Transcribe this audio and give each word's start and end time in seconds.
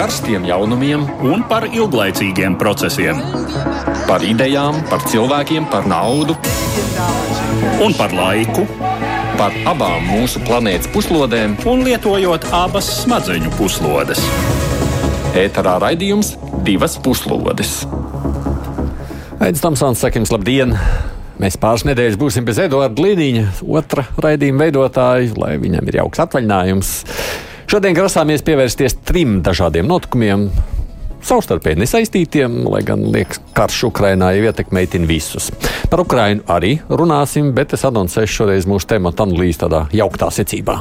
karstiem 0.00 0.46
jaunumiem 0.48 1.02
un 1.28 1.42
par 1.44 1.66
ilglaicīgiem 1.68 2.54
procesiem. 2.56 3.18
Par 4.08 4.22
idejām, 4.24 4.78
par 4.88 5.02
cilvēkiem, 5.04 5.66
par 5.68 5.84
naudu 5.90 6.32
un 7.84 7.92
par 7.98 8.14
laiku. 8.16 8.64
Par 9.36 9.52
abām 9.68 10.06
mūsu 10.08 10.40
planētas 10.46 10.88
puslodēm, 10.94 11.58
un 11.68 11.84
lietojot 11.84 12.46
abas 12.56 12.88
smadzeņu 13.02 13.52
puslodes. 13.58 14.24
Ēterā 15.36 15.76
raidījums 15.84 16.32
divas 16.64 16.96
puslodes. 17.04 17.82
Aizsmeļamies, 19.36 19.64
Tamsons, 19.66 20.00
sakim, 20.00 20.24
labdien! 20.32 20.76
Mēs 21.40 21.60
pāris 21.60 21.84
nedēļas 21.88 22.16
būsim 22.20 22.48
bez 22.48 22.60
Eduarda 22.64 23.04
Līniņa, 23.04 23.46
otra 23.68 24.08
raidījuma 24.20 24.64
veidotāja, 24.64 25.36
lai 25.40 25.54
viņam 25.60 25.92
ir 25.92 26.02
jauks 26.02 26.24
atvaļinājums. 26.24 26.96
Šodien 27.70 27.94
grasāmies 27.94 28.42
pievērsties 28.42 28.96
trim 29.06 29.36
dažādiem 29.46 29.86
notikumiem. 29.86 30.48
Savstarpēji 31.22 31.78
nesaistītiem, 31.78 32.64
lai 32.66 32.80
gan 32.82 33.04
liekas, 33.14 33.38
karš 33.54 33.84
Ukrainā 33.92 34.32
jau 34.34 34.48
ietekmē 34.48 34.82
visus. 35.06 35.52
Par 35.86 36.02
Ukrainu 36.02 36.42
arī 36.50 36.80
runāsim, 36.90 37.52
bet 37.54 37.76
es 37.78 37.86
anoncēšu 37.86 38.40
šoreiz 38.40 38.66
mūsu 38.66 38.90
tematu 38.90 39.22
analīzi 39.22 39.62
tādā 39.62 39.84
jauktā 39.94 40.32
secībā. 40.34 40.80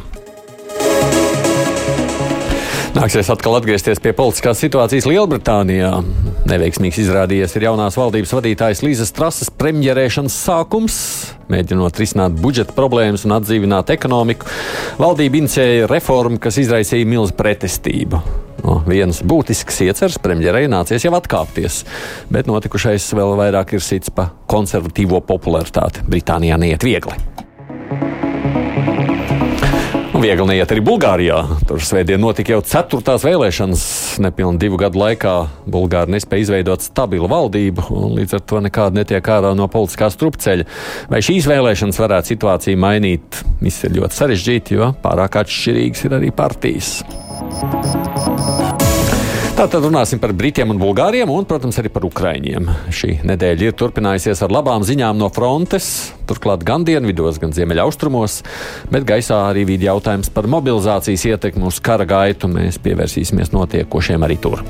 Nāksies 2.89 3.27
atkal 3.29 3.53
atgriezties 3.59 3.99
pie 4.01 4.15
politiskās 4.17 4.57
situācijas 4.63 5.05
Lielbritānijā. 5.05 5.91
Neveiksmīgs 6.49 6.97
izrādījies 7.03 7.53
ir 7.59 7.67
jaunās 7.67 7.97
valdības 7.99 8.33
vadītājas 8.33 8.81
Līzes 8.81 9.13
Trases 9.13 9.51
premjerēšanas 9.61 10.37
sākums. 10.47 10.97
Mēģinot 11.53 12.01
risināt 12.01 12.37
budžeta 12.41 12.73
problēmas 12.77 13.27
un 13.27 13.35
atdzīvināt 13.37 13.93
ekonomiku, 13.93 14.49
valdība 14.97 15.43
inicēja 15.43 15.89
reformu, 15.91 16.41
kas 16.41 16.57
izraisīja 16.63 17.09
milzu 17.09 17.37
pretestību. 17.37 18.23
No 18.65 18.79
vienas 18.87 19.21
būtiskas 19.21 19.83
ieceres 19.85 20.17
premjerei 20.21 20.65
nācies 20.71 21.05
jau 21.05 21.13
atkāpties, 21.17 21.83
bet 22.33 22.49
notikušais 22.49 23.05
vēl 23.13 23.37
vairāk 23.39 23.77
ir 23.77 23.85
sits 23.85 24.09
pa 24.13 24.31
konservatīvo 24.49 25.21
popularitāti. 25.29 26.03
Britānijā 26.09 26.57
neiet 26.57 26.85
viegli. 26.89 27.21
Viegli 30.19 30.49
neiet 30.49 30.71
arī 30.73 30.81
Bulgārijā. 30.83 31.37
Tur 31.63 31.79
svētdien 31.79 32.19
notika 32.19 32.51
jau 32.51 32.59
ceturtās 32.67 33.23
vēlēšanas. 33.23 33.83
Nepilnīgi 34.25 34.59
divu 34.65 34.79
gadu 34.81 34.99
laikā 34.99 35.35
Bulgāri 35.63 36.11
nespēja 36.11 36.43
izveidot 36.43 36.83
stabilu 36.83 37.29
valdību, 37.31 37.85
un 37.95 38.17
līdz 38.17 38.35
ar 38.35 38.43
to 38.51 38.59
nekāda 38.65 38.99
netiek 38.99 39.31
ārā 39.31 39.53
no 39.55 39.69
politiskā 39.71 40.09
strupceļa. 40.11 40.67
Vai 41.13 41.23
šīs 41.23 41.47
vēlēšanas 41.47 42.01
varētu 42.03 42.33
situāciju 42.33 42.81
mainīt? 42.83 43.39
Viss 43.63 43.87
ir 43.87 43.95
ļoti 43.95 44.19
sarežģīti, 44.19 44.75
jo 44.81 44.91
pārāk 45.05 45.39
atšķirīgas 45.45 46.05
ir 46.09 46.19
arī 46.19 46.35
partijas. 46.35 46.97
Tātad 49.59 49.83
runāsim 49.83 50.21
par 50.23 50.31
Britiem 50.31 50.69
un 50.71 50.77
Bulgāriem 50.79 51.27
un, 51.33 51.43
protams, 51.43 51.75
arī 51.81 51.89
par 51.91 52.05
Ukraiņiem. 52.07 52.69
Šī 52.95 53.17
nedēļa 53.27 53.65
ir 53.67 53.73
turpinājusies 53.75 54.39
ar 54.45 54.53
labām 54.55 54.85
ziņām 54.87 55.17
no 55.19 55.27
frontes, 55.35 56.13
turklāt 56.29 56.63
gan 56.63 56.85
dienvidos, 56.87 57.41
gan 57.43 57.51
ziemeļaustrumos, 57.51 58.37
bet 58.87 59.03
gaisā 59.09 59.41
arī 59.49 59.65
vīd 59.67 59.83
jautājums 59.83 60.31
par 60.31 60.47
mobilizācijas 60.47 61.25
ietekmi 61.33 61.67
uz 61.67 61.81
kara 61.83 62.07
gaitu. 62.07 62.47
Mēs 62.47 62.79
pievērsīsimies 62.79 63.51
notiekošiem 63.51 64.23
arī 64.29 64.39
tur. 64.39 64.63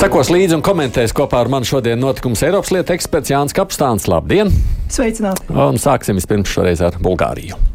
Sekos 0.00 0.32
līdzi 0.32 0.56
un 0.56 0.64
komentēs 0.64 1.12
kopā 1.12 1.44
ar 1.44 1.52
mani 1.52 1.68
šodien 1.68 2.00
notikums 2.00 2.46
Eiropas 2.48 2.72
lietu 2.72 2.96
eksperts 2.96 3.36
Jānis 3.36 3.60
Kapstāns. 3.60 4.08
Labdien! 4.08 4.48
Sveicināti! 4.88 5.52
Un 5.52 5.76
sāksim 5.76 6.16
vispirms 6.16 6.56
šoreiz 6.56 6.80
ar 6.80 6.96
Bulgāriju. 6.96 7.73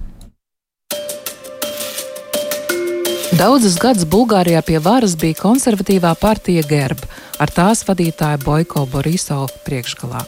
Daudzus 3.30 3.76
gadus 3.78 4.08
Bulgārijā 4.10 4.62
pie 4.66 4.80
varas 4.82 5.14
bija 5.14 5.38
konservatīvā 5.38 6.16
partija 6.18 6.64
Gerb 6.66 7.04
ar 7.38 7.52
tās 7.54 7.84
vadītāju 7.86 8.42
Boiko 8.42 8.88
Borisovu 8.90 9.52
priekšgalā. 9.67 10.23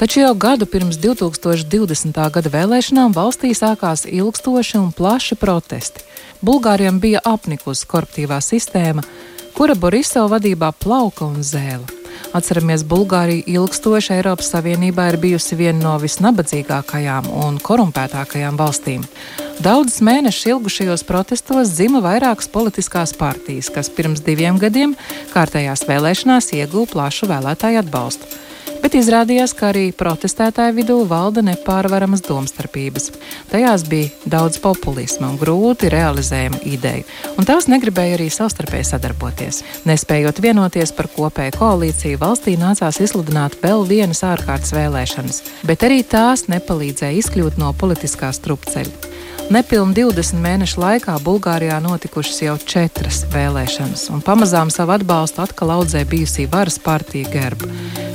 Taču 0.00 0.22
jau 0.22 0.32
gadu 0.32 0.64
pirms 0.64 0.96
2020. 0.96 2.16
gada 2.32 2.52
vēlēšanām 2.54 3.12
valstī 3.12 3.52
sākās 3.52 4.06
ilgstoši 4.08 4.80
un 4.80 4.88
plaši 4.96 5.36
protesti. 5.36 6.06
Bulgārijam 6.40 7.02
bija 7.04 7.20
apnikusi 7.20 7.84
koruptīvā 7.90 8.40
sistēma, 8.40 9.04
kura 9.52 9.76
Borisova 9.76 10.38
vadībā 10.38 10.72
plauka 10.72 11.28
un 11.28 11.44
zēla. 11.44 11.97
Atceramies, 12.36 12.84
Bulgārija 12.88 13.46
ilgstoši 13.48 14.14
Eiropas 14.18 14.50
Savienībā 14.52 15.08
ir 15.12 15.20
bijusi 15.22 15.56
viena 15.58 15.80
no 15.82 15.94
visnabadzīgākajām 16.02 17.30
un 17.44 17.60
korumpētākajām 17.64 18.58
valstīm. 18.60 19.06
Daudzus 19.64 20.02
mēnešus 20.06 20.50
ilgušajos 20.52 21.06
protestos 21.08 21.72
dzima 21.74 22.02
vairākas 22.04 22.50
politiskās 22.52 23.14
partijas, 23.18 23.72
kas 23.74 23.90
pirms 23.90 24.22
diviem 24.26 24.60
gadiem 24.60 24.94
kārtējās 25.32 25.86
vēlēšanās 25.88 26.52
ieguva 26.60 26.92
plašu 26.92 27.30
vēlētāju 27.32 27.82
atbalstu 27.82 28.47
bet 28.82 28.96
izrādījās, 28.98 29.54
ka 29.56 29.70
arī 29.72 29.88
protestētāju 29.96 30.76
vidū 30.76 30.98
valda 31.08 31.42
nepārvaramas 31.46 32.22
domstarpības. 32.26 33.10
Tajās 33.52 33.84
bija 33.88 34.10
daudz 34.28 34.60
populisma 34.62 35.30
un 35.32 35.38
grūti 35.40 35.90
realizējama 35.92 36.62
ideja, 36.68 37.04
un 37.36 37.48
tās 37.48 37.68
negribēja 37.70 38.18
arī 38.18 38.28
savstarpēji 38.32 38.90
sadarboties. 38.92 39.62
Nespējot 39.88 40.42
vienoties 40.44 40.94
par 40.96 41.10
kopēju 41.14 41.58
koalīciju, 41.58 42.20
valstī 42.22 42.56
nācās 42.60 43.00
izsludināt 43.04 43.58
vēl 43.62 43.86
vienas 43.88 44.24
ārkārtas 44.26 44.74
vēlēšanas, 44.76 45.42
bet 45.68 45.86
arī 45.88 46.02
tās 46.06 46.48
nepalīdzēja 46.52 47.22
izkļūt 47.22 47.60
no 47.60 47.74
politiskā 47.76 48.32
strupceļa. 48.36 49.27
Nepilni 49.48 49.94
20 49.96 50.42
mēnešu 50.44 50.76
laikā 50.76 51.14
Bulgārijā 51.24 51.78
notikušas 51.80 52.42
jau 52.42 52.56
četras 52.68 53.22
vēlēšanas, 53.32 54.02
un 54.12 54.20
pamazām 54.20 54.68
savu 54.68 54.92
atbalstu 54.92 55.40
atkal 55.40 55.72
audzē 55.72 56.02
bijusī 56.04 56.44
varas 56.52 56.76
partija 56.84 57.30
Gerba. 57.32 57.70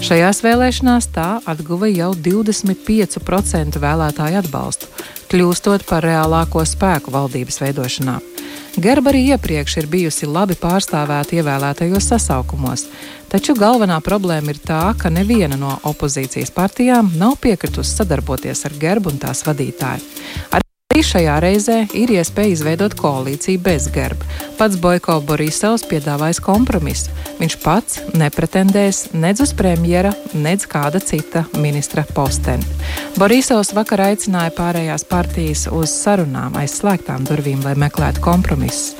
Šajās 0.05 0.43
vēlēšanās 0.45 1.07
tā 1.15 1.27
atguva 1.49 1.89
jau 1.89 2.11
25% 2.13 3.81
vēlētāju 3.81 4.43
atbalstu, 4.43 4.91
kļūstot 5.33 5.87
par 5.89 6.05
reālāko 6.05 6.61
spēku 6.69 7.15
valdības 7.15 7.57
veidošanā. 7.63 8.19
Gerba 8.77 9.09
arī 9.09 9.27
iepriekš 9.33 9.79
ir 9.81 9.87
bijusi 9.89 10.29
labi 10.29 10.53
pārstāvēta 10.57 11.39
ievēlētajos 11.39 12.11
sasaukumos, 12.13 12.85
taču 13.33 13.57
galvenā 13.57 13.97
problēma 14.05 14.53
ir 14.53 14.61
tā, 14.61 14.83
ka 15.01 15.09
neviena 15.09 15.57
no 15.57 15.79
opozīcijas 15.89 16.53
partijām 16.53 17.09
nav 17.17 17.39
piekritusi 17.41 17.97
sadarboties 18.01 18.65
ar 18.69 18.77
Gerbu 18.81 19.13
un 19.13 19.21
tās 19.25 19.41
vadītāju. 19.49 20.13
Ar 20.53 20.62
šajā 21.07 21.35
reizē 21.43 21.77
ir 21.97 22.11
iespēja 22.15 22.53
izveidot 22.53 22.95
koalīciju 22.99 23.61
bez 23.63 23.87
gerba. 23.93 24.27
Pats 24.59 24.77
Boiko 24.81 25.19
Borisovs 25.25 25.85
piedāvājis 25.89 26.41
kompromisu. 26.43 27.11
Viņš 27.39 27.57
pats 27.63 27.99
nepretendēs 28.17 29.03
nedz 29.13 29.43
uz 29.45 29.53
premjera, 29.57 30.13
nedz 30.33 30.67
kāda 30.69 31.01
cita 31.03 31.45
ministra 31.59 32.05
posteni. 32.15 32.65
Borisovs 33.17 33.73
vakar 33.77 34.07
aicināja 34.09 34.53
pārējās 34.57 35.07
partijas 35.09 35.67
uz 35.71 35.93
sarunām 35.93 36.57
aiz 36.59 36.79
slēgtām 36.79 37.27
durvīm, 37.29 37.61
lai 37.65 37.75
meklētu 37.85 38.23
kompromisus. 38.23 38.93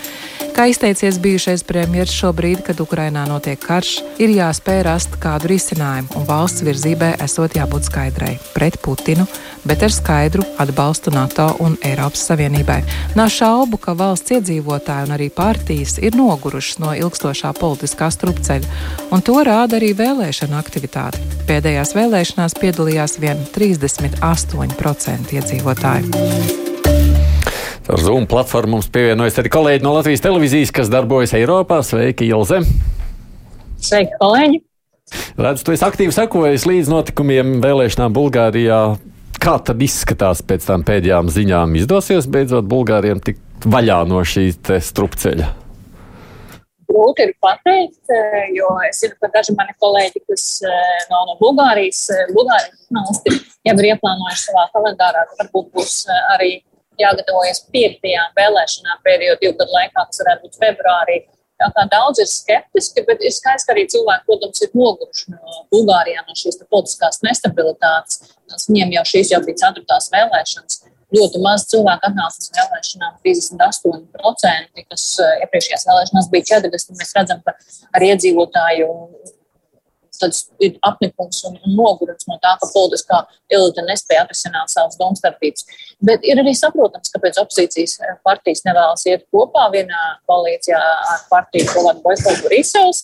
Kā 0.54 0.68
izteicies 0.70 1.18
bijušais 1.18 1.64
premjerministrs 1.66 2.20
šobrīd, 2.20 2.60
kad 2.62 2.78
Ukrainā 2.82 3.24
notiek 3.26 3.58
karš, 3.58 3.96
ir 4.22 4.30
jāspēj 4.36 4.82
rast 4.86 5.16
kādu 5.22 5.50
risinājumu, 5.50 6.12
un 6.20 6.28
valsts 6.28 6.62
virzībai 6.62 7.16
esot 7.26 7.56
jābūt 7.58 7.88
skaidrai 7.88 8.36
pret 8.54 8.78
Putinu, 8.86 9.26
bet 9.66 9.82
ar 9.82 9.90
skaidru 9.90 10.46
atbalstu 10.62 11.10
NATO 11.16 11.48
un 11.66 11.74
Eiropas 11.82 12.28
Savienībai. 12.30 12.84
Nav 13.18 13.32
šaubu, 13.34 13.80
ka 13.82 13.96
valsts 13.98 14.36
iedzīvotāji 14.38 15.08
un 15.08 15.16
arī 15.16 15.32
partijas 15.34 15.98
ir 15.98 16.14
nogurušas 16.20 16.78
no 16.84 16.94
ilgstošā 16.94 17.56
politiskā 17.58 18.12
strupceļa, 18.14 18.84
un 19.10 19.26
to 19.26 19.40
rāda 19.48 19.80
arī 19.80 19.96
vēlēšana 19.98 20.60
aktivitāte. 20.62 21.18
Pēdējās 21.50 21.96
vēlēšanās 21.98 22.60
piedalījās 22.62 23.18
vien 23.26 23.42
38% 23.58 25.34
iedzīvotāju. 25.40 26.73
Ar 27.84 28.00
Zoom 28.00 28.24
platformu 28.32 28.78
mums 28.78 28.86
pievienojas 28.88 29.42
arī 29.42 29.50
kolēģi 29.52 29.84
no 29.84 29.92
Latvijas 29.98 30.22
televīzijas, 30.24 30.70
kas 30.72 30.92
darbojas 30.92 31.34
Eiropā. 31.36 31.82
Sveiki, 31.84 32.30
Ilze! 32.32 32.62
Sveiki, 33.84 34.16
kolēģi! 34.22 34.62
Redzu, 35.36 35.66
tu 35.68 35.74
esi 35.76 35.84
aktīvi 35.84 36.16
sekojis 36.16 36.64
līdz 36.70 36.94
notikumiem 36.94 37.58
vēlēšanām 37.64 38.16
Bulgārijā. 38.16 38.80
Kā 39.36 39.58
tad 39.68 39.84
izskatās 39.84 40.40
pēc 40.48 40.70
tam 40.70 40.88
pēdējām 40.88 41.28
ziņām? 41.36 41.76
Izdosies 41.82 42.32
beidzot 42.32 42.72
Bulgāriem 42.72 43.20
tikt 43.20 43.68
vaļā 43.68 44.00
no 44.08 44.24
šīs 44.24 44.64
strupceļa? 44.88 45.52
Grūti 46.88 47.28
ir 47.28 47.36
pateikt, 47.44 48.16
jo 48.56 48.74
es 48.88 49.04
zinu, 49.04 49.20
ka 49.20 49.28
daži 49.34 49.60
mani 49.60 49.76
kolēģi, 49.84 50.24
kas 50.32 50.52
eh, 50.64 51.08
nav 51.12 51.28
no 51.28 51.36
Bulgārijas, 51.42 52.06
eh, 52.16 52.30
Bulgārijas 52.32 52.92
valsti, 52.96 53.40
jau 53.68 53.76
ir 53.82 53.90
ieplānojuši 53.92 54.46
savā 54.48 54.70
kalendārā, 54.76 55.28
ka 55.28 55.44
varbūt 55.44 55.74
būs 55.76 56.06
eh, 56.08 56.30
arī 56.38 56.52
jāgatavojas 57.02 57.64
piektajām 57.74 58.36
vēlēšanām 58.38 59.02
pēdējo 59.06 59.38
divu 59.42 59.56
gadu 59.60 59.76
laikā, 59.78 60.06
kas 60.10 60.22
varētu 60.24 60.48
būt 60.48 60.60
februārī. 60.62 61.18
Tā 61.62 61.70
kā 61.76 61.84
daudz 61.92 62.20
ir 62.20 62.28
skeptiski, 62.28 63.04
bet 63.08 63.22
ir 63.24 63.32
skaidrs, 63.32 63.66
ka 63.68 63.76
arī 63.76 63.86
cilvēki, 63.92 64.26
protams, 64.28 64.64
ir 64.66 64.72
noguruši 64.76 65.36
no 65.36 65.60
Bulgārijā 65.72 66.24
no 66.26 66.36
šīs 66.38 66.60
politiskās 66.66 67.22
nestabilitātes. 67.24 68.34
Viņiem 68.68 68.98
jau 68.98 69.06
šīs 69.14 69.32
jau 69.36 69.42
bija 69.46 69.62
ceturtās 69.66 70.10
vēlēšanas. 70.14 70.82
ļoti 71.14 71.40
maz 71.46 71.68
cilvēku 71.70 72.08
atnāca 72.10 72.42
uz 72.42 72.50
vēlēšanām, 72.58 73.20
38%, 73.22 74.86
kas 74.90 75.04
iepriekšējās 75.46 75.86
vēlēšanās 75.90 76.30
bija 76.34 76.48
40%. 76.56 76.98
Mēs 76.98 77.14
redzam, 77.20 77.44
ka 77.46 77.54
ar 77.94 78.06
iedzīvotāju 78.10 78.88
tāds 80.24 80.46
apnikums 80.88 81.44
un, 81.50 81.58
un 81.60 81.76
nogurums 81.78 82.28
no 82.30 82.40
tā, 82.44 82.56
ka 82.62 82.70
politiskā 82.74 83.24
elite 83.54 83.84
nespēja 83.86 84.26
atrisināt 84.26 84.72
savas 84.74 84.98
domstarpības. 85.00 85.68
Bet 86.04 86.26
ir 86.28 86.42
arī 86.42 86.56
saprotams, 86.58 87.12
kāpēc 87.14 87.42
opozīcijas 87.44 88.00
partijas 88.26 88.64
nevēlas 88.68 89.06
iet 89.10 89.28
kopā 89.34 89.68
vienā 89.76 90.06
koalīcijā 90.30 90.80
ar 90.80 91.28
partiju, 91.32 91.70
ko 91.74 91.86
vada 91.90 92.02
Boiko 92.06 92.38
Borisovs. 92.46 93.04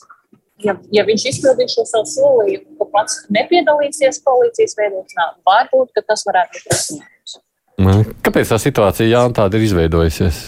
Ja, 0.60 0.74
ja 0.92 1.06
viņš 1.08 1.24
izpildīs 1.30 1.72
šo 1.72 1.86
savu 1.88 2.10
solījumu, 2.12 2.74
ka 2.82 2.90
pats 2.92 3.22
nepiedalīsies 3.32 4.20
koalīcijas 4.26 4.76
veidošanā, 4.76 5.30
varbūt 5.48 6.02
tas 6.04 6.26
varētu 6.28 6.58
būt 6.58 6.74
risinājums. 6.74 7.38
Kāpēc 8.26 8.52
tā 8.52 8.58
situācija 8.60 9.08
Jānis 9.08 9.38
tāda 9.38 9.56
ir 9.56 9.70
izveidojusies? 9.70 10.42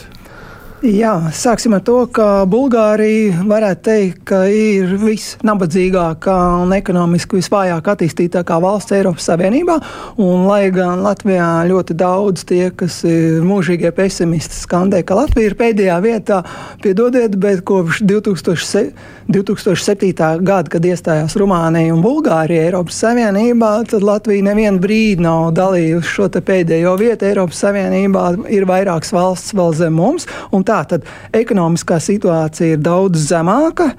Jā, 0.82 1.12
sāksim 1.30 1.76
ar 1.78 1.84
to, 1.86 2.08
ka 2.10 2.42
Bulgārija 2.50 3.44
varētu 3.46 3.84
teikt, 3.86 4.24
ka 4.26 4.40
ir 4.50 4.96
visnabadzīgākā 4.98 6.38
un 6.64 6.74
ekonomiski 6.74 7.38
visvājāk 7.38 7.92
attīstītākā 7.94 8.58
valsts 8.64 8.96
Eiropas 8.98 9.28
Savienībā. 9.30 9.76
Un, 10.18 10.48
lai 10.50 10.72
gan 10.74 11.04
Latvijā 11.06 11.52
ļoti 11.70 11.94
daudz 12.02 12.48
tie, 12.50 12.72
kas 12.74 13.04
ir 13.06 13.46
mūžīgie 13.46 13.94
pesimisti, 13.94 14.58
skandē, 14.58 15.04
ka 15.06 15.20
Latvija 15.20 15.52
ir 15.52 15.58
pēdējā 15.60 16.00
vietā, 16.02 16.42
piedodiet, 16.82 17.38
bet 17.38 17.62
kopš 17.62 18.02
2007. 18.02 18.90
2007. 19.32 20.42
gada, 20.46 20.70
kad 20.72 20.86
iestājās 20.86 21.36
Rumānija 21.40 21.94
un 21.96 22.02
Bulgārija 22.04 22.68
Eiropas 22.68 23.00
Savienībā, 23.04 23.72
tad 23.90 24.04
Latvija 24.06 24.46
nevienu 24.50 24.82
brīdi 24.84 25.24
nav 25.26 25.54
dalījusi 25.58 26.14
šo 26.16 26.28
pēdējo 26.32 26.98
vietu 27.00 27.30
Eiropas 27.30 27.62
Savienībā. 27.64 28.26
Ir 28.52 28.68
vairākas 28.70 29.14
valsts 29.16 29.56
vēl 29.58 29.74
zem 29.78 29.96
mums, 30.00 30.28
un 30.52 30.66
tā 30.68 30.82
tad 30.90 31.08
ekonomiskā 31.38 32.02
situācija 32.04 32.78
ir 32.78 32.84
daudz 32.84 33.26
zemāka. 33.32 33.92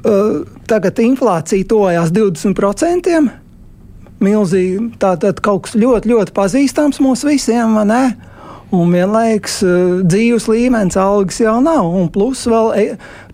Uh, 0.00 0.46
tagad 0.70 0.98
inflācija 1.02 1.66
tojās 1.68 2.12
20%. 2.14 3.20
Milzīgi, 4.20 4.90
tā 5.00 5.14
tad 5.20 5.40
kaut 5.44 5.66
kas 5.66 5.76
ļoti, 5.80 6.12
ļoti 6.12 6.36
pazīstams 6.36 7.00
mums 7.04 7.24
visiem, 7.24 7.76
vai 7.76 7.86
ne? 7.88 8.02
Un 8.76 8.92
vienlaikus 8.94 9.60
uh, 9.66 10.00
dzīves 10.06 10.48
līmenis, 10.50 10.98
algas 11.00 11.40
jau 11.42 11.58
nav, 11.64 11.88
un 12.00 12.10
plus 12.12 12.46
vēl 12.50 12.74
e 12.78 12.84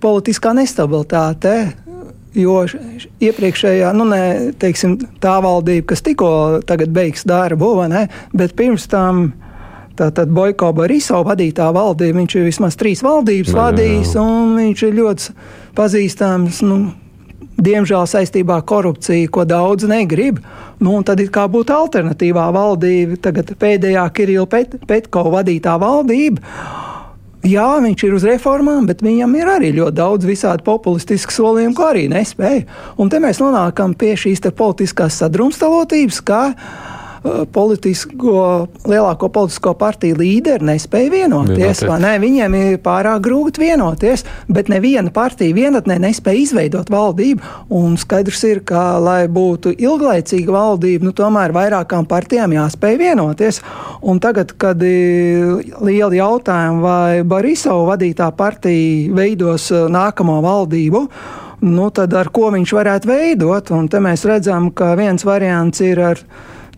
politiskā 0.03 0.55
nestabilitāte. 0.56 1.56
Jo 2.37 2.67
iepriekšējā, 3.25 3.94
nu, 3.97 4.05
ne, 4.11 4.53
teiksim, 4.61 4.99
tā 5.25 5.38
valdība, 5.41 5.87
kas 5.94 6.05
tikko 6.05 6.29
beigs 6.93 7.25
darbu, 7.25 7.71
ne, 7.88 8.03
bet 8.37 8.53
pirms 8.59 8.85
tam 8.93 9.31
tātad 9.97 10.29
Boiko 10.37 10.69
Boriso 10.77 11.23
vadītā 11.25 11.71
valdība, 11.73 12.19
viņš 12.21 12.37
ir 12.37 12.47
vismaz 12.50 12.77
trīs 12.77 13.00
valdības 13.05 13.56
vadījis, 13.56 14.12
un 14.21 14.53
viņš 14.59 14.85
ir 14.85 14.99
ļoti 15.00 15.37
pazīstams. 15.79 16.61
Nu, 16.69 16.81
diemžēl 17.56 18.06
saistībā 18.08 18.61
ar 18.61 18.67
korupciju, 18.69 19.31
ko 19.32 19.44
daudz 19.49 19.87
negrib. 19.88 20.41
Nu, 20.82 20.99
tad 21.06 21.20
ir 21.23 21.31
kā 21.32 21.47
būtu 21.50 21.73
alternatīvā 21.73 22.49
valdība, 22.55 23.20
tagad 23.29 23.55
pēdējā 23.61 24.05
Kirila 24.17 24.49
Pet 24.50 24.76
Petko 24.87 25.25
vadītā 25.32 25.79
valdība. 25.81 26.43
Jā, 27.47 27.76
viņš 27.79 28.03
ir 28.08 28.14
uz 28.17 28.25
reformām, 28.26 28.88
bet 28.88 29.05
viņam 29.06 29.37
ir 29.38 29.50
arī 29.53 29.70
ļoti 29.76 29.94
daudz 29.94 30.26
visādi 30.26 30.64
populistisku 30.67 31.31
solījumu, 31.31 31.76
ko 31.79 31.87
arī 31.93 32.08
nespēja. 32.11 32.64
Un 32.99 33.12
te 33.12 33.20
mēs 33.23 33.38
nonākam 33.38 33.94
pie 33.94 34.17
šīs 34.19 34.43
politiskās 34.56 35.20
sadrumstalotības, 35.23 36.20
Eh, 36.26 36.95
politisko, 37.52 38.67
lielāko 38.88 39.28
politisko 39.32 39.75
partiju 39.78 40.19
līderi 40.20 40.67
nespēja 40.70 41.12
vienoties. 41.12 41.82
Ne? 42.02 42.17
Viņiem 42.23 42.56
ir 42.58 42.78
pārāk 42.84 43.23
grūti 43.26 43.62
vienoties, 43.64 44.25
bet 44.49 44.70
neviena 44.73 45.12
partija 45.14 45.55
vienatnē 45.56 45.99
nespēja 46.06 46.43
izveidot 46.43 46.90
valdību. 46.93 47.55
Un 47.76 47.96
skaidrs 48.00 48.43
ir, 48.49 48.62
ka, 48.67 48.96
lai 49.02 49.26
būtu 49.32 49.75
ilglaicīga 49.76 50.55
valdība, 50.55 51.08
nu, 51.08 51.14
tomēr 51.17 51.55
vairākām 51.56 52.08
partijām 52.08 52.55
jāspēj 52.56 53.00
vienoties. 53.00 53.62
Un 54.06 54.20
tagad, 54.22 54.55
kad 54.61 54.82
ir 54.87 55.64
lieli 55.84 56.20
jautājumi, 56.20 56.82
vai 56.82 57.25
Barisova 57.26 57.94
vadītā 57.94 58.31
partija 58.37 59.14
veidos 59.17 59.70
nākamo 59.72 60.38
valdību, 60.44 61.06
nu, 61.67 61.88
tad 61.94 62.14
ar 62.17 62.31
ko 62.34 62.50
viņš 62.55 62.75
varētu 62.76 63.11
veidot? 63.11 63.72
Un 63.76 63.88
te 63.90 64.00
mēs 64.02 64.26
redzam, 64.29 64.70
ka 64.76 64.94
viens 64.99 65.25
variants 65.26 65.82
ir 65.84 66.02
ar 66.12 66.22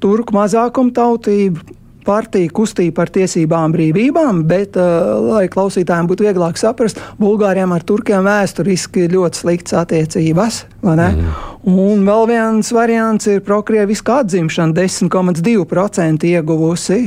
turku 0.02 0.36
mazākumtautību, 0.36 1.76
partija 2.08 2.50
kustība 2.54 2.94
par 3.02 3.12
tiesībām, 3.12 3.72
brīvībām, 3.74 4.42
bet, 4.48 4.78
uh, 4.80 5.18
lai 5.26 5.44
klausītājiem 5.52 6.08
būtu 6.08 6.26
vieglāk 6.28 6.60
saprast, 6.60 7.00
Bulgāriem 7.20 7.74
ar 7.76 7.84
turkiem 7.86 8.24
vēsturiski 8.26 9.06
ir 9.06 9.16
ļoti 9.16 9.42
slikts 9.42 9.76
attiecības. 9.76 10.62
Mm. 10.82 11.32
Un 11.68 12.04
vēl 12.08 12.28
viens 12.30 12.72
variants 12.74 13.28
ir 13.28 13.42
prokrieviska 13.44 14.22
atzimšana, 14.24 14.76
10,2% 14.78 16.28
ieguvusi. 16.32 17.00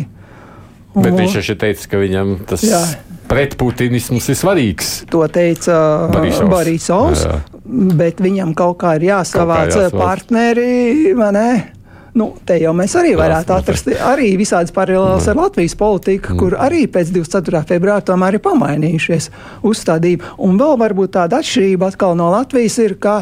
Un, 0.92 1.06
bet 1.06 1.16
viņš 1.16 1.40
jau 1.40 1.58
teica, 1.58 1.88
ka 1.94 2.02
viņam 2.02 2.36
tas. 2.50 2.68
Jā. 2.68 2.84
Pretputinisms 3.32 4.26
ir 4.28 4.36
svarīgs. 4.36 4.88
To 5.08 5.24
teica 5.32 5.78
Borisovs, 6.52 7.24
bet 7.96 8.20
viņam 8.20 8.52
kaut 8.60 8.82
kā 8.82 8.98
ir 9.00 9.08
jāsavāc 9.08 9.78
partneri, 9.96 11.14
vai 11.16 11.30
ne? 11.38 11.48
Nu, 12.14 12.34
te 12.44 12.58
jau 12.60 12.74
mēs 12.76 12.92
arī 13.00 13.14
varētu 13.16 13.54
atrast 13.56 13.88
arī 14.04 14.34
visādas 14.40 14.74
paralēlas 14.76 15.30
ar 15.32 15.38
Latvijas 15.40 15.78
politiku, 15.80 16.36
kur 16.40 16.58
arī 16.60 16.84
pēc 16.92 17.14
24. 17.16 17.64
februāra 17.70 18.04
tomēr 18.04 18.36
ir 18.36 18.44
pamainījušies 18.44 19.30
uzstādījumi. 19.68 20.36
Un 20.44 20.60
vēl 20.60 20.76
varbūt 20.82 21.16
tāda 21.16 21.40
atšķirība 21.40 21.94
atkal 21.94 22.18
no 22.20 22.28
Latvijas 22.34 22.76
ir, 22.84 22.98
ka 23.00 23.22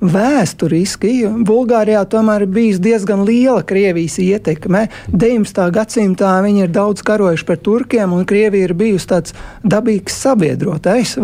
vēsturiski 0.00 1.12
Bulgārijā 1.44 2.06
tomēr 2.08 2.46
ir 2.46 2.52
bijusi 2.54 2.80
diezgan 2.86 3.26
liela 3.28 3.60
Krievijas 3.68 4.16
ietekme. 4.22 4.86
19. 5.12 5.60
gadsimtā 5.76 6.32
viņi 6.44 6.64
ir 6.64 6.72
daudz 6.72 7.04
karojuši 7.04 7.46
par 7.48 7.60
turkiem, 7.60 8.14
un 8.16 8.24
Krievija 8.24 8.70
ir 8.70 8.76
bijusi 8.78 9.10
tāds 9.12 9.36
dabīgs 9.60 10.16
sabiedrotais. 10.24 11.18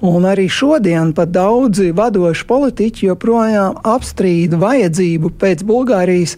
Un 0.00 0.28
arī 0.30 0.46
šodien 0.46 1.10
pat 1.14 1.32
daudzi 1.34 1.90
vadoši 1.96 2.44
politiķi 2.46 3.08
joprojām 3.08 3.80
apstrīd 3.82 4.54
vajadzību 4.60 5.32
pēc 5.40 5.64
Bulgārijas 5.66 6.36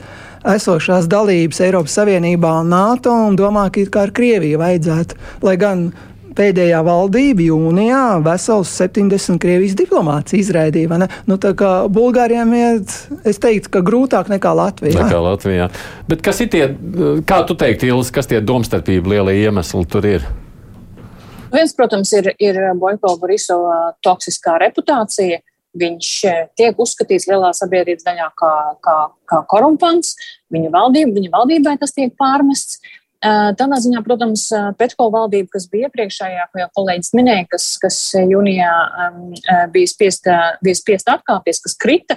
esošās 0.48 1.08
dalības 1.12 1.60
Eiropas 1.66 1.98
Savienībā 1.98 2.54
un 2.62 2.72
NATO 2.72 3.12
un 3.26 3.36
domā, 3.36 3.66
ka 3.68 3.82
it 3.82 3.92
kā 3.92 4.06
ar 4.06 4.14
Krieviju 4.16 4.62
vajadzētu. 4.62 5.20
Lai 5.44 5.58
gan 5.60 5.90
pēdējā 6.40 6.80
valdība 6.86 7.44
jūnijā 7.50 8.02
vesels 8.24 8.72
70 8.80 9.36
Krievijas 9.42 9.76
diplomāts 9.76 10.32
izraidīja. 10.38 11.08
Nu, 11.28 11.36
tā 11.42 11.52
kā 11.58 11.72
Bulgāriem 11.92 12.54
iet, 12.56 12.94
es 13.28 13.40
teiktu, 13.42 13.74
ka 13.76 13.84
grūtāk 13.84 14.30
nekā 14.32 14.54
Latvijā. 14.56 15.04
Nekā 15.04 15.20
Latvijā. 15.26 15.68
Bet 16.08 16.24
kas 16.24 16.40
ir 16.40 16.52
tie, 16.54 16.68
kā 17.28 17.42
tu 17.44 17.58
teiktu, 17.60 17.90
Ilis, 17.90 18.12
kas 18.14 18.30
tie 18.30 18.40
domstarpību 18.40 19.18
lielie 19.18 19.42
iemesli 19.42 19.84
tur 19.90 20.08
ir? 20.08 20.24
Viens, 21.50 21.72
protams, 21.74 22.12
ir, 22.14 22.30
ir 22.38 22.58
Boiko 22.78 23.16
Borisova 23.20 23.94
toksiskā 24.04 24.58
reputācija. 24.62 25.40
Viņš 25.80 26.12
tiek 26.58 26.78
uzskatīts 26.82 27.28
lielā 27.30 27.52
sabiedrības 27.54 28.06
daļā 28.06 28.30
kā, 28.38 28.54
kā, 28.82 28.96
kā 29.30 29.42
korumpants. 29.50 30.16
Viņa, 30.50 30.70
valdība, 30.74 31.14
viņa 31.18 31.30
valdībai 31.34 31.76
tas 31.78 31.94
tiek 31.94 32.14
pārmests. 32.18 32.80
Tādā 33.20 33.76
ziņā, 33.84 34.00
protams, 34.00 34.46
Petko 34.80 35.10
valdība, 35.12 35.50
kas 35.52 35.66
bija 35.70 35.90
iepriekšējā, 35.90 36.46
ko 36.50 36.62
jau 36.62 36.68
kolēģis 36.78 37.10
minēja, 37.18 37.46
kas, 37.52 37.66
kas 37.82 37.98
jūnijā 38.16 38.70
bija 39.74 39.90
spiesta, 39.90 40.36
bija 40.64 40.78
spiesta 40.78 41.18
atkāpties, 41.18 41.60
kas 41.66 41.76
krita, 41.82 42.16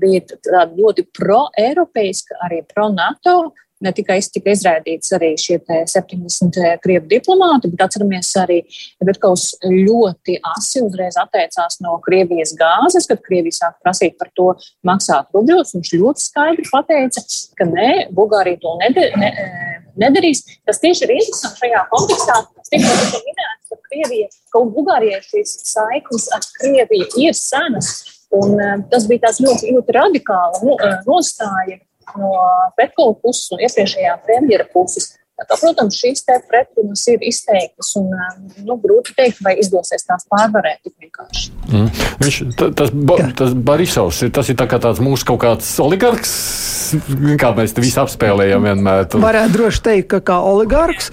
bija 0.00 0.24
tāda 0.32 0.70
ļoti 0.72 1.04
pro-eiropeiska, 1.18 2.40
arī 2.48 2.62
pro-NATO 2.72 3.36
ne 3.84 3.92
tikai 3.94 4.18
tika 4.32 4.52
izraidīts 4.52 5.12
arī 5.16 5.32
šie 5.40 5.58
70 5.62 6.58
eh, 6.60 6.74
krievu 6.82 7.06
diplomāti, 7.10 7.70
bet 7.72 7.84
atceramies 7.86 8.30
arī, 8.42 8.58
ka 8.98 9.08
Betkaus 9.08 9.50
ļoti 9.64 10.38
asi 10.54 10.82
uzreiz 10.84 11.18
atteicās 11.20 11.78
no 11.84 11.98
Krievijas 12.04 12.54
gāzes, 12.58 13.08
kad 13.10 13.22
Krievija 13.24 13.60
sāka 13.60 13.78
prasīt 13.86 14.18
par 14.20 14.32
to 14.38 14.50
maksāt 14.86 15.30
rubļos. 15.34 15.74
Viņš 15.76 15.94
ļoti 16.02 16.26
skaidri 16.26 16.68
pateica, 16.70 17.24
ka 17.58 17.68
nē, 17.70 17.90
Bulgārija 18.16 18.60
to 18.64 18.74
neder, 18.82 19.14
ne, 19.20 19.32
eh, 19.32 19.80
nedarīs. 19.98 20.44
Tas 20.66 20.82
tieši 20.82 21.06
ir 21.06 21.16
interesanti 21.18 21.64
šajā 21.64 21.86
kontekstā. 21.94 22.42
Tikko 22.68 22.94
tika 23.00 23.24
minēts, 23.24 23.72
ka 23.72 23.82
Krievija, 23.88 24.30
ka 24.52 24.64
Bulgārijai 24.76 25.22
šīs 25.24 25.58
saiknes 25.70 26.30
ar 26.34 26.46
Krieviju 26.58 27.10
ir 27.24 27.36
senas. 27.38 27.98
Un, 28.28 28.58
tas 28.90 29.06
bija 29.08 29.22
tāds 29.22 29.38
ļoti, 29.40 29.70
ļoti 29.72 29.94
radikāls 29.96 30.58
nu, 30.60 30.74
nostāja 31.06 31.78
no 32.16 32.32
Petkova 32.78 33.16
puses 33.20 33.50
un 33.52 33.64
iepriekšējā 33.66 34.16
premjera 34.24 34.68
puses. 34.72 35.17
Tā 35.38 35.54
protams, 35.54 35.94
šīs 36.00 36.24
pretrunas 36.48 37.04
ir 37.12 37.22
izteiktas 37.22 37.92
un 38.00 38.10
nu, 38.66 38.74
grūti 38.82 39.14
pateikt, 39.18 39.42
vai 39.44 39.54
izdosies 39.62 40.06
tās 40.06 40.26
pārvarēt 40.30 40.80
tik 40.86 40.94
vienkārši. 41.02 41.52
Mm. 41.68 41.90
Viņš, 42.22 42.38
tas, 42.78 42.90
ba, 42.92 43.18
tas 43.38 43.54
Barisovs 43.54 44.22
ir, 44.26 44.32
tas 44.34 44.48
ir 44.50 44.58
tā 44.58 44.66
tāds 44.70 45.02
mūsu 45.02 45.26
kaut 45.28 45.40
kāds 45.44 45.70
oligarks, 45.82 46.32
kā 47.38 47.52
mēs 47.56 47.74
te 47.76 47.84
visi 47.84 47.98
apspēlējam 48.00 48.66
vienmēr. 48.66 49.06
Tu... 49.10 49.20
Varētu 49.22 49.54
droši 49.54 49.82
teikt, 49.84 50.08
ka 50.14 50.20
kā 50.32 50.38
oligarks, 50.42 51.10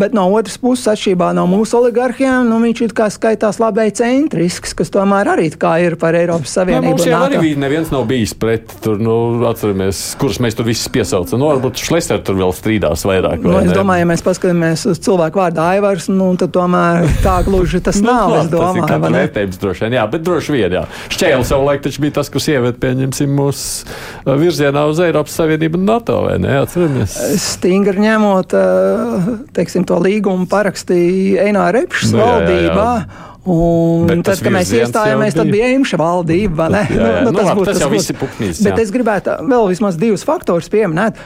bet 0.00 0.16
no 0.16 0.26
otras 0.36 0.58
puses, 0.60 0.86
atšķirībā 0.92 1.32
no 1.36 1.46
mūsu 1.50 1.78
oligarhiem, 1.80 2.48
nu, 2.50 2.60
viņš 2.64 2.84
ir 2.88 2.94
kā 2.96 3.08
skaitās 3.12 3.60
labai 3.62 3.88
centrisks, 3.96 4.74
kas 4.76 4.92
tomēr 4.94 5.32
arī 5.36 5.48
ir 5.48 5.96
par 6.00 6.18
Eiropas 6.18 6.58
Savienību. 6.58 6.84
Ja, 6.84 6.92
mums 6.96 7.08
jau 7.08 7.22
arī 7.28 7.40
bija, 7.42 7.60
neviens 7.64 7.92
nav 7.94 8.06
bijis 8.10 8.34
pret, 8.36 8.72
tur, 8.84 9.00
nu, 9.02 9.16
atceramies, 9.48 10.02
kurus 10.20 10.40
mēs 10.44 10.58
tur 10.58 10.68
visus 10.68 10.90
piesaucam. 10.92 11.40
Nu, 11.40 11.50
varbūt 11.54 11.80
Šlesner 11.86 12.20
tur 12.26 12.38
vēl 12.40 12.54
strīdās 12.56 13.06
vairāk. 13.08 13.45
Nu, 13.46 13.58
es 13.62 13.72
domāju, 13.76 14.02
ja 14.04 14.08
mēs 14.10 14.24
paskatāmies 14.26 14.84
uz 14.90 15.00
cilvēku 15.04 15.40
vārdu 15.40 15.62
Aivars, 15.64 16.08
nu, 16.12 16.28
tad 16.40 16.52
tomēr 16.54 17.06
tā 17.24 17.36
gluži 17.46 17.80
tas 17.84 18.00
nu, 18.04 18.10
nav. 18.10 18.34
es 18.40 18.50
domāju, 18.52 18.86
tas 18.88 19.06
ir 19.10 19.16
vērtējums 19.18 19.60
droši 19.62 19.86
vien, 19.86 19.96
jā, 19.98 20.06
bet 20.12 20.26
droši 20.26 20.56
vien, 20.56 20.76
jā. 20.78 20.84
Šķēle 21.14 21.46
savulaik 21.48 21.84
taču 21.86 22.04
bija 22.04 22.16
tas, 22.18 22.32
kas 22.32 22.48
ievērt, 22.52 22.80
pieņemsim, 22.82 23.36
mūsu 23.38 23.86
uh, 23.86 24.34
virzienā 24.40 24.86
uz 24.90 25.02
Eiropas 25.04 25.38
Savienību 25.38 25.80
un 25.80 25.86
NATO, 25.92 26.18
vai 26.26 26.36
ne? 26.42 26.58
Atceramies. 26.64 27.16
Stingri 27.42 28.02
ņemot, 28.06 28.56
uh, 28.58 29.30
teiksim, 29.56 29.86
to 29.88 30.00
līgumu 30.02 30.48
parakstīja 30.50 31.46
Einā 31.46 31.70
Repšs 31.76 32.12
nu, 32.14 32.22
valdībā. 32.22 32.90
Jā, 32.96 33.06
jā. 33.06 33.32
Un 33.46 34.08
bet 34.10 34.24
tad, 34.26 34.40
kad 34.42 34.54
mēs 34.54 34.72
iestājāmies, 34.74 35.36
tad 35.38 35.50
bija 35.54 35.68
Imša 35.76 36.00
valdība. 36.00 36.66
Jā, 36.72 36.82
jā, 36.90 37.12
nu, 37.26 37.30
nu, 37.30 37.38
tas, 37.38 37.50
labi, 37.52 37.66
tas 37.68 37.82
jau 37.84 37.90
viss 37.92 38.10
ir 38.10 38.18
pupnīs. 38.18 38.62
Bet 38.66 38.82
es 38.82 38.90
gribētu 38.94 39.38
vēl 39.46 39.70
vismaz 39.70 40.00
divus 40.00 40.26
faktorus 40.26 40.70
pieminēt. 40.72 41.20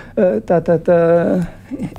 Tātad 0.48 0.92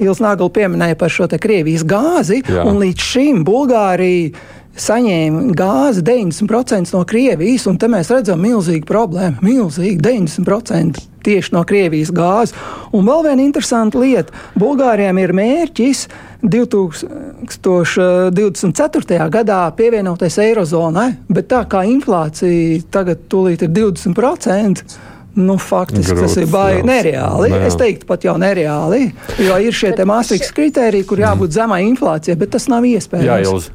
Ils 0.03 0.19
Nagla 0.19 0.49
pieminēja 0.51 0.97
par 0.99 1.13
šo 1.13 1.29
Krievijas 1.31 1.85
gāzi, 1.87 2.41
jā. 2.43 2.65
un 2.67 2.81
līdz 2.81 3.05
šim 3.13 3.45
Bulgārija 3.47 4.33
saņēma 4.79 5.51
gāzi 5.57 6.01
90% 6.05 6.93
no 6.95 7.01
Krievijas, 7.07 7.65
un 7.67 7.77
te 7.79 7.87
mēs 7.91 8.11
redzam 8.13 8.39
milzīgu 8.43 8.85
problēmu. 8.87 9.37
Milzīgi 9.43 9.99
90% 10.01 10.97
tieši 11.25 11.53
no 11.53 11.63
Krievijas 11.67 12.11
gāzes. 12.15 12.53
Un 12.95 13.05
vēl 13.07 13.21
viena 13.27 13.41
interesanta 13.43 13.99
lieta- 14.01 14.31
Bulgārijam 14.61 15.17
ir 15.19 15.33
mērķis 15.33 16.07
2024. 16.41 19.29
gadā 19.29 19.71
pievienoties 19.77 20.37
Eirozonai, 20.37 21.15
bet 21.29 21.47
tā 21.47 21.65
kā 21.65 21.85
inflācija 21.85 22.81
tagad 22.91 23.17
tūlīt 23.29 23.61
ir 23.61 23.69
20%. 23.69 24.83
Nu, 25.35 25.55
faktiski 25.55 26.11
Grūts, 26.11 26.21
tas 26.21 26.37
ir 26.41 26.47
baigi 26.51 26.83
nereāli. 26.83 27.49
Jā. 27.53 27.65
Es 27.65 27.75
teiktu, 27.79 28.05
pat 28.05 28.23
jau 28.23 28.35
nereāli. 28.35 29.13
Jo 29.39 29.57
ir 29.63 29.71
šie 29.71 29.95
mākslinieki 29.95 30.53
kriteriji, 30.57 31.05
kur 31.07 31.17
jābūt 31.17 31.51
zemai 31.55 31.87
inflācijai, 31.87 32.35
bet 32.35 32.51
tas 32.51 32.67
nav 32.67 32.83
iespējams. 32.83 33.25
Jā, 33.29 33.39
Ilzi. 33.45 33.69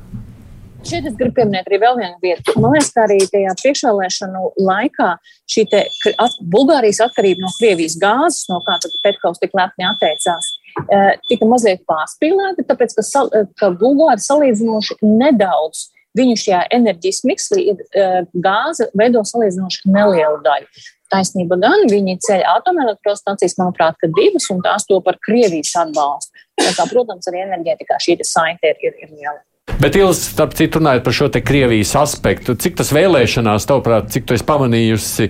Šeit 0.87 1.07
es 1.09 1.17
gribu 1.19 1.35
pieminēt 1.35 1.67
arī 1.67 1.81
vēl 1.83 1.97
vienu 1.99 2.17
vietu. 2.23 2.53
Man 2.63 2.77
liekas, 2.77 2.93
ka 2.95 3.03
arī 3.07 3.17
tajā 3.27 3.55
priekšvēlēšanu 3.59 4.43
laikā 4.69 5.09
šī 5.51 5.65
at, 5.73 6.37
Bulgārijas 6.53 7.01
atkarība 7.09 7.43
no 7.43 7.51
Krievijas 7.57 7.97
gāzes, 7.99 8.45
no 8.53 8.61
kā 8.67 8.77
Petkaus 9.03 9.41
tik 9.43 9.57
lepni 9.59 9.87
atteicās, 9.89 10.51
eh, 10.85 11.17
tika 11.27 11.49
mazliet 11.51 11.83
pārspīlēta, 11.91 12.67
tāpēc, 12.69 12.95
ka, 12.99 13.07
sal, 13.07 13.33
ka 13.59 13.73
Bulgāri 13.81 14.23
salīdzinoši 14.23 14.99
nedaudz 15.03 15.89
viņu 16.17 16.37
šajā 16.45 16.63
enerģijas 16.79 17.25
mikslī 17.27 17.67
ir 17.73 17.83
eh, 17.83 18.21
gāze 18.47 18.87
veido 18.95 19.25
salīdzinoši 19.27 19.91
nelielu 19.91 20.39
daļu. 20.47 20.87
Taisnība 21.11 21.59
gan 21.63 21.83
viņi 21.91 22.17
ceļ 22.29 22.47
atomelektrostacijas, 22.53 23.59
manuprāt, 23.59 23.99
ka 23.99 24.11
divas, 24.15 24.47
un 24.55 24.63
tās 24.63 24.87
to 24.87 25.03
par 25.03 25.19
Krievijas 25.27 25.75
atbalstu. 25.83 26.47
Tā 26.63 26.73
kā, 26.79 26.87
protams, 26.95 27.27
arī 27.31 27.43
enerģētikā 27.45 27.99
šī 28.03 28.19
saite 28.27 28.75
ir, 28.75 28.81
ir, 28.87 28.99
ir 29.03 29.13
liela. 29.13 29.39
Bet, 29.67 29.97
Ilis, 29.99 30.21
starp 30.31 30.53
citu, 30.55 30.79
runājot 30.79 31.03
par 31.03 31.15
šo 31.17 31.27
Krievijas 31.43 31.91
aspektu, 31.99 32.55
cik 32.55 32.77
tas 32.79 32.93
vēlēšanās, 32.95 33.65
tavuprāt, 33.67 34.13
cik 34.15 34.29
tu 34.29 34.37
esi 34.37 34.47
pamanījusi, 34.47 35.27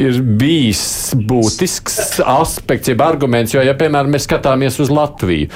ir 0.00 0.16
bijis 0.40 1.12
būtisks 1.28 2.22
aspekts, 2.24 2.88
jeb 2.88 3.04
arguments, 3.04 3.52
jo, 3.52 3.60
ja, 3.60 3.76
piemēram, 3.76 4.08
mēs 4.16 4.24
skatāmies 4.24 4.80
uz 4.80 4.88
Latviju, 4.88 5.50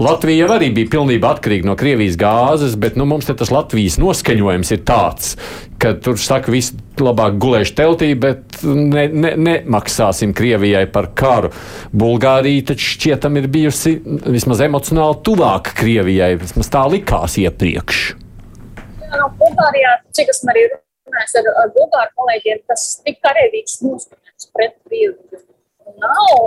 Latvija 0.00 0.48
arī 0.56 0.72
bija 0.74 0.94
pilnībā 0.96 1.36
atkarīga 1.36 1.68
no 1.68 1.76
Krievijas 1.78 2.16
gāzes, 2.18 2.78
bet 2.80 2.96
nu, 2.96 3.04
mums 3.10 3.28
tas 3.28 3.52
Latvijas 3.52 4.00
noskaņojums 4.00 4.74
ir 4.74 4.82
tāds, 4.88 5.36
ka 5.84 5.92
tur 6.00 6.16
saka, 6.20 6.52
viss 6.54 6.72
labāk 7.00 7.36
gulēšu 7.42 7.74
teltī, 7.76 8.10
bet 8.16 8.62
ne, 8.64 9.04
ne, 9.12 9.34
nemaksāsim 9.36 10.32
Krievijai 10.36 10.86
par 10.92 11.10
karu. 11.18 11.50
Bulgārija 11.92 12.70
taču 12.72 12.94
šķietam 12.94 13.36
ir 13.40 13.50
bijusi 13.52 13.98
vismaz 14.24 14.64
emocionāli 14.64 15.20
tuvāka 15.26 15.76
Krievijai, 15.82 16.34
vismaz 16.40 16.72
tā 16.72 16.86
likās 16.90 17.36
iepriekš. 17.42 18.04
Jā, 19.04 19.12
no 19.20 19.28
Bulgārijā, 19.40 19.98
cik 20.16 20.32
es 20.32 20.40
arī 20.48 20.66
runāju 20.72 21.42
ar, 21.42 21.50
ar 21.64 21.74
Bulgāru 21.76 22.14
kolēģiem, 22.22 22.64
tas 22.70 22.86
tik 23.04 23.20
karavīgs 23.24 23.82
noskaņots 23.84 24.52
pret 24.56 24.78
Krievu 24.88 25.42
nav, 26.00 26.38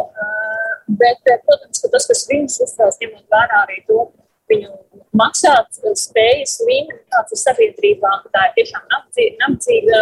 bet, 0.99 1.21
protams, 1.45 1.83
ka 1.83 1.91
tas, 1.93 2.07
kas 2.09 2.25
viņus 2.31 2.61
uztrauc, 2.65 2.97
ņemot 3.03 3.37
vērā 3.37 3.63
arī 3.67 3.83
to, 3.87 4.07
viņu 4.51 4.73
maksāt 5.15 5.79
spējas 5.97 6.57
līmeni, 6.67 7.03
kāds 7.13 7.35
ir 7.35 7.41
sabiedrībā, 7.43 8.13
tā 8.33 8.47
ir 8.49 8.55
tiešām 8.59 8.87
nabadzīga, 8.93 9.37
nabadzīga 9.43 10.01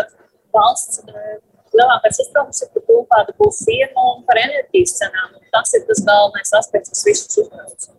valsts. 0.56 1.04
Lielākais 1.76 2.22
uztraukums 2.24 2.62
ir 2.64 2.72
par 2.72 2.86
to, 2.88 2.98
kāda 3.12 3.36
būs 3.42 3.58
firma 3.68 4.08
un 4.14 4.24
par 4.28 4.40
enerģijas 4.40 4.96
cenām. 5.02 5.36
Tas 5.52 5.74
ir 5.76 5.84
tas 5.90 6.02
galvenais 6.08 6.54
aspekts, 6.62 6.94
kas 6.94 7.04
visus 7.08 7.42
uztrauc. 7.44 7.90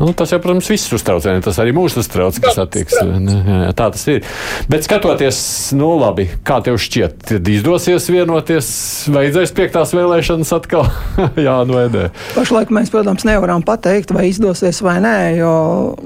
Nu, 0.00 0.12
tas 0.12 0.32
jau, 0.32 0.40
protams, 0.42 0.66
viss 0.66 0.90
uztrauc. 0.90 1.22
Tas 1.22 1.58
arī 1.62 1.70
mūs 1.74 1.94
uztrauc, 2.00 2.34
kas 2.42 2.56
attieksme. 2.58 3.70
Tā 3.78 3.86
tas 3.94 4.02
ir. 4.10 4.24
Bet 4.66 4.82
skatoties, 4.82 5.38
nu, 5.78 5.92
labi, 6.00 6.26
kā 6.42 6.56
tev 6.66 6.80
šķiet, 6.82 7.20
tad 7.28 7.50
izdosies 7.52 8.08
vienoties, 8.10 8.68
vajadzēs 9.14 9.54
piektās 9.54 9.94
vēlēšanas 9.94 10.50
atkal? 10.56 10.88
Jā, 11.46 11.60
nu, 11.68 11.76
vai 11.78 12.08
Pašlaik 12.34 12.72
mēs, 12.74 12.90
protams, 12.90 13.22
nevaram 13.28 13.62
pateikt, 13.62 14.10
vai 14.16 14.26
izdosies 14.32 14.80
vai 14.82 14.96
nē, 15.04 15.14
jo 15.38 15.52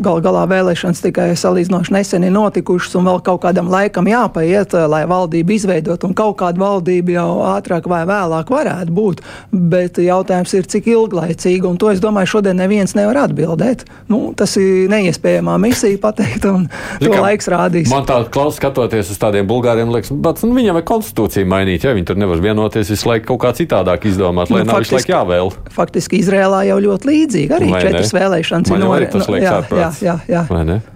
gal 0.05 0.21
galā 0.25 0.45
vēlēšanas 0.53 1.01
tikai 1.07 1.31
salīdzinoši 1.41 1.97
nesen 1.97 2.29
ir 2.29 2.37
notikušas 2.37 2.99
un 3.01 3.09
vēl 3.09 3.23
kaut 3.25 3.41
kādam 3.47 3.73
laikam 3.73 4.11
jāpaiet, 4.11 4.77
lai 4.85 5.05
valdību 5.09 5.57
izveidot, 5.57 6.05
un 6.05 6.13
kaut 6.19 6.37
kāda 6.43 6.61
valdība 6.61 7.17
jau 7.17 7.29
ātrāk 7.55 7.89
vai 7.89 8.03
vēlāk 8.09 8.53
varētu 8.53 8.99
būt. 9.01 9.25
Bet 9.49 10.03
jautājums 10.05 10.53
ir, 10.61 10.69
cik 10.69 10.93
ilglaicīgi, 10.93 11.65
un 11.65 11.81
to 11.81 11.89
es 11.95 12.05
domāju, 12.05 12.35
šodien 12.37 12.61
neviens 12.61 12.93
nevar 12.99 13.25
atbildēt 13.25 13.78
bet 13.79 14.11
nu, 14.11 14.19
tas 14.37 14.57
ir 14.61 14.89
neiespējamā 14.93 15.57
misija 15.63 15.99
pateikt, 16.03 16.45
un 16.49 16.67
to 17.01 17.09
Zikā, 17.09 17.23
laiks 17.23 17.49
rādīs. 17.53 17.91
Man 17.93 18.07
tā 18.09 18.21
klausās, 18.33 18.59
skatoties 18.59 19.13
uz 19.13 19.21
tādiem 19.21 19.49
bulgāriem, 19.49 19.93
liekas, 19.95 20.13
bet 20.13 20.43
nu, 20.45 20.53
viņam 20.57 20.79
vajag 20.79 20.89
konstitūciju 20.91 21.49
mainīt, 21.49 21.87
ja 21.87 21.95
viņi 21.97 22.11
tur 22.11 22.21
nevar 22.21 22.43
vienoties 22.43 22.93
visu 22.95 23.11
laiku 23.11 23.33
kaut 23.33 23.43
kā 23.47 23.55
citādāk 23.61 24.09
izdomāt, 24.11 24.53
lai 24.53 24.65
nu, 24.65 24.73
nav 24.73 24.81
faktiski, 24.81 24.97
visu 24.97 25.09
laiku 25.09 25.15
jāvēl. 25.15 25.55
Faktiski 25.79 26.23
Izrēlā 26.23 26.65
jau 26.73 26.79
ļoti 26.89 27.13
līdzīgi, 27.13 27.59
arī 27.59 27.73
Vai 27.73 27.83
četras 27.87 28.15
ne? 28.15 28.21
vēlēšanas 28.21 28.75
ir 28.75 28.85
norisināts. 28.85 30.95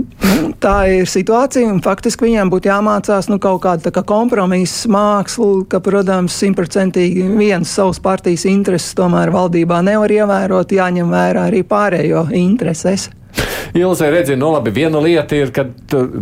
Nu, 0.00 0.50
tā 0.62 0.76
ir 0.94 1.08
situācija, 1.10 1.68
un 1.70 1.80
faktiski 1.84 2.26
viņiem 2.26 2.50
būtu 2.52 2.70
jāmācās 2.70 3.30
nu, 3.30 3.38
kaut 3.42 3.62
kāda 3.64 3.92
kā 3.94 4.02
kompromisa 4.06 4.90
māksla, 4.92 5.64
ka, 5.70 5.82
protams, 5.84 6.36
simtprocentīgi 6.40 7.28
viens 7.38 7.70
savas 7.70 8.00
partijas 8.02 8.46
intereses 8.50 8.96
tomēr 8.98 9.32
valdībā 9.34 9.80
nevar 9.86 10.12
ievērot, 10.14 10.76
jāņem 10.76 11.10
vērā 11.12 11.48
arī 11.50 11.64
pārējo 11.66 12.28
intereses. 12.36 13.10
Ilzē, 13.74 14.08
redziet, 14.10 14.38
nu, 14.40 14.50
labi, 14.50 14.72
viena 14.74 14.98
lieta 15.02 15.36
ir, 15.38 15.52
ka 15.54 15.64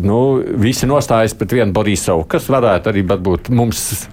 nu, 0.04 0.18
visi 0.60 0.88
nostājas 0.88 1.32
pret 1.38 1.54
vienu 1.56 1.72
Borisovu, 1.72 2.26
kas 2.28 2.48
varētu 2.52 2.92
arī 2.92 3.04
būt 3.08 3.48
mums 3.54 4.08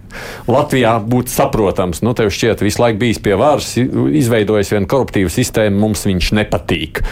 Latvijā 0.47 0.95
būt 1.03 1.31
saprotams. 1.33 1.99
Nu, 2.05 2.15
tev 2.15 2.31
šķiet, 2.31 2.63
visu 2.63 2.83
laiku 2.83 3.01
bijis 3.03 3.19
pie 3.23 3.35
varas, 3.39 3.73
izveidojis 3.75 4.71
vienu 4.71 4.87
koruptīvu 4.91 5.33
sistēmu, 5.33 5.81
mums 5.83 6.05
viņš 6.07 6.31
nepatīk. 6.39 7.03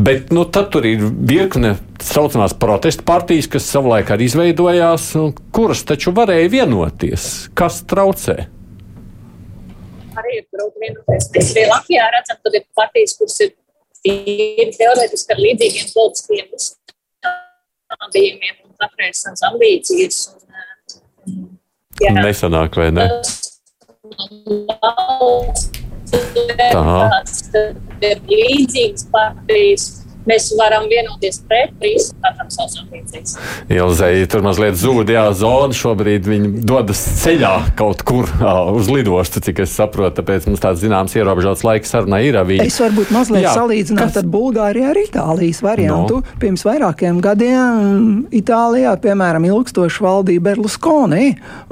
Bet 0.00 0.30
nu, 0.32 0.46
tad 0.48 0.70
tur 0.72 0.86
ir 0.88 1.02
virkne 1.28 1.74
tā 2.00 2.06
saucamās 2.08 2.54
protesta 2.56 3.04
partijas, 3.04 3.44
kas 3.52 3.66
savulaik 3.68 4.08
arī 4.14 4.30
izveidojās, 4.30 5.10
kuras 5.52 5.82
taču 5.84 6.14
varēja 6.16 6.48
vienoties. 6.54 7.26
Kas 7.58 7.82
traucē? 7.90 8.36
Arī 10.20 10.38
ir 10.38 10.44
grūti 10.54 10.86
vienoties. 10.86 11.28
Mēs 11.34 11.50
arī 11.52 11.64
Latvijā 11.68 12.06
redzam, 12.14 12.38
ka 12.40 12.52
ir 12.56 12.64
partijas, 12.78 13.12
kuras 13.18 13.36
ir 13.44 13.50
tīri 14.00 14.72
teorētiski 14.78 15.36
ar 15.36 15.44
līdzīgiem 15.44 15.92
politiskiem 15.92 16.46
uzstādījumiem 16.56 18.56
un 18.64 18.72
katrai 18.80 19.10
savas 19.20 19.44
ambīcijas. 19.50 20.16
Un, 21.28 21.60
jā, 22.00 22.16
Nesanāk, 22.16 22.72
vai 22.80 22.88
ne? 22.96 23.04
Valsts 26.72 27.89
ir 28.06 28.22
līdzīgas 28.28 29.08
partijas. 29.14 29.90
Mēs 30.28 30.50
varam 30.52 30.84
vienoties 30.84 31.38
pret 31.48 31.70
visu, 31.80 32.12
protams, 32.20 32.52
savas 32.58 32.74
ambīcijas. 32.82 33.30
Ilzei 33.72 34.26
tur 34.30 34.42
mazliet 34.44 34.76
zūd, 34.76 35.08
jā, 35.14 35.22
zona 35.34 35.72
šobrīd 35.74 36.28
viņi 36.28 36.50
dodas 36.68 37.00
ceļā 37.22 37.52
kaut 37.78 38.04
kur 38.06 38.28
uz 38.76 38.90
lidostu, 38.92 39.40
cik 39.40 39.62
es 39.64 39.72
saprotu, 39.72 40.18
tāpēc 40.20 40.44
mums 40.50 40.60
tāds 40.60 40.84
zināms 40.84 41.16
ierobežots 41.16 41.64
laiks 41.64 41.94
sarunai 41.96 42.20
ir. 42.28 42.36
Viņi... 42.36 42.66
Es 42.68 42.76
varbūt 42.84 43.14
mazliet 43.16 43.46
jā, 43.46 43.54
salīdzināt 43.56 44.12
kas... 44.12 44.20
ar 44.20 44.28
Bulgāriju 44.36 44.90
ar 44.92 45.00
Itālijas 45.00 45.62
variantu. 45.64 46.20
No. 46.20 46.38
Pirms 46.44 46.66
vairākiem 46.68 47.24
gadiem 47.24 48.20
Itālijā, 48.42 48.92
piemēram, 49.00 49.48
ilgstoši 49.48 50.04
valdīja 50.04 50.44
Berlusconi, 50.50 51.30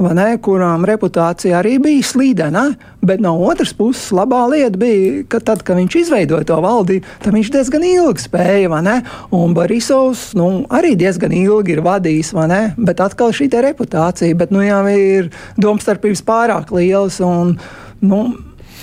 ne, 0.08 0.28
kurām 0.40 0.88
reputācija 0.88 1.60
arī 1.60 1.76
bija 1.84 2.10
slīdena, 2.14 2.64
bet 3.00 3.20
no 3.22 3.34
otras 3.46 3.72
puses 3.76 4.10
labā 4.14 4.42
lieta 4.50 4.78
bija, 4.78 5.22
ka 5.30 5.40
tad, 5.44 5.62
kad 5.66 5.78
viņš 5.78 5.98
izveidoja 6.02 6.46
to 6.48 6.58
valdību, 6.62 7.14
tad 7.22 7.36
viņš 7.36 7.52
diezgan 7.54 7.86
ilgi 7.86 8.24
spēja, 8.26 8.80
ne? 8.84 8.96
Un 9.34 9.54
Borisovs 9.56 10.32
nu, 10.38 10.48
arī 10.74 10.94
diezgan 10.98 11.34
ilgi 11.36 11.76
ir 11.76 11.84
vadījis, 11.86 12.34
ne? 12.50 12.62
Bet 12.76 13.02
atkal 13.04 13.34
šī 13.36 13.50
reputācija, 13.58 14.36
bet 14.38 14.52
nu 14.54 14.64
jau 14.64 14.82
ir 14.90 15.30
domstarpības 15.56 16.24
pārāk 16.26 16.74
lielas. 16.74 17.22
Un, 17.24 17.56
nu, 18.00 18.26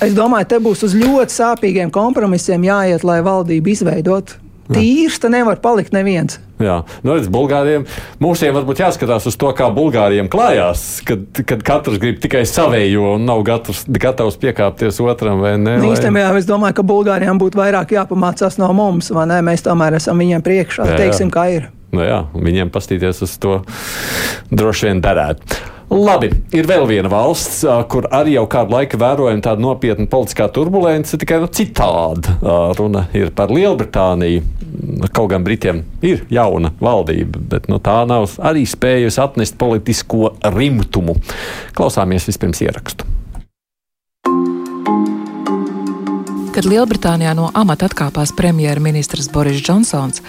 Es 0.03 0.11
domāju, 0.11 0.43
te 0.51 0.57
būs 0.59 0.81
uz 0.83 0.91
ļoti 0.91 1.31
sāpīgiem 1.31 1.91
kompromisiem 1.95 2.65
jāiet, 2.67 3.05
lai 3.07 3.21
valdību 3.23 3.71
izveidotu. 3.71 4.41
Tīrs 4.71 5.19
te 5.21 5.29
nevar 5.29 5.59
palikt 5.61 5.93
neviens. 5.93 6.39
Jā, 6.57 6.79
nu, 7.03 7.13
redz, 7.17 7.27
Bulgāriem 7.29 7.83
mūsiem 8.23 8.55
varbūt 8.55 8.79
jāskatās 8.81 9.27
uz 9.29 9.35
to, 9.37 9.49
kā 9.57 9.67
Bulgāriem 9.75 10.29
klājās, 10.31 11.03
kad, 11.05 11.25
kad 11.35 11.61
katrs 11.67 11.99
grib 12.01 12.21
tikai 12.23 12.45
savējo 12.49 13.17
un 13.17 13.27
nav 13.27 13.43
gatavs, 13.45 13.83
gatavs 13.91 14.39
piekāpties 14.41 15.01
otram 15.03 15.43
vai 15.43 15.53
ne. 15.59 15.75
Nu, 15.83 15.91
īstenībā 15.91 16.31
es 16.39 16.47
domāju, 16.49 16.79
ka 16.79 16.87
Bulgāriem 16.87 17.41
būtu 17.41 17.59
vairāk 17.59 17.93
jāpamācās 17.97 18.57
no 18.61 18.71
mums, 18.77 19.11
vai 19.13 19.27
ne? 19.29 19.41
Mēs 19.45 19.67
tomēr 19.67 19.99
esam 19.99 20.23
viņiem 20.23 20.45
priekšā, 20.45 20.89
jā, 20.89 20.97
teiksim, 21.03 21.33
kā 21.33 21.49
ir. 21.59 21.69
Nu, 21.93 22.01
jā, 22.07 22.23
viņiem 22.33 22.73
pastīties 22.73 23.21
uz 23.27 23.37
to 23.37 23.59
droši 24.49 24.89
vien 24.89 25.03
derētu. 25.03 25.74
Labi, 25.85 26.31
ir 26.55 26.65
vēl 26.65 26.87
viena 26.89 27.09
valsts, 27.11 27.59
kur 27.91 28.07
arī 28.13 28.35
jau 28.35 28.45
kādu 28.49 28.73
laiku 28.73 28.97
vērojam 28.97 29.41
tādu 29.45 29.61
nopietnu 29.67 30.07
politiskā 30.09 30.47
turbulence, 30.53 31.17
tikai 31.21 31.37
nu, 31.43 31.49
citādi. 31.53 32.33
Runa 32.79 33.05
ir 33.17 33.29
par 33.37 33.53
Lielbritāniju. 33.53 34.41
Kaut 35.15 35.29
gan 35.31 35.45
Britiem 35.45 35.83
ir 36.03 36.25
jauna 36.33 36.73
valdība, 36.81 37.39
bet 37.53 37.69
nu, 37.71 37.77
tā 37.83 38.01
nav 38.09 38.33
arī 38.43 38.65
spējusi 38.67 39.21
atnest 39.23 39.59
politisko 39.61 40.33
rimtumu. 40.55 41.15
Klausāmies 41.77 42.27
vispirms 42.27 42.65
ierakstu. 42.65 43.07
Kad 46.55 46.69
Lielbritānijā 46.71 47.33
no 47.35 47.49
amata 47.51 47.89
atkāpās 47.89 48.31
premjerministrs 48.31 49.27
Boris 49.27 49.57
Džonsons, 49.59 50.21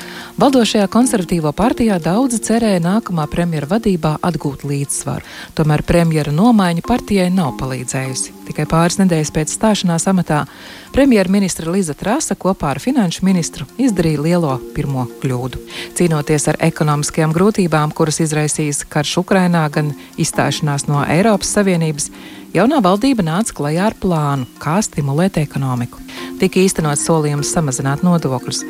valdošajā 0.43 0.89
konservatīvo 0.91 1.53
partijā 1.55 2.01
daudzi 2.03 2.41
cerēja 2.43 2.81
nākamā 2.83 3.29
premjera 3.31 3.69
vadībā 3.71 4.17
atgūt 4.27 4.65
līdzsvaru. 4.67 5.23
Tomēr 5.55 5.85
premjera 5.87 6.33
nomaiņa 6.35 6.83
partijai 6.83 7.29
nav 7.31 7.53
palīdzējusi. 7.61 8.35
Tikai 8.49 8.67
pāris 8.67 8.99
nedēļas 8.99 9.31
pēc 9.37 9.55
stāšanās 9.55 10.09
amatā 10.11 10.41
premjerministra 10.97 11.71
Liza 11.71 11.95
Trasa 11.95 12.35
kopā 12.35 12.73
ar 12.75 12.81
finanšu 12.83 13.23
ministru 13.23 13.69
izdarīja 13.79 14.25
lielo 14.25 14.57
pirmo 14.75 15.07
kļūdu. 15.23 15.63
Cīnoties 15.95 16.49
ar 16.51 16.59
ekonomiskajām 16.73 17.37
grūtībām, 17.39 17.95
kuras 17.95 18.19
izraisīs 18.27 18.83
karš 18.91 19.21
Ukrainā, 19.23 19.63
gan 19.71 19.95
izstāšanās 20.19 20.89
no 20.91 21.07
Eiropas 21.07 21.55
Savienības, 21.55 22.11
jaunā 22.57 22.81
valdība 22.85 23.25
nāca 23.27 23.55
klajā 23.57 23.91
ar 23.91 23.97
plānu, 24.01 24.47
kā 24.63 24.79
stimulēt 24.85 25.41
ekonomiku. 25.43 26.01
Tika 26.41 26.61
īstenots 26.63 27.05
solījums 27.07 27.53
samazināt 27.53 28.05
nodokļus, 28.07 28.63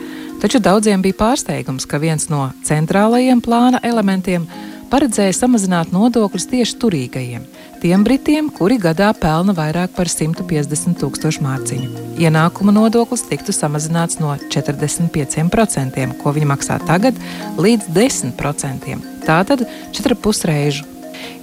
taču 0.42 0.60
daudziem 0.62 1.02
bija 1.04 1.18
pārsteigums, 1.20 1.86
ka 1.88 2.00
viens 2.02 2.28
no 2.32 2.48
centrālajiem 2.66 3.42
plāna 3.44 3.82
elementiem 3.86 4.46
paredzēja 4.90 5.34
samazināt 5.34 5.92
nodokļus 5.94 6.48
tieši 6.50 6.76
turīgajiem, 6.82 7.46
tiem 7.82 8.04
britiem, 8.06 8.50
kuri 8.54 8.78
gadā 8.82 9.12
pelna 9.18 9.54
vairāk 9.56 9.94
par 9.96 10.10
150 10.10 10.98
tūkstošu 11.02 11.42
mārciņu. 11.46 12.04
Ienākuma 12.22 12.74
nodoklis 12.74 13.26
tiktu 13.30 13.54
samazināts 13.54 14.20
no 14.22 14.34
45%, 14.50 16.06
ko 16.22 16.34
viņi 16.36 16.50
maksā 16.54 16.78
tagad, 16.86 17.18
līdz 17.58 17.90
10%. 17.98 19.00
Tātad 19.26 19.66
4,5 19.90 20.46
reižu 20.46 20.95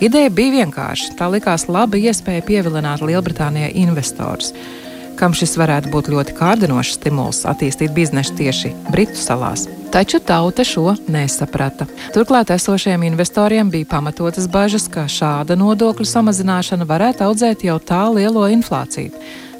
Ideja 0.03 0.29
bija 0.33 0.57
vienkārša. 0.59 1.13
Tā 1.19 1.29
likās 1.31 1.67
laba 1.71 1.99
iespēja 1.99 2.43
pievilināt 2.47 3.03
Lielbritānijai 3.05 3.71
investorus, 3.83 4.51
kam 5.19 5.35
šis 5.37 5.55
varētu 5.61 5.91
būt 5.93 6.09
ļoti 6.11 6.35
kārdinošs 6.39 6.97
stimuls 6.97 7.43
attīstīt 7.47 7.93
biznesu 7.95 8.35
tieši 8.39 8.73
Britu 8.89 9.19
salās. 9.19 9.67
Taču 9.93 10.17
tauta 10.25 10.65
šo 10.65 10.95
nesaprata. 11.07 11.85
Turklāt 12.15 12.49
esošiem 12.55 13.03
investoriem 13.05 13.69
bija 13.69 13.91
pamatotas 13.91 14.49
bažas, 14.49 14.87
ka 14.89 15.05
šāda 15.05 15.53
nodokļu 15.59 16.07
samazināšana 16.09 16.87
varētu 16.89 17.27
audzēt 17.27 17.67
jau 17.67 17.77
tā 17.77 18.07
lielo 18.15 18.47
inflāciju. 18.49 19.13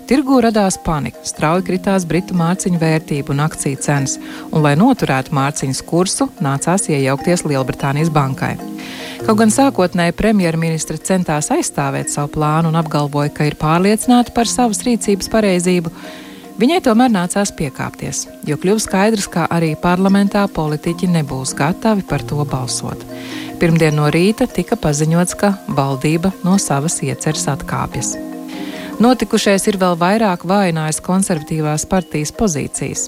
Tirgū 0.04 0.42
radās 0.44 0.76
panika, 0.84 1.22
strauji 1.24 1.64
kritās 1.70 2.04
britu 2.04 2.36
mārciņu 2.36 2.80
vērtība 2.82 3.32
un 3.32 3.40
akciju 3.46 3.80
cenas, 3.86 4.18
un, 4.50 4.60
lai 4.66 4.74
noturētu 4.76 5.32
mārciņas 5.38 5.80
kursu, 5.88 6.28
nācās 6.44 6.90
iejaukties 6.92 7.46
Lielbritānijas 7.48 8.12
bankai. 8.12 8.58
Kaut 9.24 9.38
gan 9.40 9.52
sākotnēji 9.56 10.18
premjerministra 10.20 10.98
centās 11.00 11.48
aizstāvēt 11.56 12.12
savu 12.12 12.34
plānu 12.34 12.74
un 12.74 12.76
apgalvoja, 12.76 13.32
ka 13.32 13.48
ir 13.48 13.56
pārliecināta 13.56 14.34
par 14.36 14.50
savas 14.52 14.82
rīcības 14.84 15.32
pareizību, 15.32 15.94
viņai 16.60 16.82
tomēr 16.84 17.14
nācās 17.14 17.54
piekāpties, 17.56 18.26
jo 18.44 18.60
kļuva 18.60 18.84
skaidrs, 18.84 19.30
ka 19.32 19.48
arī 19.48 19.78
parlamentā 19.80 20.44
politiķi 20.52 21.08
nebūs 21.16 21.56
gatavi 21.56 22.04
par 22.10 22.28
to 22.28 22.44
balsot. 22.44 23.08
Pirmdien 23.64 23.96
no 23.96 24.12
rīta 24.12 24.50
tika 24.52 24.76
paziņots, 24.76 25.40
ka 25.40 25.56
valdība 25.72 26.36
no 26.44 26.60
savas 26.60 27.00
ieceres 27.08 27.48
atkāpjas. 27.56 28.18
Notikušais 29.02 29.64
ir 29.72 29.80
vēl 29.82 29.96
vairāk 29.98 30.44
vājinājis 30.46 31.00
konservatīvās 31.02 31.86
partijas 31.90 32.30
pozīcijas. 32.38 33.08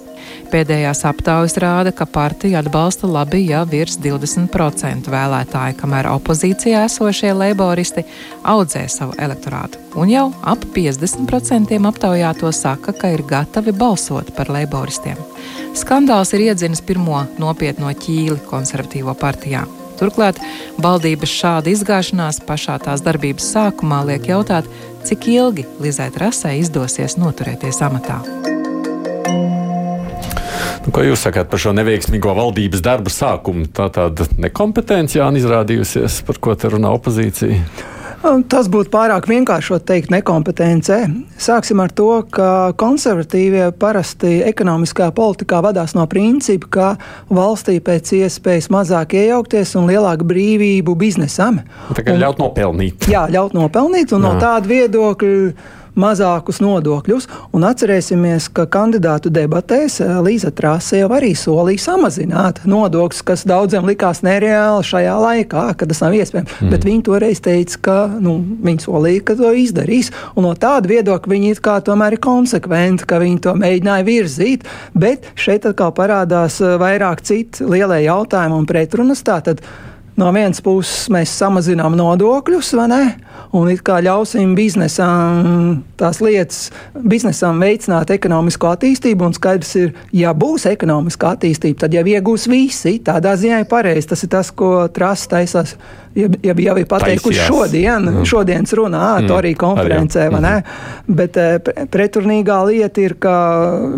Pēdējās 0.49 1.03
aptaujas 1.05 1.57
rāda, 1.61 1.93
ka 1.93 2.07
partija 2.09 2.63
atbalsta 2.63 3.05
labi 3.09 3.43
jau 3.51 3.61
virs 3.69 3.99
20% 4.01 5.11
vēlētāju, 5.13 5.77
kamēr 5.77 6.09
opozīcijā 6.15 6.87
esošie 6.89 7.35
leiboristi 7.37 8.05
audzē 8.41 8.87
savu 8.89 9.13
elektorātu. 9.21 9.83
Un 10.01 10.09
jau 10.09 10.25
ap 10.41 10.65
50% 10.73 11.77
aptaujāto 11.91 12.51
saka, 12.51 12.93
ka 12.97 13.13
ir 13.13 13.21
gatavi 13.29 13.75
balsot 13.77 14.33
par 14.35 14.49
leiboristiem. 14.57 15.21
Skandāls 15.77 16.33
ir 16.33 16.49
iedzinis 16.49 16.81
pirmo 16.81 17.27
nopietno 17.37 17.93
ķīli 17.93 18.41
konservatīvo 18.49 19.13
partijā. 19.21 19.67
Turklāt 19.99 20.41
valdības 20.81 21.31
šāda 21.31 21.71
izgāšanās 21.71 22.41
pašā 22.47 22.79
tās 22.83 23.03
darbības 23.05 23.47
sākumā 23.55 24.03
liek 24.09 24.27
jautāt, 24.31 24.67
cik 25.07 25.29
ilgi 25.31 25.67
Lizai 25.83 26.09
Trasai 26.15 26.57
izdosies 26.61 27.17
noturēties 27.21 27.81
amatā. 27.85 28.19
Nu, 30.85 30.91
ko 30.93 31.01
jūs 31.01 31.23
sakāt 31.25 31.49
par 31.49 31.61
šo 31.61 31.71
neveiksmīgo 31.73 32.35
valdības 32.37 32.83
darbu 32.85 33.09
sākumu? 33.09 33.65
Tā 33.73 33.87
tāda 33.93 34.27
nekompetence 34.37 35.17
Jānis 35.17 35.41
izrādījusies, 35.41 36.19
par 36.27 36.37
ko 36.37 36.53
te 36.53 36.69
runā 36.69 36.91
opozīcija. 36.93 37.57
Tas 38.49 38.69
būtu 38.71 38.89
pārāk 38.93 39.27
vienkāršot 39.29 39.83
teikt 39.85 40.09
nekompetencē. 40.13 40.97
Sāksim 41.41 41.81
ar 41.83 41.91
to, 41.93 42.09
ka 42.33 42.73
konservatīvie 42.79 43.67
parasti 43.77 44.39
ekonomiskā 44.47 45.11
politikā 45.15 45.61
vadās 45.65 45.93
no 45.97 46.07
principa, 46.09 46.71
ka 46.75 46.87
valstī 47.29 47.77
pēc 47.85 48.15
iespējas 48.19 48.71
mazāk 48.73 49.13
iejaukties 49.19 49.75
un 49.77 49.89
lielāku 49.91 50.25
brīvību 50.31 50.97
biznesam. 50.97 51.61
Tā 51.93 52.05
kā 52.07 52.17
ļaut 52.17 52.41
nopelnīt. 52.41 53.09
Jā, 53.11 53.27
ļaut 53.31 53.53
nopelnīt 53.57 54.15
un 54.15 54.25
Jā. 54.25 54.25
no 54.25 54.41
tāda 54.41 54.73
viedokļa 54.73 55.83
mazākus 55.99 56.59
nodokļus. 56.63 57.27
Un 57.55 57.65
atcerēsimies, 57.67 58.49
ka 58.55 58.67
kandidātu 58.71 59.31
debatēs 59.33 59.99
eh, 60.03 60.11
Līza 60.25 60.51
Trāse 60.55 60.99
jau 60.99 61.09
arī 61.15 61.33
solīja 61.37 61.85
samazināt 61.87 62.61
nodokļus, 62.69 63.23
kas 63.27 63.45
daudziem 63.47 63.87
likās 63.89 64.21
nereāli 64.25 64.85
šajā 64.85 65.15
laikā, 65.23 65.65
kad 65.79 65.91
tas 65.91 66.03
nav 66.03 66.17
iespējams. 66.17 66.59
Mm. 66.59 66.73
Bet 66.73 66.87
viņi 66.87 67.05
toreiz 67.09 67.41
teica, 67.45 67.81
ka 67.87 67.97
nu, 68.19 68.37
viņi 68.65 68.85
solīja, 68.85 69.23
ka 69.29 69.37
to 69.39 69.53
izdarīs. 69.55 70.11
Un 70.35 70.47
no 70.49 70.53
tāda 70.59 70.91
viedokļa 70.91 71.35
viņi 71.35 71.55
tomēr 71.85 72.17
ir 72.17 72.23
konsekventi, 72.23 73.07
ka 73.09 73.19
viņi 73.23 73.41
to 73.47 73.55
mēģināja 73.59 74.07
virzīt. 74.07 74.69
Bet 74.93 75.31
šeit 75.39 75.67
atkal 75.69 75.95
parādās 75.95 76.61
eh, 76.63 76.77
vairāk 76.81 77.23
citu 77.25 77.69
lielie 77.71 78.03
jautājumi 78.05 78.59
un 78.59 78.69
pretrunas. 78.69 79.23
Tātad, 79.25 79.63
no 80.19 80.31
vienas 80.35 80.61
puses 80.63 81.09
mēs 81.13 81.33
samazinām 81.39 81.95
nodokļus, 81.99 82.73
vai 82.79 82.87
ne? 82.91 83.01
Un 83.55 83.69
it 83.71 83.83
kā 83.85 84.01
ļausim 84.03 84.55
biznesam 84.57 85.83
tās 85.99 86.19
lietas, 86.23 86.69
biznesam 86.95 87.59
veicināt 87.63 88.11
ekonomisko 88.15 88.73
attīstību, 88.75 89.29
un 89.29 89.35
skaidrs 89.35 89.75
ir, 89.79 89.93
ja 90.15 90.33
būs 90.35 90.67
ekonomiska 90.71 91.35
attīstība, 91.35 91.85
tad 91.85 91.95
jau 91.95 92.03
iegūs 92.15 92.49
visi. 92.51 92.97
Tādā 93.05 93.35
ziņā 93.39 93.61
ir 93.63 93.69
pareizi. 93.71 94.09
Tas 94.11 94.25
ir 94.25 94.31
tas, 94.33 94.51
ko 94.51 94.73
Trust 94.95 95.29
taisās, 95.31 95.75
ja, 96.15 96.29
ja 96.43 96.55
jau 96.67 96.75
ir 96.79 96.87
Taisījās. 96.89 97.47
šodien, 97.47 98.09
mm. 98.09 98.27
šodienas 98.27 98.75
runā, 98.77 99.03
mm. 99.19 99.29
to 99.29 99.37
arī 99.39 99.53
konferencē, 99.59 100.27
vai 100.33 100.41
ne? 100.43 100.53
Bet 101.07 101.39
eh, 101.39 101.57
pre- 101.63 101.87
preturnīgā 101.91 102.59
lieta 102.69 103.03
ir, 103.03 103.15
ka 103.21 103.35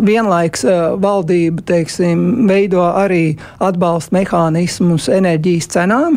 vienlaiks 0.06 0.64
eh, 0.68 0.80
valdība, 1.02 1.64
teiksim, 1.68 2.46
veido 2.50 2.84
arī 2.88 3.36
atbalsta 3.64 4.16
mehānismus 4.18 5.08
enerģijas 5.12 5.70
cenām. 5.74 6.07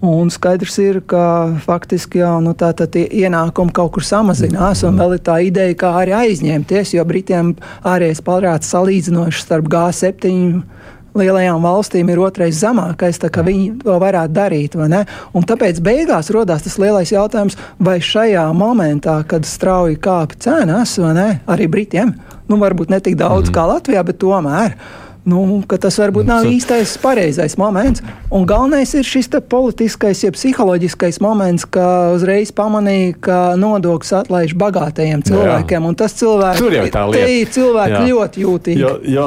Un 0.00 0.30
skaidrs 0.32 0.78
ir, 0.80 1.02
ka 1.04 1.52
faktiski 1.60 2.22
jau 2.22 2.38
nu, 2.40 2.54
tā, 2.56 2.70
tā, 2.72 2.86
ienākumi 2.88 3.72
kaut 3.76 3.92
kur 3.98 4.04
samazinās, 4.06 4.80
un 4.88 4.96
vēl 4.96 5.18
ir 5.18 5.24
tā 5.26 5.34
ideja, 5.44 5.76
kā 5.82 5.90
arī 6.00 6.14
aizņemties, 6.16 6.94
jo 6.96 7.04
Britiem 7.04 7.50
ārējais 7.84 8.22
pārāds 8.24 8.72
salīdzinoši 8.72 9.42
starp 9.44 9.68
G7 9.68 10.62
lielajām 11.20 11.60
valstīm 11.64 12.10
ir 12.12 12.22
otrais 12.22 12.56
zemākais, 12.62 13.18
tā 13.20 13.28
kā 13.34 13.44
viņi 13.44 13.82
to 13.82 13.98
varētu 14.00 14.34
darīt. 14.34 14.78
tāpēc 15.44 15.82
beigās 15.84 16.30
rodās 16.32 16.64
tas 16.64 16.78
lielais 16.80 17.12
jautājums, 17.12 17.58
vai 17.76 17.98
šajā 18.00 18.46
momentā, 18.56 19.20
kad 19.28 19.44
strauji 19.44 20.00
kāpa 20.00 20.38
cenas, 20.40 20.96
arī 21.50 21.68
Britiem, 21.68 22.14
nu 22.48 22.60
varbūt 22.62 22.88
ne 22.94 23.00
tik 23.04 23.18
daudz 23.20 23.50
mm. 23.50 23.54
kā 23.56 23.68
Latvijā, 23.74 24.04
bet 24.06 24.20
tomēr. 24.22 24.78
Nu, 25.28 25.60
ka 25.68 25.76
tas 25.80 25.98
varbūt 26.00 26.24
nav 26.28 26.46
īstais, 26.48 26.94
pareizais 27.02 27.56
moments. 27.60 28.00
Un 28.32 28.46
galvenais 28.48 28.88
ir 28.96 29.04
šis 29.04 29.28
politiskais, 29.52 30.22
ja 30.24 30.30
psiholoģiskais 30.32 31.20
moments, 31.20 31.66
ka 31.68 32.12
uzreiz 32.14 32.52
pamanīja, 32.56 33.16
ka 33.20 33.38
nodoklis 33.60 34.14
atlaiž 34.16 34.54
bagātajiem 34.60 35.24
cilvēkiem. 35.26 35.88
Un 35.90 35.98
tas 35.98 36.16
cilvēks, 36.16 36.62
Tur 36.62 36.76
jau 36.78 36.86
tā 36.94 37.04
lieta. 37.10 37.32
ir 37.36 37.52
cilvēki 37.52 37.96
Jā. 37.98 38.04
ļoti 38.08 38.46
jūtīgi. 38.46 38.80
Jo, 38.80 38.94
jo 39.04 39.26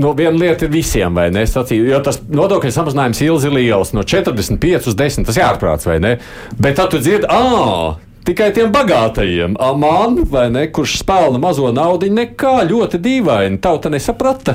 no 0.00 0.14
viena 0.18 0.36
lieta 0.38 0.66
ir 0.66 0.74
visiem, 0.74 1.14
vai 1.14 1.28
ne? 1.30 1.44
Es 1.46 1.54
Sacīju, 1.54 1.86
jo 1.92 2.00
tas 2.02 2.18
nodokļu 2.26 2.72
samazinājums 2.74 3.22
ilgi 3.22 3.52
liels, 3.54 3.94
no 3.94 4.02
45 4.02 4.90
uz 4.90 4.98
10. 4.98 5.28
Tas 5.28 5.38
jāatprāts, 5.38 5.86
vai 5.86 6.00
ne? 6.02 6.16
Bet 6.58 6.80
tad 6.80 6.90
tu 6.90 6.98
dzirdi, 6.98 7.30
ah! 7.30 7.94
Tikai 8.24 8.54
tiem 8.56 8.70
bagātajiem, 8.72 9.52
Amānu, 9.60 10.22
vai 10.32 10.46
ne, 10.48 10.62
kurš 10.72 10.94
spēlna 11.02 11.36
mazo 11.42 11.68
naudu, 11.76 12.08
nekā 12.08 12.54
ļoti 12.70 12.96
dīvaini. 13.04 13.58
Tauta 13.60 13.90
nesaprata. 13.92 14.54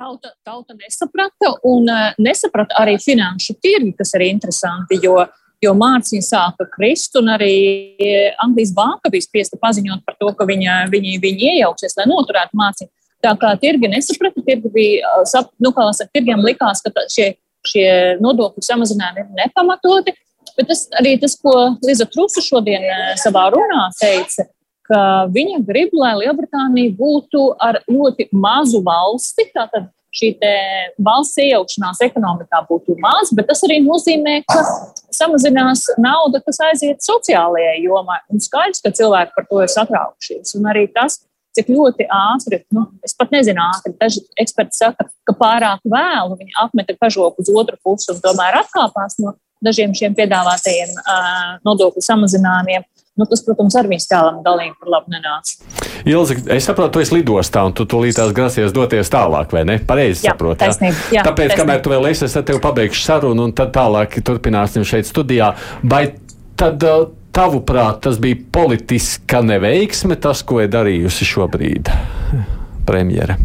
Tauta, 0.00 0.30
tauta 0.40 0.72
nesaprata, 0.78 1.50
un 1.68 1.84
uh, 1.92 2.16
nesaprata 2.24 2.78
arī 2.80 2.94
finanšu 3.04 3.58
tirgi, 3.60 3.92
kas 3.98 4.14
ir 4.16 4.24
interesanti, 4.30 4.96
jo, 5.04 5.18
jo 5.60 5.74
mārciņa 5.76 6.24
sāka 6.30 6.66
krist, 6.72 7.20
un 7.20 7.28
arī 7.36 7.52
eh, 8.00 8.32
Anglijas 8.40 8.72
banka 8.80 9.12
bija 9.12 9.28
spiesta 9.28 9.60
paziņot 9.60 10.00
par 10.08 10.16
to, 10.16 10.32
ka 10.38 10.48
viņa, 10.48 10.80
viņi, 10.90 11.18
viņi 11.20 11.48
iejauksies, 11.52 12.00
lai 12.00 12.08
noturētu 12.08 12.56
mārciņu. 12.56 12.92
Tā 13.28 13.36
kā 13.44 13.52
tirgi 13.60 13.92
nesaprata, 13.92 14.40
tirgi 14.48 14.72
bija, 14.72 15.12
uh, 15.20 15.28
sap, 15.28 15.52
nu, 15.60 15.76
kā 15.76 15.84
saka, 15.92 16.08
tirgiem 16.16 16.40
likās, 16.48 16.80
ka 16.80 16.96
tā- 16.96 17.06
šie, 17.12 17.34
šie 17.68 17.88
nodokļu 18.24 18.64
samazinājumi 18.72 19.28
ir 19.28 19.42
nepamatoti, 19.44 20.16
bet 20.56 20.68
tas 20.72 20.86
arī 21.00 21.16
tas, 21.22 21.36
ko 21.40 21.54
Liza 21.86 22.06
Trusa 22.10 22.42
šodien 22.44 22.84
eh, 22.84 23.14
savā 23.20 23.48
runā 23.54 23.86
teica, 24.00 24.48
ka 24.88 25.00
viņa 25.32 25.62
grib, 25.66 25.94
lai 25.96 26.14
Lielbritānija 26.20 26.94
būtu 26.98 27.48
ar 27.62 27.80
ļoti 27.88 28.28
mazu 28.34 28.82
valsti. 28.84 29.48
Tātad 29.54 29.90
šī 30.12 30.34
valsts 31.00 31.40
iejaukšanās 31.40 32.02
ekonomikā 32.04 32.62
būtu 32.68 32.98
maz, 33.00 33.32
bet 33.32 33.48
tas 33.48 33.62
arī 33.64 33.78
nozīmē, 33.84 34.42
ka 34.44 34.60
samazinās 35.14 35.86
nauda, 36.00 36.42
kas 36.44 36.60
aiziet 36.68 37.04
sociālajai 37.04 37.78
jomai. 37.86 38.20
Un 38.32 38.42
skaidrs, 38.42 38.82
ka 38.84 38.92
cilvēki 38.92 39.36
par 39.36 39.48
to 39.48 39.62
ir 39.64 39.72
satraukušies. 39.72 40.56
Un 40.58 40.68
arī 40.72 40.84
tas, 40.92 41.22
cik 41.56 41.70
ļoti 41.72 42.08
ātri, 42.12 42.62
nu, 42.76 42.86
es 43.04 43.16
pat 43.16 43.32
nezinu, 43.32 43.60
ātri, 43.64 43.94
daži 44.00 44.24
eksperti 44.40 44.76
saka, 44.76 45.08
ka 45.28 45.36
pārāk 45.36 45.80
vēlu 45.84 46.38
viņi 46.40 46.56
apmeta 46.64 46.96
kažoku 47.00 47.44
uz 47.44 47.52
otru 47.52 47.80
pusi 47.84 48.12
un 48.12 48.20
tomēr 48.24 48.60
atkāpās 48.62 49.18
no 49.22 49.36
dažiem 49.64 49.94
šiem 49.96 50.16
piedāvātajiem 50.18 50.96
nodokļu 51.66 52.04
samazinājumiem. 52.04 52.88
Nu, 53.12 53.26
tas, 53.28 53.42
protams, 53.44 53.74
arī 53.76 53.98
tēlam 54.08 54.38
galīgi 54.40 54.72
par 54.80 54.88
labu 54.94 55.12
nenāca. 55.12 55.58
Ilzi, 56.08 56.38
es 56.54 56.64
saprotu, 56.64 56.94
tu 56.94 57.02
esi 57.04 57.18
lidostā 57.18 57.60
un 57.68 57.74
tu 57.76 57.84
tūlītās 57.84 58.32
grasies 58.32 58.72
doties 58.72 59.12
tālāk, 59.12 59.52
vai 59.52 59.66
ne? 59.68 59.76
Pareizi 59.84 60.24
saprotu. 60.24 60.62
taisnība. 60.62 60.96
Jā, 61.12 61.26
Tāpēc, 61.26 61.52
taisnība. 61.52 61.58
kamēr 61.60 61.82
tu 61.84 61.92
vēl 61.92 62.08
esi, 62.08 62.24
es 62.24 62.38
ar 62.40 62.46
tevi 62.48 62.62
pabeigšu 62.64 63.04
sarunu 63.04 63.44
un 63.50 63.52
tad 63.52 63.74
tālāk 63.76 64.16
turpināsim 64.24 64.88
šeit 64.88 65.10
studijā. 65.10 65.52
Vai 65.84 66.06
tad, 66.56 66.88
tavuprāt, 67.36 68.00
tas 68.08 68.16
bija 68.22 68.40
politiska 68.56 69.44
neveiksme, 69.44 70.16
tas, 70.16 70.40
ko 70.40 70.64
ir 70.64 70.72
darījusi 70.72 71.28
šobrīd 71.34 71.92
premjera? 72.86 73.36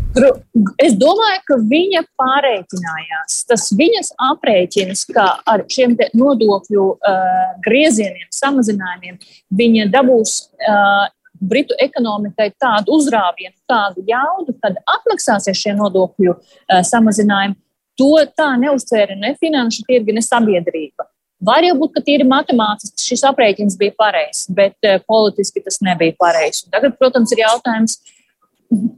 Es 0.81 0.95
domāju, 0.97 1.41
ka 1.47 1.57
viņa 1.61 2.03
pārreikinājās. 2.19 3.41
Tas 3.49 3.67
viņas 3.77 4.13
aprēķins, 4.29 5.03
ka 5.13 5.27
ar 5.47 5.65
šiem 5.71 5.95
nodokļu 6.17 6.87
uh, 6.87 7.43
griezieniem, 7.65 8.27
samazinājumiem, 8.33 9.19
viņa 9.61 9.87
dabūs 9.93 10.39
uh, 10.57 11.05
Britu 11.37 11.75
ekonomikai 11.77 12.49
tādu 12.57 12.95
uzrāvienu, 12.97 13.53
tādu 13.69 14.01
jaudu, 14.07 14.55
kad 14.63 14.79
atmaksāsies 14.89 15.59
šie 15.59 15.75
nodokļu 15.77 16.33
uh, 16.33 16.81
samazinājumi. 16.87 17.57
To 17.97 18.13
tā 18.37 18.51
neuztvēra 18.61 19.15
ne 19.17 19.33
finanšu 19.41 19.85
tirgi, 19.87 20.13
ne 20.13 20.21
sabiedrība. 20.21 21.07
Var 21.47 21.65
jau 21.67 21.75
būt, 21.77 21.93
ka 21.93 22.01
tīri 22.05 22.25
matemātiski 22.25 23.11
šis 23.11 23.23
aprēķins 23.29 23.77
bija 23.77 23.93
pareizs, 23.97 24.47
bet 24.49 24.77
uh, 24.85 24.97
politiski 25.05 25.61
tas 25.65 25.77
nebija 25.85 26.17
pareizs. 26.17 26.65
Tagad, 26.73 26.97
protams, 26.97 27.33
ir 27.33 27.43
jautājums, 27.45 27.99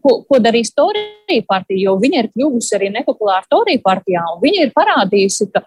ko, 0.03 0.15
ko 0.27 0.39
darīs 0.43 0.71
Torija 0.75 1.43
partija, 1.47 1.84
jo 1.84 1.97
viņa 2.01 2.23
ir 2.23 2.32
kļuvusi 2.34 2.75
arī 2.77 2.89
nepopulāra 2.93 3.45
Torija 3.51 3.82
partijā, 3.84 4.23
viņa 4.41 4.65
ir 4.65 4.73
parādījusi, 4.75 5.49
ka, 5.53 5.63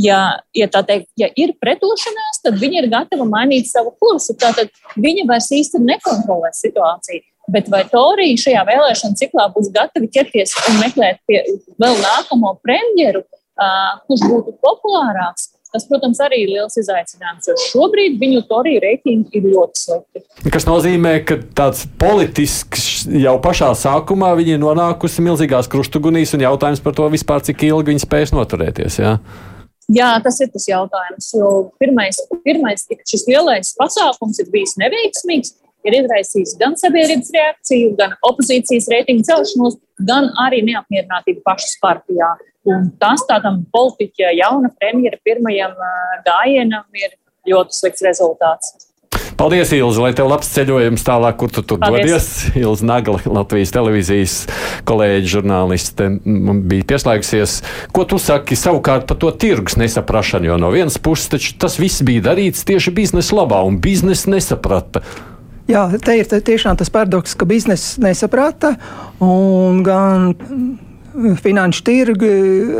ja, 0.00 0.20
ja 0.56 0.68
teikt, 0.72 1.10
ja 1.20 1.28
ir 1.36 1.54
pretošanās, 1.60 2.40
tad 2.44 2.58
viņa 2.62 2.82
ir 2.82 2.88
gatava 2.92 3.26
mainīt 3.28 3.68
savu 3.70 3.94
kursu. 4.00 4.36
Tātad 4.40 4.72
viņa 4.96 5.28
vairs 5.28 5.50
īsti 5.52 5.82
nekontrolē 5.84 6.52
situāciju. 6.56 7.24
Bet 7.52 7.66
vai 7.72 7.82
Torija 7.90 8.38
šajā 8.38 8.60
vēlēšana 8.68 9.18
ciklā 9.18 9.48
būs 9.52 9.72
gatavi 9.74 10.08
ķerties 10.14 10.54
un 10.70 10.78
meklēt 10.78 11.18
pie 11.26 11.40
vēl 11.82 11.98
nākamo 11.98 12.54
premjeru, 12.62 13.24
uh, 13.26 13.98
kurš 14.06 14.22
būtu 14.30 14.54
populārāks? 14.62 15.50
Tas, 15.72 15.86
protams, 15.88 16.18
arī 16.20 16.42
ir 16.44 16.50
liels 16.52 16.74
izaicinājums, 16.76 17.46
jo 17.48 17.54
šobrīd 17.62 18.18
viņu 18.20 18.42
Torija 18.50 18.82
reitingi 18.84 19.38
ir 19.38 19.46
ļoti 19.54 19.80
slikti. 19.80 20.20
Kas 20.52 20.66
nozīmē, 20.68 21.14
ka 21.24 21.38
tāds 21.56 21.86
politisks 22.00 23.06
jau 23.08 23.38
pašā 23.40 23.70
sākumā 23.80 24.34
viņi 24.36 24.58
ir 24.58 24.60
nonākusi 24.60 25.24
milzīgās 25.24 25.70
krustugunīs 25.72 26.34
un 26.36 26.44
jautājums 26.44 26.82
par 26.84 26.92
to 26.98 27.08
vispār, 27.14 27.40
cik 27.46 27.64
ilgi 27.70 27.94
viņi 27.94 28.04
spēs 28.04 28.34
noturēties. 28.36 29.00
Jā? 29.00 29.14
Jā, 29.92 30.10
tas 30.24 30.38
ir 30.44 30.52
tas 30.52 30.68
jautājums. 30.68 31.32
Pirmais, 31.80 32.20
pirmais 32.44 32.84
tik- 32.86 33.02
šis 33.08 33.24
lielais 33.28 33.72
pasākums 33.80 34.38
ir 34.44 34.52
bijis 34.52 34.76
neveiksmīgs. 34.80 35.56
Ir 35.82 35.96
izraisījis 35.98 36.54
gan 36.60 36.76
sabiedrības 36.78 37.32
reakciju, 37.34 37.94
gan 37.98 38.14
opozīcijas 38.28 38.86
reitingu 38.92 39.26
celšanos, 39.26 39.80
gan 40.06 40.30
arī 40.44 40.62
neapmierinātību 40.68 41.42
pašas 41.46 41.74
partijā. 41.82 42.30
Un 42.70 42.92
tas 43.02 43.24
tādam 43.26 43.64
politiķa, 43.74 44.30
jauna 44.38 44.70
premjera 44.78 45.18
pirmajam 45.26 45.74
gājienam 46.26 46.86
ir 46.94 47.18
ļoti 47.50 47.78
slikts 47.80 48.06
rezultāts. 48.06 48.74
Paldies, 49.42 49.72
Ilzi, 49.74 49.98
lai 49.98 50.12
tev 50.14 50.28
labs 50.30 50.50
ceļojums 50.54 51.02
tālāk, 51.02 51.34
kur 51.40 51.50
tu 51.50 51.64
tur 51.66 51.80
dodies. 51.82 52.28
Ilzi 52.58 52.86
Nagla, 52.86 53.18
Latvijas 53.26 53.72
televīzijas 53.74 54.36
kolēģi, 54.86 55.30
žurnāliste, 55.32 56.06
bija 56.70 56.86
pieslēgusies. 56.92 57.56
Ko 57.96 58.04
tu 58.06 58.20
saki 58.22 58.58
savukārt 58.58 59.08
par 59.10 59.18
to 59.18 59.32
tirgus 59.34 59.74
nesaprašanu? 59.80 60.52
Jo 60.52 60.60
no 60.62 60.70
vienas 60.74 61.00
puses 61.02 61.32
taču 61.32 61.56
tas 61.58 61.80
viss 61.82 62.04
bija 62.06 62.28
darīts 62.28 62.62
tieši 62.68 62.94
biznesa 62.94 63.40
labā, 63.40 63.64
un 63.66 63.80
biznesa 63.82 64.30
nesaprata. 64.30 65.02
Jā, 65.70 65.84
te 66.02 66.16
ir 66.18 66.26
tiešām 66.26 66.78
tas 66.80 66.90
paradoks, 66.90 67.36
ka 67.38 67.46
biznesa 67.48 68.02
nesaprata 68.02 68.74
un 69.22 69.82
gan. 69.86 70.32
mm, 70.32 70.72
Finanšu 71.12 71.82
tirgi 71.84 72.28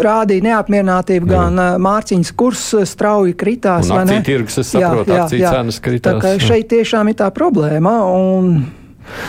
rādīja 0.00 0.40
neapmierinātību, 0.46 1.26
gan 1.28 1.58
uh, 1.60 1.74
mārciņas 1.84 2.30
kurs 2.32 2.62
strauji 2.88 3.34
kritās. 3.36 3.90
Akciju 3.92 4.22
tirgus, 4.24 4.56
es 4.62 4.70
saprotu, 4.72 5.12
akciju 5.12 5.50
cenas 5.52 5.80
kritās, 5.84 6.16
Tā 6.16 6.22
kā 6.24 6.30
jā. 6.38 6.46
šeit 6.46 6.70
tiešām 6.70 7.10
ir 7.12 7.18
tā 7.20 7.28
problēma. 7.28 7.92
Un, 8.08 8.54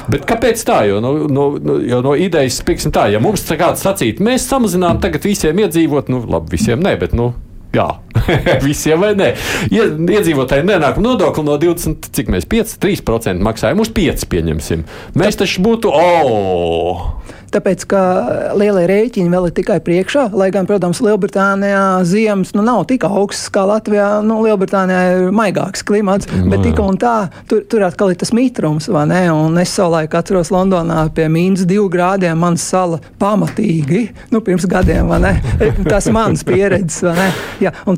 Bet 0.08 0.24
kāpēc 0.30 0.64
tā? 0.64 0.84
Jo 0.88 1.02
no, 1.04 1.12
no, 1.28 1.48
jo 1.84 2.00
no 2.06 2.14
idejas, 2.16 2.62
pieksim 2.64 2.94
tā, 2.96 3.10
ja 3.12 3.20
mums 3.20 3.44
tā 3.44 3.58
kāds 3.60 3.84
sacītu, 3.84 4.24
mēs 4.24 4.48
samazinām 4.48 5.02
tagad 5.04 5.26
visiem 5.28 5.60
iedzīvot, 5.66 6.12
nu, 6.14 6.22
labi, 6.30 6.54
visiem 6.56 6.80
ne, 6.80 6.96
bet, 7.00 7.12
nu, 7.18 7.34
jā, 7.76 7.88
visiem 8.68 9.04
vai. 9.04 9.14
Ie, 9.70 9.86
iedzīvotāji 10.18 10.68
nenāk 10.68 11.00
nodokli 11.04 11.46
no 11.48 11.58
20, 11.62 12.10
cik 12.14 12.32
mēs 12.34 12.48
5, 12.50 12.78
3% 12.84 13.44
maksājam, 13.46 13.84
uz 13.84 13.92
5 13.94 14.28
pieņemsim. 14.32 14.86
Mēs 15.20 15.40
taču 15.40 15.64
būtu, 15.66 15.92
o, 15.94 16.98
tāpēc, 17.54 17.86
ka 17.90 18.02
lielie 18.60 18.86
rēķini 18.90 19.32
vēl 19.32 19.50
ir 19.50 19.56
tikai 19.58 19.80
priekšā, 19.84 20.30
lai 20.38 20.50
gan, 20.54 20.68
protams, 20.70 21.02
Lielbritānijā 21.04 22.04
ziemas 22.08 22.54
nu, 22.58 22.64
nav 22.66 22.86
tik 22.90 23.06
augstas 23.08 23.52
kā 23.54 23.66
Latvijā. 23.70 24.08
Nu, 24.26 24.40
Lielbritānijā 24.46 25.02
ir 25.14 25.36
maigāks 25.36 25.86
klimats, 25.88 26.30
no, 26.32 26.48
bet 26.52 26.66
tik 26.66 26.82
un 26.84 26.98
tā, 27.02 27.16
tur, 27.50 27.64
tur 27.70 27.86
atkal 27.88 28.14
ir 28.14 28.20
tas 28.22 28.34
mitrums, 28.36 28.90
es 29.64 29.76
savulaik 29.76 30.16
atceros 30.18 30.52
Londonā 30.54 31.06
pie 31.16 31.28
mīnus 31.32 31.68
divu 31.70 31.90
grādiem, 31.94 32.38
man 32.40 32.58
sala 32.60 33.00
pamatīgi, 33.22 34.06
nu, 34.34 34.44
pirms 34.44 34.68
gadiem? 34.70 35.12
Tas 35.92 36.08
mans 36.14 36.44
pieredzes, 36.48 37.04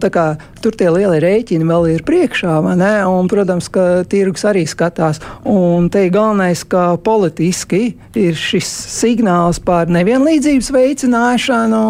tā 0.02 0.10
kā 0.14 0.26
tur 0.64 0.76
tie 0.78 0.90
lielie 0.90 1.20
rēķini 1.22 1.68
vēl 1.70 1.90
ir 1.94 2.06
priekšā? 2.08 2.58
Un, 3.06 3.30
protams, 3.32 3.70
ka 3.72 4.04
tirgus 4.10 4.46
arī 4.50 4.66
skatās. 4.70 5.22
Un 5.50 5.90
te 5.94 6.06
ir 6.08 6.14
galvenais, 6.14 6.64
ka 6.68 6.96
politiski 7.06 7.96
ir 8.18 8.38
šis 8.40 8.70
signāls 8.96 9.45
par 9.66 9.90
nevienlīdzības 9.94 10.72
veicināšanu, 10.76 11.82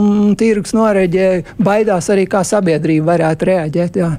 un 0.00 0.34
tirgus 0.38 0.74
noreģē, 0.76 1.28
baidās 1.60 2.10
arī, 2.12 2.26
kā 2.30 2.42
sabiedrība 2.46 3.14
varētu 3.14 3.48
reaģēt. 3.50 4.00
Jā. 4.00 4.10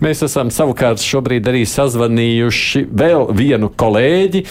Mēs 0.00 0.22
esam 0.26 0.50
savukārt 0.54 1.02
šobrīd 1.04 1.48
arī 1.50 1.64
sazvanījuši 1.68 2.84
vēl 2.88 3.26
vienu 3.36 3.70
kolēģi, 3.80 4.44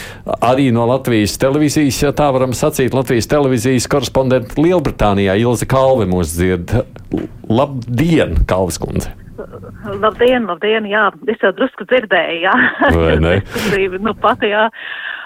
arī 0.45 0.69
no 0.75 0.86
Latvijas 0.89 1.38
televīzijas, 1.41 2.04
ja 2.06 2.13
tā 2.15 2.30
varam 2.36 2.54
sacīt, 2.56 2.95
Latvijas 2.95 3.30
televīzijas 3.32 3.89
korespondentu 3.91 4.63
Lielbritānijā, 4.63 5.39
Ilze 5.41 5.67
Kalve 5.69 6.10
mūs 6.10 6.36
dzird. 6.36 6.75
Labdien, 7.49 8.43
Kalvas 8.49 8.80
kundze! 8.82 9.15
Labdien, 9.99 10.45
labdien, 10.49 10.88
jā, 10.89 11.06
es 11.32 11.41
jau 11.43 11.52
drusku 11.56 11.88
dzirdēju, 11.89 12.41
jā. 12.43 12.56
Vai 12.95 13.15
ne? 13.25 13.36
nu, 13.99 14.13
pat, 14.19 14.43
jā. 14.45 14.67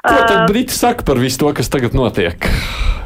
Ko 0.04 0.20
tad 0.28 0.52
Briti 0.52 0.76
saka 0.76 1.06
par 1.08 1.22
visu 1.22 1.42
to, 1.44 1.54
kas 1.56 1.72
tagad 1.72 1.96
notiek? 1.98 2.50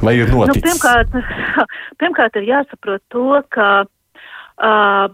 Vai 0.02 0.18
ir 0.20 0.30
Nu, 0.32 0.44
noticis? 0.44 0.66
pirmkārt, 0.66 1.16
pirmkārt, 2.02 2.38
ir 2.42 2.50
jāsaprot 2.50 3.02
to, 3.14 3.42
ka 3.54 3.70
uh, 3.86 5.08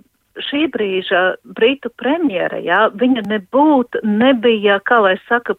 šī 0.50 0.66
brīža 0.74 1.24
Britu 1.56 1.92
premjera, 2.00 2.60
jā, 2.64 2.88
viņa 3.00 3.26
nebūtu, 3.30 4.04
nebija, 4.08 4.80
kā 4.88 5.00
lai 5.06 5.16
saka, 5.28 5.56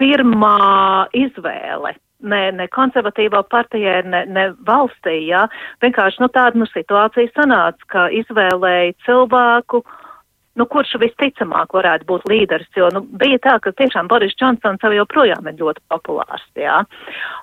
pirmā 0.00 1.08
izvēle. 1.16 1.94
Ne, 2.22 2.42
ne 2.54 2.68
konservatīvā 2.70 3.42
partijai, 3.50 4.02
ne, 4.06 4.22
ne 4.30 4.44
valstī, 4.66 5.16
jā. 5.26 5.46
Vienkārši, 5.82 6.22
nu, 6.22 6.28
tāda, 6.30 6.58
nu, 6.60 6.68
situācija 6.70 7.32
sanāca, 7.34 7.88
ka 7.90 8.04
izvēlēja 8.14 8.94
cilvēku, 9.06 9.82
nu, 10.60 10.66
kurš 10.68 10.96
visticamāk 11.00 11.72
varētu 11.72 12.06
būt 12.08 12.26
līderis, 12.28 12.68
jo, 12.76 12.90
nu, 12.92 13.02
bija 13.20 13.38
tā, 13.46 13.54
ka 13.64 13.72
tiešām 13.76 14.08
Boris 14.10 14.34
Džonsons 14.36 14.84
jau 14.84 14.92
joprojām 14.92 15.48
ir 15.48 15.56
ļoti 15.60 15.80
populārs, 15.92 16.44
jā. 16.58 16.82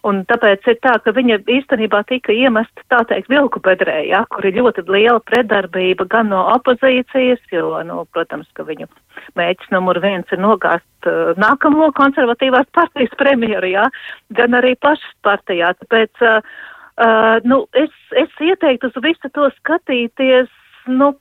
Un 0.05 0.21
tāpēc 0.29 0.67
ir 0.69 0.77
tā, 0.83 0.95
ka 1.03 1.13
viņa 1.15 1.39
īstenībā 1.49 2.03
tika 2.09 2.35
iemest, 2.35 2.83
tā 2.93 3.01
teikt, 3.09 3.31
vilku 3.33 3.61
bedrē, 3.65 4.03
jā, 4.09 4.21
kur 4.29 4.45
ir 4.45 4.59
ļoti 4.59 4.85
liela 4.89 5.19
predarbība 5.25 6.05
gan 6.11 6.29
no 6.33 6.45
opozīcijas, 6.53 7.41
jo, 7.53 7.73
nu, 7.89 8.03
protams, 8.13 8.49
ka 8.53 8.67
viņu 8.67 8.89
mēģis 9.39 9.73
numur 9.73 9.99
viens 10.03 10.29
ir 10.33 10.41
nogāzt 10.41 11.09
uh, 11.09 11.33
nākamo 11.41 11.89
konservatīvās 11.97 12.69
partijas 12.77 13.13
premjeru, 13.17 13.73
jā, 13.73 13.89
gan 14.37 14.57
arī 14.57 14.75
pašas 14.77 15.17
partijā. 15.25 15.73
Tāpēc, 15.81 16.25
uh, 16.25 16.45
uh, 17.01 17.35
nu, 17.49 17.63
es, 17.73 17.93
es 18.21 18.43
ieteiktu 18.45 18.93
uz 18.93 19.01
visu 19.03 19.33
to 19.33 19.49
skatīties, 19.57 20.51
nu, 20.93 21.15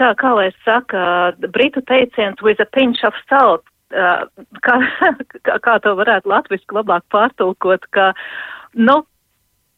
kā, 0.00 0.12
kā 0.18 0.32
lai 0.38 0.48
saka, 0.64 1.32
britu 1.54 1.82
teiciens 1.88 2.40
with 2.42 2.60
a 2.60 2.68
pinch 2.76 3.04
of 3.06 3.16
salt, 3.28 3.64
uh, 3.94 4.26
kā, 4.64 4.78
kā, 5.46 5.58
kā 5.62 5.78
to 5.84 5.94
varētu 5.98 6.32
latviski 6.32 6.78
labāk 6.78 7.06
pārtulkot, 7.12 7.88
ka, 7.94 8.12
nu, 8.74 9.02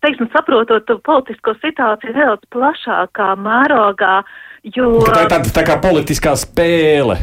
teiksim, 0.05 0.31
saprotot 0.35 0.87
to 0.88 0.98
politisko 1.07 1.57
situāciju 1.62 2.16
nedaudz 2.16 2.44
plašākā 2.55 3.31
mērogā, 3.40 4.18
jo. 4.77 4.98
Tā 5.09 5.24
ir 5.24 5.33
tāda 5.33 5.57
tā 5.61 5.64
kā 5.66 5.81
politiskā 5.83 6.37
spēle. 6.38 7.18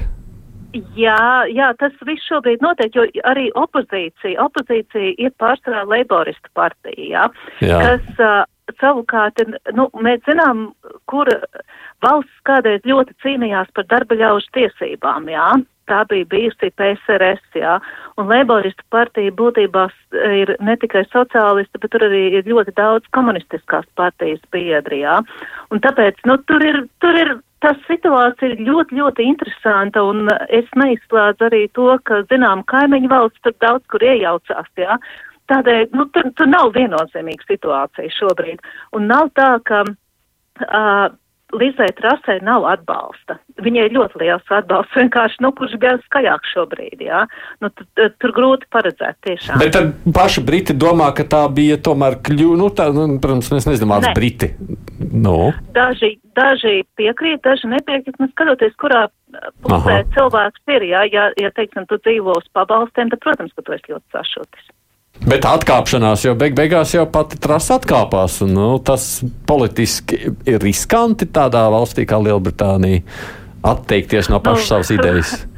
Jā, 0.96 1.44
jā, 1.52 1.68
tas 1.82 1.96
viss 2.08 2.24
šobrīd 2.32 2.62
notiek, 2.64 2.94
jo 2.96 3.04
arī 3.28 3.50
opozīcija, 3.60 4.40
opozīcija 4.40 5.18
ir 5.20 5.34
pārsvarā 5.42 5.84
leiboristu 5.84 6.48
partija, 6.56 6.96
jā, 7.12 7.26
Jā. 7.60 7.82
kas 7.84 8.22
uh, 8.24 8.46
savukārt, 8.80 9.42
nu, 9.76 9.90
mēs 10.06 10.24
zinām, 10.28 10.72
kur 11.12 11.30
valsts 12.06 12.46
kādreiz 12.48 12.86
ļoti 12.88 13.16
cīnījās 13.24 13.70
par 13.76 13.88
darba 13.92 14.18
ļaužu 14.18 14.52
tiesībām, 14.58 15.30
jā. 15.32 15.52
Tā 15.90 16.04
bija 16.08 16.28
bijusi 16.30 16.70
PSRS, 16.80 17.42
jā, 17.58 17.76
un 18.22 18.30
Leiboristu 18.30 18.86
partija 18.94 19.34
būtībā 19.36 19.88
ir 20.38 20.54
ne 20.64 20.76
tikai 20.80 21.02
sociālisti, 21.10 21.82
bet 21.82 21.92
tur 21.92 22.06
arī 22.08 22.22
ir 22.38 22.48
ļoti 22.48 22.76
daudz 22.78 23.10
komunistiskās 23.18 23.88
partijas 24.00 24.40
biedri, 24.56 25.02
jā. 25.04 25.18
Un 25.74 25.82
tāpēc, 25.84 26.22
nu, 26.30 26.38
tur 26.48 26.64
ir, 26.64 26.84
tur 27.04 27.18
ir, 27.18 27.34
tā 27.66 27.74
situācija 27.90 28.54
ir 28.54 28.64
ļoti, 28.70 29.02
ļoti 29.02 29.26
interesanta, 29.34 30.06
un 30.06 30.32
es 30.48 30.70
neizslēdzu 30.80 31.50
arī 31.50 31.66
to, 31.76 31.90
ka, 32.08 32.22
zinām, 32.32 32.64
kaimiņu 32.72 33.12
valsts 33.12 33.44
tur 33.44 33.58
daudz 33.66 33.84
kur 33.92 34.06
iejaucās, 34.06 34.72
jā. 34.80 35.02
Tādēļ, 35.50 35.90
nu, 35.98 36.06
tur, 36.14 36.30
tur 36.38 36.48
nav 36.48 36.72
viennozīmīga 36.76 37.48
situācija 37.50 38.14
šobrīd, 38.20 38.62
un 38.94 39.10
nav 39.12 39.34
tā, 39.36 39.56
ka. 39.66 39.84
Uh, 40.62 41.10
Lizai 41.52 41.90
Trasē 41.98 42.38
nav 42.48 42.64
atbalsta. 42.64 43.36
Viņai 43.60 43.90
ir 43.90 43.96
ļoti 43.98 44.22
liels 44.22 44.52
atbalsts, 44.56 44.96
vienkārši, 44.96 45.42
nu, 45.44 45.52
kurš 45.52 45.74
bija 45.82 45.98
skaļāk 46.06 46.48
šobrīd, 46.48 47.02
jā. 47.04 47.26
Nu, 47.60 47.68
tu- 47.76 47.84
tu- 47.96 48.10
tur 48.24 48.32
grūti 48.32 48.70
paredzēt 48.72 49.20
tiešām. 49.28 49.60
Bet 49.60 49.74
tad 49.76 49.92
paši 50.16 50.46
Briti 50.48 50.74
domā, 50.74 51.14
ka 51.14 51.24
tā 51.24 51.44
bija 51.54 51.76
tomēr 51.76 52.22
kļūda. 52.24 52.58
Nu, 52.58 52.70
tā, 52.70 52.88
nu, 52.96 53.20
protams, 53.20 53.52
mēs 53.52 53.68
nezinām, 53.68 54.00
kāds 54.00 54.08
Nē. 54.08 54.16
Briti. 54.16 54.56
Nu, 55.12 55.52
Daži, 55.76 56.20
daži 56.36 56.84
piekrīt, 56.96 57.42
daži 57.44 57.68
nepiekrīt, 57.68 58.16
nu, 58.20 58.28
skatoties, 58.32 58.74
kurā 58.80 59.10
pusē 59.64 60.00
Aha. 60.00 60.04
cilvēks 60.16 60.62
ir, 60.72 60.82
jā, 60.88 61.04
ja, 61.12 61.32
ja, 61.36 61.52
teiksim, 61.52 61.86
tu 61.88 61.98
dzīvo 61.98 62.38
uz 62.38 62.48
pabalstiem, 62.54 63.10
tad, 63.12 63.20
protams, 63.20 63.52
ka 63.52 63.62
tu 63.62 63.74
esi 63.74 63.92
ļoti 63.92 64.08
sašutis. 64.16 64.72
Bet 65.28 65.46
atkāpšanās 65.48 66.26
jau 66.26 66.34
beig 66.40 66.56
beigās 66.58 66.96
jau 66.96 67.06
pati 67.10 67.40
trasa 67.42 67.78
atkāpās. 67.80 68.42
Un, 68.46 68.56
nu, 68.58 68.72
tas 68.84 69.22
politiski 69.48 70.34
ir 70.50 70.60
riskanti 70.64 71.30
tādā 71.30 71.68
valstī 71.74 72.08
kā 72.10 72.20
Lielbritānija 72.22 73.06
atteikties 73.62 74.32
no 74.32 74.42
pašas 74.42 74.66
Nu, 74.66 74.70
savas 74.74 74.94
idejas. 74.98 75.34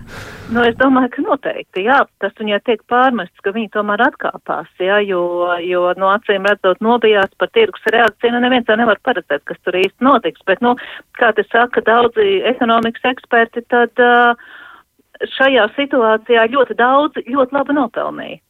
Nu, 0.53 0.59
es 0.67 0.75
domāju, 0.77 1.07
ka 1.13 1.21
noteikti, 1.23 1.85
jā, 1.87 2.01
tas 2.21 2.33
viņai 2.37 2.59
tiek 2.67 2.81
pārmests, 2.91 3.41
ka 3.41 3.53
viņi 3.55 3.71
tomēr 3.73 4.03
atkāpās, 4.05 4.67
jā, 4.77 4.99
jo, 5.07 5.21
jo 5.63 5.85
no 5.97 6.09
acīm 6.11 6.45
redzot 6.45 6.83
nobijās 6.83 7.31
par 7.39 7.49
tirgus 7.55 7.87
reakciju, 7.95 8.33
nu 8.35 8.41
neviens 8.43 8.67
jau 8.69 8.75
nevar 8.77 8.99
paredzēt, 9.07 9.41
kas 9.49 9.57
tur 9.63 9.79
īsti 9.79 10.05
notiks, 10.05 10.43
bet, 10.45 10.61
nu, 10.61 10.75
kā 11.17 11.31
te 11.33 11.47
saka 11.47 11.81
daudzi 11.87 12.43
ekonomikas 12.51 13.07
eksperti, 13.15 13.63
tad 13.71 14.03
uh, 14.03 14.35
šajā 15.37 15.69
situācijā 15.79 16.45
ļoti 16.51 16.77
daudz, 16.77 17.23
ļoti 17.23 17.57
labi 17.57 17.79
nopelnīja. 17.79 18.41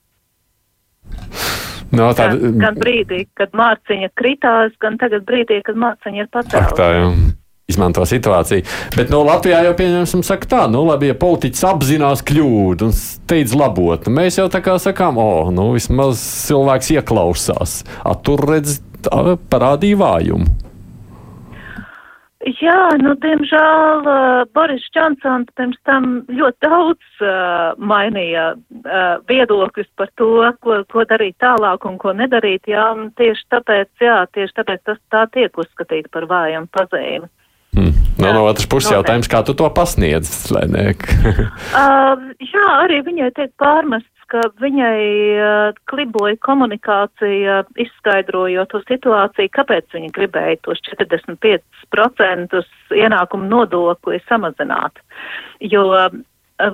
No, 1.94 2.10
Gan, 2.10 2.18
tāda, 2.18 2.52
gan 2.58 2.78
brīdī, 2.82 3.24
kad 3.38 3.54
mārciņa 3.54 4.10
kritās, 4.18 4.74
gan 4.82 4.98
tagad 4.98 5.28
brīdī, 5.30 5.60
kad 5.66 5.78
mārciņa 5.78 6.24
ir 6.24 6.30
jau 6.98 7.10
izmanto 7.70 8.04
situāciju. 8.08 8.66
Bet 8.98 9.12
no 9.13 9.22
Latvijā 9.28 9.62
jau 9.68 9.76
pieņemsim, 9.78 10.24
saka 10.26 10.50
tā, 10.52 10.63
nu 10.72 10.84
labi, 10.88 11.12
ja 11.12 11.18
politiķis 11.20 11.63
apzinās 11.70 12.24
kļūdu 12.28 12.89
un 12.89 12.96
steidz 12.98 13.56
labot, 13.58 14.08
nu, 14.08 14.18
mēs 14.20 14.39
jau 14.42 14.50
tā 14.52 14.60
kā 14.66 14.76
sakām, 14.82 15.20
o, 15.22 15.48
nu 15.56 15.70
vismaz 15.76 16.22
cilvēks 16.50 16.92
ieklausās. 16.98 17.82
A, 18.04 18.18
tur 18.20 18.44
redz, 18.50 18.82
tā, 19.06 19.38
parādīja 19.54 20.02
vājumu. 20.02 20.50
Jā, 22.44 22.80
nu, 23.00 23.14
diemžēl 23.24 24.02
uh, 24.04 24.42
Boris 24.56 24.84
Džonsons 24.92 25.48
pirms 25.56 25.78
tam 25.88 26.08
ļoti 26.28 26.60
daudz 26.66 27.22
uh, 27.24 27.72
mainīja 27.80 28.50
uh, 28.58 29.22
viedokļus 29.32 29.88
par 30.00 30.12
to, 30.20 30.32
ko, 30.66 30.82
ko 30.92 31.06
darīt 31.08 31.38
tālāk 31.44 31.88
un 31.88 31.96
ko 32.02 32.12
nedarīt. 32.18 32.68
Jā, 32.68 32.90
un 32.98 33.14
tieši 33.20 33.48
tāpēc, 33.54 33.90
jā, 34.04 34.18
tieši 34.36 34.58
tāpēc 34.60 34.84
tas 34.90 35.00
tā 35.14 35.24
tiek 35.32 35.56
uzskatīta 35.56 36.12
par 36.12 36.28
vājam 36.28 36.68
pazīmi. 36.76 37.32
Hmm. 37.74 37.94
No, 38.20 38.28
Jā, 38.28 38.34
no 38.36 38.44
otras 38.46 38.68
puses 38.70 38.92
jautājums, 38.92 39.30
kā 39.32 39.40
tu 39.48 39.56
to 39.58 39.70
pasniedz, 39.74 40.52
ne? 40.70 40.92
Uh, 41.74 42.20
jā, 42.44 42.66
arī 42.84 43.00
viņai 43.06 43.32
tiek 43.34 43.50
pārmests, 43.58 44.12
ka 44.34 44.48
viņai 44.62 45.02
uh, 45.38 45.76
kliboja 45.89 46.39
komunikācija, 46.46 47.60
izskaidrojot 47.86 48.72
to 48.74 48.82
situāciju, 48.88 49.52
kāpēc 49.54 49.93
viņa 49.93 50.10
gribēja 50.15 50.58
tos 50.65 50.82
45% 50.89 52.63
ienākumu 52.98 53.52
nodokli 53.52 54.17
samazināt. 54.26 54.98
Jo 55.62 55.86
uh, 55.93 56.74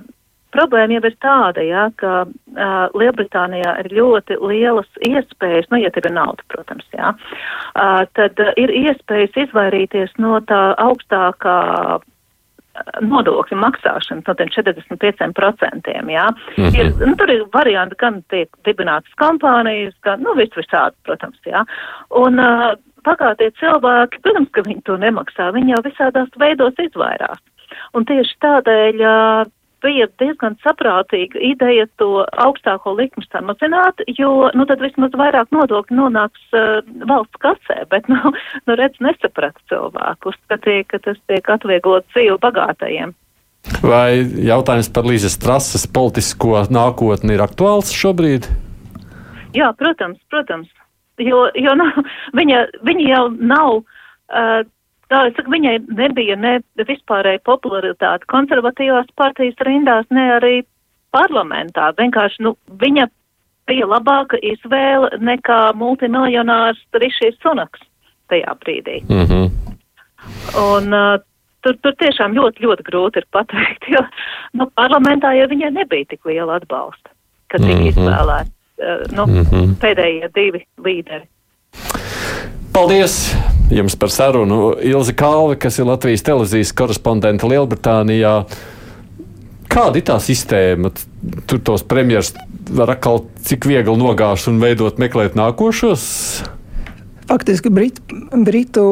problēma 0.56 0.98
jau 0.98 1.04
ir 1.10 1.18
tāda, 1.22 1.64
jā, 1.66 1.86
ka 2.00 2.14
uh, 2.26 2.86
Lielbritānijā 2.98 3.76
ir 3.84 3.92
ļoti 4.00 4.40
lielas 4.42 4.90
iespējas, 5.06 5.70
nu, 5.74 5.82
ja 5.84 5.92
tev 5.94 6.10
ir 6.10 6.16
nauda, 6.16 6.46
protams, 6.54 6.88
jā, 6.96 7.14
uh, 7.14 8.04
tad 8.18 8.40
uh, 8.40 8.54
ir 8.62 8.74
iespējas 8.86 9.36
izvairīties 9.48 10.16
no 10.22 10.40
tā 10.50 10.62
augstākā 10.80 11.60
nodokļu 13.04 13.58
maksāšanas 13.60 14.28
no 14.28 14.36
tiem 14.38 14.52
45%. 14.54 15.94
Jā. 16.14 16.28
Mhm. 16.58 16.76
Ir, 16.78 16.92
nu, 17.02 17.16
tur 17.20 17.34
ir 17.34 17.46
varianti, 17.54 17.98
gan 18.00 18.22
tiek 18.34 18.50
dibinātas 18.68 19.16
kompānijas, 19.22 19.96
gan, 20.06 20.24
nu, 20.26 20.36
viss 20.40 20.56
visādi, 20.58 20.96
protams, 21.08 21.40
jā. 21.48 21.66
Un 22.16 22.40
uh, 22.42 22.74
pagātie 23.08 23.52
cilvēki, 23.60 24.22
protams, 24.26 24.52
ka 24.56 24.66
viņi 24.68 24.84
to 24.88 24.98
nemaksā, 25.02 25.52
viņi 25.56 25.76
jau 25.76 25.86
visādās 25.88 26.42
veidos 26.42 26.80
izvairās. 26.82 27.42
Un 27.98 28.06
tieši 28.10 28.38
tādēļ 28.44 29.04
uh, 29.06 29.50
bija 29.84 30.08
diezgan 30.22 30.58
saprātīga 30.64 31.40
ideja 31.44 31.88
to 32.02 32.24
augstāko 32.42 32.94
likmi 32.98 33.26
samazināt, 33.30 34.04
jo, 34.18 34.50
nu, 34.56 34.66
tad 34.70 34.84
vismaz 34.84 35.16
vairāk 35.20 35.52
nodokļu 35.56 35.98
nonāks 35.98 36.58
uh, 36.58 36.80
valsts 37.10 37.42
kasē, 37.44 37.84
bet, 37.92 38.08
nu, 38.12 38.34
nu 38.68 38.78
redz, 38.80 39.00
nesaprata 39.04 39.60
cilvēku, 39.72 40.34
uzskatīja, 40.34 40.88
ka 40.92 41.02
tas 41.08 41.20
tiek 41.32 41.54
atvieglot 41.56 42.08
dzīvi 42.14 42.40
bagātajiem. 42.44 43.16
Vai 43.84 44.24
jautājums 44.48 44.90
par 44.96 45.08
Līzes 45.08 45.36
trases 45.40 45.86
politisko 45.92 46.64
nākotni 46.72 47.36
ir 47.36 47.44
aktuāls 47.44 47.92
šobrīd? 47.96 48.48
Jā, 49.56 49.72
protams, 49.78 50.20
protams. 50.32 50.70
Jo, 51.20 51.48
jo 51.58 51.76
nu, 51.78 51.90
viņa, 52.40 52.66
viņa 52.88 53.08
jau 53.14 53.24
nav. 53.40 53.82
Uh, 54.30 54.62
Tā 55.10 55.24
saku, 55.36 55.52
viņai 55.52 55.78
nebija 55.98 56.36
ne 56.38 56.60
vispārēja 56.86 57.42
popularitāte 57.48 58.28
konservatīvās 58.30 59.08
partijas 59.18 59.58
rindās, 59.66 60.06
ne 60.14 60.28
arī 60.36 60.56
parlamentā. 61.16 61.90
Vienkārši, 61.98 62.44
nu, 62.46 62.56
viņa 62.82 63.08
bija 63.70 63.88
labāka 63.90 64.38
izvēle 64.42 65.10
nekā 65.18 65.74
multimiljonārs 65.78 66.82
Rišīs 66.94 67.40
Sunaks 67.42 67.82
tajā 68.30 68.54
brīdī. 68.62 69.02
Mm 69.10 69.26
-hmm. 69.26 69.50
Un 70.62 70.94
uh, 70.94 71.18
tur, 71.66 71.78
tur 71.82 71.94
tiešām 71.98 72.34
ļoti, 72.38 72.62
ļoti 72.66 72.86
grūti 72.92 73.18
ir 73.18 73.26
pateikt, 73.32 73.90
jo, 73.96 74.04
nu, 74.54 74.70
parlamentā 74.76 75.34
jau 75.38 75.48
viņai 75.48 75.72
nebija 75.72 76.06
tik 76.10 76.26
liela 76.26 76.56
atbalsta, 76.56 77.10
kad 77.48 77.62
tika 77.62 77.80
Mhm. 77.80 77.90
izvēlēti, 77.90 78.52
uh, 78.78 79.04
nu, 79.18 79.26
Mhm. 79.26 79.74
pēdējie 79.82 80.30
divi 80.36 80.66
līderi. 80.78 81.26
Paldies 82.80 83.34
jums 83.76 83.98
par 84.00 84.08
sarunu. 84.08 84.70
Ilzi 84.80 85.12
Kalve, 85.12 85.58
kas 85.60 85.82
ir 85.82 85.88
Latvijas 85.90 86.22
televīzijas 86.24 86.70
korespondente 86.80 87.44
Lielbritānijā. 87.52 88.32
Kāda 89.68 90.00
ir 90.00 90.06
tā 90.08 90.16
sistēma? 90.24 90.94
Tur 91.44 91.60
tos 91.60 91.84
premjerministrs 91.84 92.40
var 92.80 92.94
atkal 92.94 93.26
cik 93.44 93.68
viegli 93.68 93.98
nogāzt 94.00 94.48
un 94.48 94.62
veidot, 94.64 94.96
meklēt 94.96 95.36
nākošos? 95.36 96.06
Faktiski 97.28 97.70
Brit, 97.70 98.00
Britu 98.46 98.84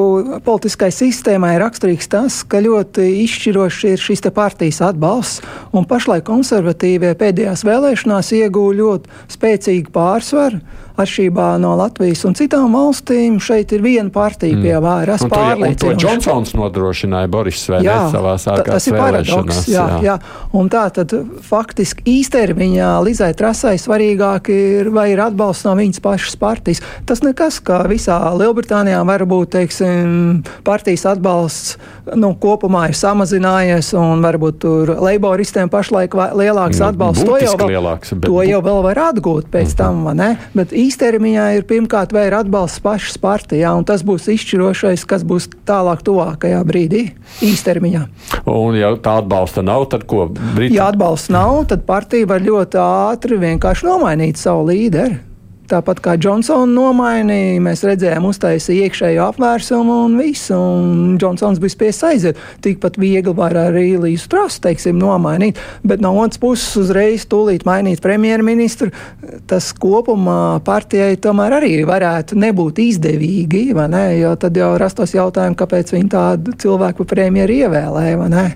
politiskai 0.46 0.92
sistēmai 0.94 1.54
ir 1.56 1.64
raksturīgs 1.64 2.12
tas, 2.12 2.42
ka 2.44 2.60
ļoti 2.62 3.08
izšķirošs 3.24 3.86
ir 3.94 4.04
šis 4.04 4.28
partijas 4.36 4.82
atbalsts. 4.86 5.40
Un 5.72 5.88
pašlaik 5.88 6.28
konservatīvie 6.28 7.16
pēdējās 7.18 7.64
vēlēšanās 7.66 8.36
iegūta 8.36 8.82
ļoti 8.84 9.24
spēcīgu 9.38 9.96
pārsvaru. 9.96 10.60
Atšķirībā 10.98 11.48
no 11.62 11.76
Latvijas 11.78 12.24
un 12.26 12.34
citām 12.34 12.74
valstīm, 12.74 13.36
šeit 13.44 13.72
ir 13.76 13.84
viena 13.86 14.10
partija 14.14 14.58
pie 14.58 14.74
vāras 14.82 15.22
Un 15.22 15.30
to, 15.30 15.42
un 15.68 15.76
to. 15.78 15.92
Džonsons 15.94 16.56
nodrošināja 16.58 17.30
Boris 17.30 17.68
ne 17.70 17.84
savā 18.10 18.34
ta- 18.42 18.64
tas 18.64 18.88
ir 18.88 18.98
paradoks. 18.98 19.68
Jā, 19.70 19.86
jā. 20.02 20.02
Jā. 20.08 20.16
Un 20.58 20.70
tā 20.74 20.88
tad 20.94 21.14
faktiski 21.46 22.02
īstermiņā 22.18 22.90
Lizai 23.06 23.34
Trasai 23.38 23.76
svarīgāk 23.78 24.50
ir, 24.50 24.90
vai 24.90 25.12
ir 25.14 25.22
atbalsts 25.22 25.68
no 25.68 25.76
viņas 25.78 26.02
pašas 26.02 26.36
partijas. 26.42 26.82
Tas 27.06 27.22
nekas, 27.22 27.60
ka 27.62 27.84
visā 27.90 28.18
Lielbritānijā 28.34 29.04
var 29.06 29.26
būt, 29.30 29.54
teiksim, 29.58 30.42
partijas 30.66 31.06
atbalsts 31.14 31.78
nu, 32.16 32.34
kopumā 32.42 32.88
ir 32.90 32.98
samazinājies, 32.98 33.94
un 34.00 34.22
varbūt 34.26 34.60
tur 34.64 34.94
leiboristiem 35.04 35.70
pašlaik 35.70 36.16
lielāks 36.16 36.80
Nu, 36.82 36.90
atbalsts. 36.90 37.24
To 37.28 37.38
jau, 37.38 37.56
lielāks, 37.70 38.14
to 38.24 38.42
jau 38.48 38.62
vēl 38.66 38.82
var 38.86 39.02
atgūt 39.12 39.50
pēc 39.54 39.76
tam, 39.78 40.04
vai 40.08 40.16
ne? 40.18 40.30
Bet 40.56 40.74
īstermiņā 40.88 41.46
ir 41.58 41.66
pirmkārt, 41.68 42.14
vai 42.16 42.28
ir 42.30 42.36
atbalsts 42.38 42.82
pašas 42.84 43.20
partijā, 43.22 43.74
un 43.78 43.86
tas 43.88 44.04
būs 44.08 44.30
izšķirošais, 44.34 45.06
kas 45.10 45.26
būs 45.28 45.50
tālāk, 45.68 46.04
tuvākajā 46.08 46.64
brīdī, 46.68 47.04
īstermiņā. 47.46 48.04
Un, 48.48 48.78
ja 48.80 48.94
tā 49.04 49.20
atbalsta 49.22 49.64
nav, 49.66 49.90
tad 49.92 50.08
ko? 50.10 50.28
Briti? 50.32 50.78
Ja 50.78 50.90
atbalsts 50.92 51.32
nav, 51.34 51.66
tad 51.72 51.86
partija 51.88 52.30
var 52.30 52.44
ļoti 52.46 52.82
ātri 52.82 53.40
vienkārši 53.42 53.90
nomainīt 53.90 54.40
savu 54.42 54.70
līderi. 54.72 55.27
Tāpat 55.68 56.00
kā 56.00 56.14
Džonsons 56.16 56.72
nomainīja, 56.72 57.60
mēs 57.64 57.82
redzējām, 57.84 58.30
uztaisīja 58.30 58.88
iekšējo 58.88 59.26
apvērsumu 59.34 59.98
un 60.06 60.16
visu. 60.22 60.56
Un 60.56 61.18
Džonsons 61.20 61.60
bija 61.60 61.74
spiests 61.74 62.06
aiziet. 62.08 62.40
Tikpat 62.64 62.96
viegli 63.02 63.34
var 63.36 63.58
arī 63.68 63.90
Līsu 64.00 64.30
Trastu, 64.32 64.68
teiksim, 64.70 64.96
nomainīt. 65.02 65.60
Bet 65.88 66.04
no 66.04 66.14
otras 66.22 66.40
puses, 66.40 66.72
uzreiz 66.80 67.28
tūlīt 67.28 67.68
mainīt 67.68 68.00
premjerministru, 68.04 68.94
tas 69.52 69.70
kopumā 69.76 70.58
partijai 70.68 71.20
tomēr 71.20 71.60
arī 71.60 71.76
varētu 71.88 72.40
nebūt 72.40 72.80
izdevīgi. 72.88 73.68
Ne? 73.92 74.06
Jo 74.22 74.38
tad 74.40 74.56
jau 74.58 74.74
rastos 74.80 75.18
jautājumi, 75.18 75.60
kāpēc 75.60 75.96
viņi 75.98 76.12
tādu 76.16 76.56
cilvēku 76.64 77.08
premjeru 77.08 77.64
ievēlēja. 77.66 78.48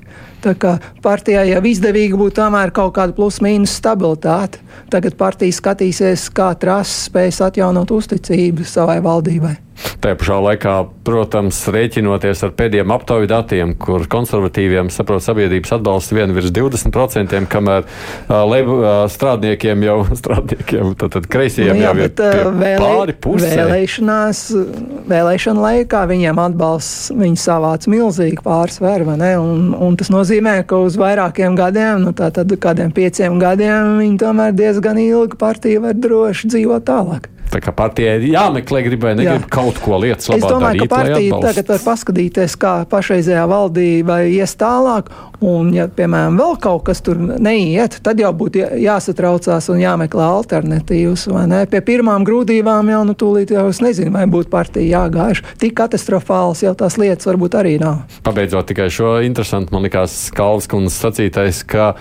Tā 0.42 0.56
kā 0.58 0.76
partijai 1.06 1.52
jau 1.52 1.62
izdevīgi 1.70 2.18
būtu 2.18 2.40
tomēr 2.40 2.72
kaut 2.74 2.96
kāda 2.96 3.14
plus-mínus 3.14 3.76
stabilitāte. 3.78 4.62
Tagad 4.90 5.18
partija 5.20 5.54
skatīsies, 5.54 6.30
kā 6.34 6.52
trases 6.58 7.06
spēs 7.10 7.44
atjaunot 7.46 7.94
uzticību 7.94 8.66
savai 8.66 8.98
valdībai. 9.06 9.54
Tajā 10.02 10.18
pašā 10.18 10.38
laikā, 10.42 10.76
protams, 11.06 11.60
rēķinoties 11.74 12.42
ar 12.48 12.54
pēdējiem 12.58 12.94
aptauju 12.96 13.30
datiem, 13.30 13.74
kur 13.78 14.08
konservatīviem, 14.10 14.90
saprot, 14.94 15.24
sabiedrības 15.26 15.76
atbalsts 15.78 16.14
vien 16.16 16.34
virs 16.34 16.50
20%, 16.56 17.38
kamēr 17.52 17.86
uh, 17.86 18.36
lebu, 18.50 18.80
uh, 18.82 19.04
strādniekiem 19.12 19.86
jau, 19.86 19.98
strādniekiem, 20.22 20.96
tad, 21.00 21.14
tad 21.18 21.28
kreisajiem 21.32 21.78
Nu 21.78 21.84
jā, 21.84 21.92
jau 21.92 21.98
ir 21.98 22.02
bet, 22.06 22.24
uh, 22.24 22.32
pie 22.32 22.54
vēlē, 22.64 22.80
pāri 22.82 23.18
pusē. 23.26 23.52
vēlēšanās, 23.60 24.44
vēlēšana 25.12 25.66
laikā 25.68 26.06
viņiem 26.12 26.42
atbalsts, 26.46 27.12
viņi 27.18 27.42
savāc 27.42 27.86
milzīgu 27.92 28.46
pārsvaru, 28.46 29.12
vai 29.12 29.20
ne? 29.22 29.34
Un, 29.42 29.70
un 29.78 30.00
tas 30.00 30.10
nozīmē, 30.14 30.60
ka 30.68 30.82
uz 30.86 30.98
vairākiem 31.02 31.58
gadiem, 31.60 32.02
nu 32.08 32.16
tā 32.18 32.32
tad 32.34 32.54
kādiem 32.62 32.94
pieciem 32.96 33.38
gadiem, 33.42 34.00
viņi 34.02 34.18
tomēr 34.22 34.58
diezgan 34.58 35.00
ilgi 35.02 35.38
partija 35.42 35.84
var 35.86 35.98
droši 35.98 36.56
dzīvot 36.56 36.90
tālāk. 36.90 37.30
Tā 37.52 37.60
kā 37.60 37.74
partijai 37.76 38.16
ir 38.22 38.30
jāmeklē, 38.32 38.84
grib 38.86 39.02
vai 39.04 39.12
negrib 39.20 39.44
Jā. 39.44 39.50
kaut 39.52 39.80
ko 39.84 40.00
lietas 40.00 40.30
Es 40.30 40.38
labā 40.38 40.54
domāju, 40.54 40.80
darīt, 40.80 40.88
ka 40.88 40.96
partija 40.96 41.40
tagad 41.44 41.72
var 41.74 41.82
paskatīties, 41.84 42.56
kā 42.62 42.74
pašreizējā 42.92 43.44
valdība 43.52 44.22
ies 44.32 44.56
tālāk. 44.60 45.12
Un, 45.42 45.72
ja, 45.74 45.88
piemēram, 45.90 46.36
vēl 46.38 46.58
kaut 46.62 46.84
kas 46.86 47.00
tur 47.02 47.18
neiet, 47.18 47.96
tad 48.06 48.20
jau 48.22 48.30
būtu 48.38 48.60
jā- 48.62 48.76
jāsatraucās 48.78 49.72
un 49.74 49.80
jāmeklē 49.82 50.28
alternatīvas. 50.38 51.24
Pie 51.72 51.82
pirmām 51.82 52.22
grūtībām 52.28 52.92
jau 52.94 53.00
nu, 53.10 53.16
tūlīt 53.18 53.54
jau 53.56 53.64
es 53.72 53.80
nezinu, 53.82 54.14
vai 54.14 54.28
būtu 54.30 54.52
partija 54.54 55.00
jāgāž. 55.00 55.42
Tik 55.58 55.74
katastrofāls 55.80 56.62
jau 56.62 56.76
tās 56.78 57.00
lietas 57.02 57.26
varbūt 57.26 57.58
arī 57.58 57.80
nav. 57.82 58.04
Pabeidzot 58.22 58.70
tikai 58.70 58.86
šo 58.94 59.16
interesantu, 59.26 59.74
man 59.74 59.88
likās 59.88 60.30
Kalvas 60.36 60.70
kundzes 60.70 61.00
sacītais, 61.02 61.64
ka, 61.66 61.96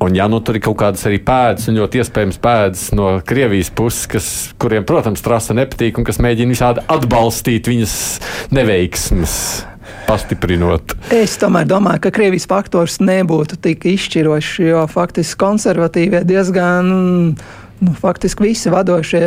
un 0.00 0.16
ja 0.16 0.24
nu 0.32 0.40
tur 0.40 0.56
ir 0.56 0.64
kaut 0.64 0.78
kādas 0.80 1.04
arī 1.10 1.20
pēdas, 1.20 1.68
un 1.68 1.76
ļoti 1.76 2.00
iespējams 2.00 2.40
pēdas 2.40 2.86
no 2.96 3.18
Krievijas 3.20 3.68
puses, 3.68 4.06
kas, 4.06 4.30
kuriem, 4.56 4.86
protams, 4.88 5.20
trasa 5.20 5.52
nepatīk 5.52 6.00
un 6.00 6.08
kas 6.08 6.22
mēģina 6.24 6.56
visādi 6.56 6.86
atbalstīt 6.88 7.68
viņas 7.68 7.98
neveiksmes, 8.56 9.36
pastiprinot. 10.08 10.94
Es 11.14 11.36
tomēr 11.40 11.68
domāju, 11.70 12.04
ka 12.06 12.14
Krievijas 12.14 12.48
faktors 12.50 12.98
nebūtu 13.02 13.58
tik 13.62 13.86
izšķirošs, 13.92 14.54
jo 14.66 14.86
faktiski 14.90 15.40
konservatīvie 15.42 16.24
diezgan. 16.28 16.92
Nu, 17.82 17.92
faktiski 17.98 18.44
visi 18.46 18.70
vadošie 18.70 19.22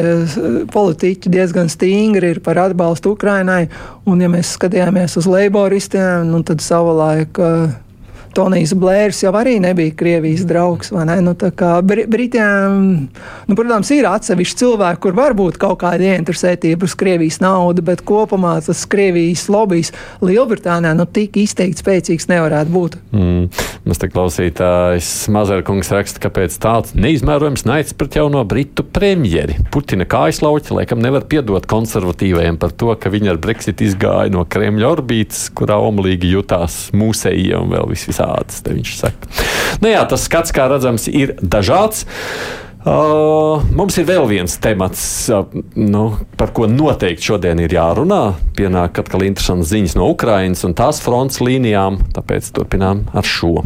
politiķi 0.71 1.31
diezgan 1.31 1.67
stingri 1.71 2.29
ir 2.35 2.39
par 2.43 2.61
atbalstu 2.69 3.11
Ukrainai. 3.17 3.65
Un, 4.07 4.21
ja 4.23 4.29
mēs 4.31 4.53
skatījāmies 4.55 5.17
uz 5.19 5.27
leiboristiem, 5.27 6.29
nu, 6.31 6.39
tad 6.47 6.63
savulaik 6.63 7.41
uh, 7.41 7.73
Tonijs 8.35 8.73
Blērs 8.75 9.21
jau 9.23 9.31
arī 9.39 9.55
nebija 9.63 9.93
Krievijas 9.95 10.43
draugs. 10.47 10.91
vai 10.91 11.05
ne? 11.07 11.19
Nu, 11.23 11.35
tā 11.39 11.51
kā 11.55 11.77
Bri 11.85 12.05
Britiem, 12.11 13.07
nu, 13.47 13.55
protams, 13.55 13.91
ir 13.95 14.07
atsevišķi 14.09 14.59
cilvēki, 14.61 15.01
kur 15.03 15.15
var 15.15 15.35
būt 15.37 15.59
kaut 15.61 15.79
kāda 15.83 16.11
ieinteresētība 16.11 16.87
uz 16.87 16.95
Krievijas 16.99 17.39
naudu, 17.43 17.83
bet 17.85 18.03
kopumā 18.07 18.57
tas 18.65 18.83
Krievijas 18.89 19.47
lobbyis 19.51 19.93
Lielbritānijā 20.25 20.95
nu, 20.97 21.05
tik 21.07 21.37
izteikti 21.39 21.83
spēcīgs 21.83 22.27
nevarētu 22.31 22.75
būt. 22.75 22.97
Mm. 23.15 23.47
Mums 23.85 24.01
te 24.01 24.09
klausītājs 24.11 25.09
Mazarkungs 25.31 25.91
raksta, 25.95 26.21
ka 26.23 26.31
pēc 26.33 26.57
tāds 26.61 26.95
neizmērojams 26.97 27.65
naids 27.69 27.95
pret 27.95 28.17
jauno 28.19 28.43
britu 28.47 28.83
premjeri. 28.83 29.59
Putina 29.71 30.07
kājaslauķi 30.09 30.75
laikam 30.75 31.03
nevar 31.03 31.27
piedot 31.29 31.67
konservatīvajiem 31.69 32.59
par 32.61 32.73
to, 32.75 32.91
ka 32.99 33.11
viņi 33.13 33.31
ar 33.35 33.41
Brexit 33.41 33.83
izgāja 33.85 34.33
no 34.33 34.43
Kremļa 34.49 34.91
orbītas, 34.91 35.47
kurā 35.55 35.77
omlīgi 35.85 36.33
jutās 36.33 36.89
mūsējie 36.97 37.55
un 37.59 37.71
vēl 37.75 37.91
vis 37.93 38.07
te 38.65 38.75
viņš 38.75 38.93
saka. 38.99 39.31
Nu 39.83 39.91
jā, 39.91 40.03
tas 40.09 40.27
skats, 40.27 40.53
kā 40.55 40.69
redzams, 40.71 41.09
ir 41.11 41.35
dažāds. 41.41 42.05
Uh, 42.85 43.63
mums 43.73 43.95
ir 43.97 44.05
vēl 44.05 44.27
viens 44.29 44.59
temats, 44.61 45.01
uh, 45.33 45.47
nu, 45.73 46.03
par 46.37 46.51
ko 46.53 46.67
noteikti 46.69 47.31
šodien 47.31 47.63
ir 47.63 47.73
jārunā. 47.73 48.35
Pienāk 48.53 49.01
atkal 49.01 49.25
interesants 49.25 49.71
ziņas 49.73 49.97
no 49.97 50.11
Ukrainas 50.13 50.61
un 50.67 50.77
tās 50.77 51.01
fronts 51.01 51.41
līnijām, 51.41 51.97
tāpēc 52.13 52.51
turpinām 52.53 53.07
ar 53.17 53.25
šo. 53.25 53.63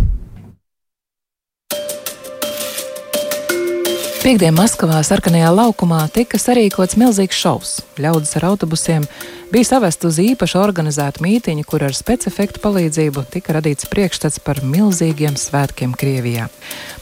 Piektdien 4.19 4.51
Maskavā 4.55 5.01
sarkanajā 5.03 5.47
laukumā 5.51 6.01
tika 6.15 6.39
sarīkots 6.39 6.97
milzīgs 6.99 7.37
šovs. 7.39 7.69
Ļaudis 8.03 8.35
ar 8.39 8.49
autobusiem 8.53 9.05
bija 9.51 9.65
savest 9.65 10.03
uz 10.05 10.19
īpaši 10.21 10.57
organizētu 10.59 11.23
mītīņu, 11.25 11.63
kur 11.65 11.83
ar 11.87 11.95
specifektu 11.97 12.61
palīdzību 12.61 13.23
tika 13.33 13.55
radīts 13.57 13.87
priekšstats 13.89 14.41
par 14.45 14.61
milzīgiem 14.61 15.37
svētkiem 15.39 15.95
Krievijā. 15.97 16.47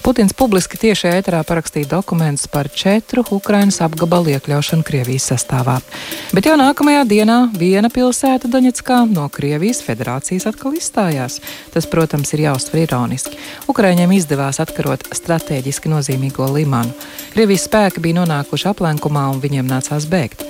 Putins 0.03 0.31
publiski 0.37 0.79
tieši 0.79 1.09
ēterā 1.11 1.41
parakstīja 1.47 1.89
dokumentus 1.91 2.47
par 2.47 2.69
četru 2.71 3.25
Ukrainas 3.35 3.81
apgabalu 3.83 4.31
iekļaušanu 4.37 4.85
Krievijas 4.87 5.27
sastāvā. 5.33 5.79
Bet 6.31 6.47
jau 6.47 6.55
nākamajā 6.59 7.03
dienā 7.09 7.37
viena 7.57 7.91
pilsēta 7.91 8.47
Doņetskā 8.51 9.01
no 9.11 9.27
Krievijas 9.33 9.83
federācijas 9.83 10.47
atkal 10.47 10.77
izstājās. 10.79 11.41
Tas, 11.73 11.89
protams, 11.91 12.31
ir 12.37 12.45
jāuztver 12.45 12.85
ironiski. 12.85 13.35
Ukraiņiem 13.67 14.15
izdevās 14.15 14.61
atkarot 14.63 15.09
strateģiski 15.11 15.91
nozīmīgo 15.91 16.47
Limanu. 16.55 16.95
Krievijas 17.35 17.67
spēki 17.67 18.07
bija 18.07 18.21
nonākuši 18.21 18.71
aplenkumā 18.71 19.27
un 19.33 19.43
viņiem 19.43 19.67
nācās 19.67 20.07
bēgt. 20.07 20.47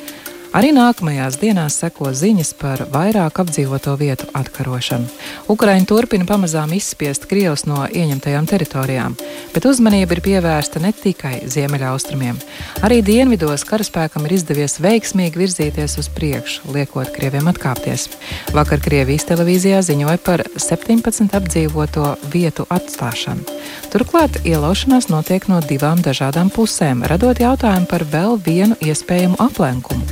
Arī 0.55 0.69
nākamajās 0.71 1.35
dienās 1.41 1.75
seko 1.81 2.13
ziņas 2.15 2.53
par 2.55 2.85
vairāk 2.93 3.41
apdzīvoto 3.43 3.97
vietu 3.99 4.29
atkarošanu. 4.37 5.09
Ukraiņa 5.51 5.87
turpina 5.89 6.27
pamazām 6.29 6.71
izspiest 6.77 7.27
Krievus 7.27 7.65
no 7.67 7.83
ieņemtajām 7.83 8.47
teritorijām, 8.47 9.17
bet 9.51 9.67
uzmanība 9.67 10.15
ir 10.15 10.21
pievērsta 10.23 10.79
ne 10.83 10.93
tikai 10.95 11.41
ziemeļaustrumiem. 11.51 12.39
Arī 12.87 13.01
dienvidos 13.03 13.67
karaspēkam 13.67 14.25
ir 14.29 14.37
izdevies 14.37 14.77
veiksmīgi 14.83 15.43
virzīties 15.43 15.97
uz 15.99 16.07
priekšu, 16.15 16.71
liekot 16.71 17.11
Krieviem 17.15 17.51
atkāpties. 17.51 18.07
Vakar 18.55 18.79
Krievijas 18.83 19.27
televīzijā 19.27 19.83
ziņoja 19.83 20.17
par 20.23 20.45
17 20.55 21.35
apdzīvoto 21.37 22.15
vietu 22.31 22.67
atstāšanu. 22.71 23.43
Turklāt 23.91 24.41
ielaušanās 24.47 25.11
notiek 25.11 25.51
no 25.51 25.59
divām 25.59 25.99
dažādām 26.03 26.49
pusēm, 26.55 27.03
radot 27.07 27.39
jautājumu 27.43 27.91
par 27.91 28.07
vēl 28.07 28.39
vienu 28.47 28.79
iespējamu 28.79 29.39
aplenkumu. 29.43 30.07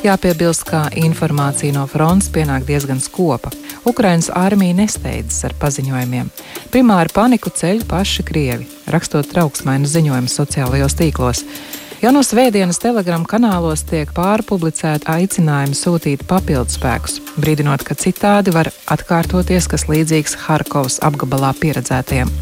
Jāpiebilst, 0.00 0.62
ka 0.64 0.86
informācija 0.96 1.74
no 1.76 1.82
frontes 1.84 2.30
pienāk 2.32 2.64
diezgan 2.64 3.02
skopa. 3.04 3.50
Ukrainas 3.84 4.30
armija 4.32 4.78
nesteidzas 4.78 5.44
ar 5.44 5.52
paziņojumiem. 5.60 6.30
Primāri 6.72 7.12
paniku 7.12 7.52
ceļ 7.52 7.82
paši 7.90 8.24
krievi, 8.24 8.64
rakstot 8.88 9.28
trauksmainu 9.28 9.90
ziņojumu 9.90 10.32
sociālajos 10.32 10.96
tīklos. 10.96 11.44
Jau 12.00 12.14
no 12.16 12.22
svētdienas 12.24 12.80
telegramu 12.80 13.28
kanālos 13.28 13.82
tiek 13.84 14.08
pārpublicēti 14.16 15.04
aicinājumi 15.04 15.76
sūtīt 15.76 16.24
papildus 16.30 16.78
spēkus, 16.78 17.18
brīdinot, 17.36 17.84
ka 17.84 17.92
citādi 17.92 18.54
var 18.56 18.70
atkārtoties 18.88 19.68
kas 19.68 19.84
līdzīgs 19.90 20.38
Harkovas 20.46 20.96
apgabalā 21.04 21.52
pieredzētajam. 21.60 22.32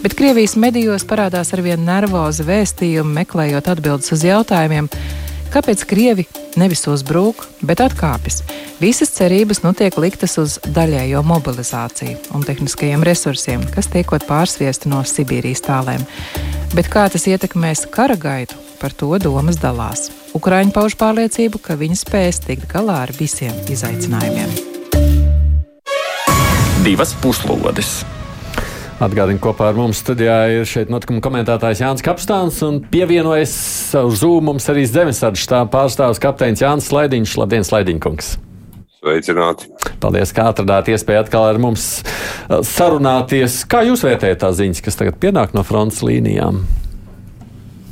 Bet 0.00 0.16
Krievijas 0.16 0.56
medijos 0.56 1.04
parādās 1.04 1.52
arvien 1.52 1.84
nervozi 1.84 2.48
vēstījumi, 2.48 3.18
meklējot 3.20 3.68
atbildes 3.74 4.16
uz 4.16 4.24
jautājumiem, 4.24 4.88
Kāpēc 5.52 5.82
Krievi 5.84 6.24
nevis 6.56 6.86
uzbrūk, 6.88 7.42
bet 7.60 7.82
atkāpjas? 7.84 8.40
Visas 8.80 9.12
cerības 9.12 9.60
nu 9.60 9.74
tiek 9.76 9.94
liktas 10.00 10.38
uz 10.40 10.54
daļējo 10.64 11.20
mobilizāciju 11.28 12.32
un 12.32 12.46
tehniskajiem 12.48 13.04
resursiem, 13.04 13.66
kas 13.74 13.90
tiekot 13.92 14.24
pārsviesti 14.28 14.88
no 14.88 15.02
Sibīrijas 15.04 15.60
tālēm. 15.66 16.06
Bet 16.72 16.88
kā 16.92 17.04
tas 17.12 17.28
ietekmēs 17.28 17.84
kara 17.92 18.16
gaitu, 18.16 18.56
par 18.80 18.96
to 18.96 19.12
domas 19.20 19.60
dalās. 19.60 20.08
Ukraiņi 20.32 20.72
pauž 20.72 20.96
pārliecību, 20.96 21.60
ka 21.60 21.76
viņi 21.76 22.00
spēs 22.00 22.40
tikt 22.48 22.64
galā 22.72 23.02
ar 23.04 23.12
visiem 23.20 23.52
izaicinājumiem. 23.68 24.56
Divas 26.82 27.12
puslodes! 27.20 28.00
Atgādini, 29.02 29.40
kopā 29.42 29.72
ar 29.72 29.74
mums 29.74 29.98
studijā 29.98 30.36
ir 30.54 30.68
šeit 30.68 30.90
notikuma 30.92 31.18
komentētājs 31.24 31.80
Jānis 31.82 32.04
Kapstāns 32.06 32.60
un 32.62 32.76
pievienojas 32.92 33.54
uz 33.98 34.20
Zoom 34.20 34.46
mums 34.46 34.68
arī 34.70 34.84
Zemesardzes 34.86 35.42
štāba 35.42 35.72
pārstāvs 35.72 36.20
kapteinis 36.22 36.62
Jānis 36.62 36.86
Slaidiņš. 36.92 37.32
Labdien, 37.42 37.66
Slaidiņkungs! 37.66 38.28
Sveicināti! 39.02 39.72
Paldies, 39.98 40.30
ka 40.36 40.46
atradāt 40.52 40.92
iespēju 40.94 41.24
atkal 41.24 41.48
ar 41.48 41.58
mums 41.58 41.88
uh, 42.04 42.60
sarunāties. 42.62 43.64
Kā 43.66 43.82
jūs 43.88 44.06
vērtējat 44.06 44.44
tās 44.44 44.60
ziņas, 44.60 44.84
kas 44.86 45.00
tagad 45.00 45.18
pienāk 45.24 45.58
no 45.58 45.66
frontes 45.66 45.98
līnijām? 46.06 46.62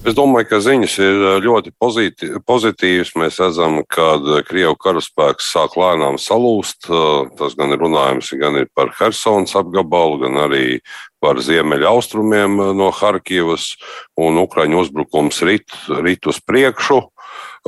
Es 0.00 0.14
domāju, 0.16 0.46
ka 0.48 0.58
ziņas 0.64 0.92
ir 1.04 1.18
ļoti 1.44 1.74
pozitīvas. 1.76 3.10
Mēs 3.20 3.36
redzam, 3.42 3.82
ka 3.84 4.14
Krievijas 4.48 4.78
karaspēks 4.80 5.50
sāk 5.52 5.76
lēnām 5.76 6.16
salūst. 6.16 6.88
Tas 7.36 7.56
gan 7.58 7.74
ir 7.76 7.82
runājums 7.84 8.32
gan 8.40 8.56
ir 8.62 8.70
par 8.72 8.94
Helsinas 8.96 9.52
apgabalu, 9.60 10.22
gan 10.22 10.40
arī 10.46 10.80
par 11.20 11.42
ziemeļaustrumiem 11.44 12.56
no 12.80 12.88
Harkivas. 12.96 13.74
Un 14.16 14.40
Ukraiņu 14.40 14.80
uzbrukums 14.86 15.42
rit, 15.44 15.68
rit 16.00 16.24
uz 16.32 16.40
priekšu. 16.48 17.02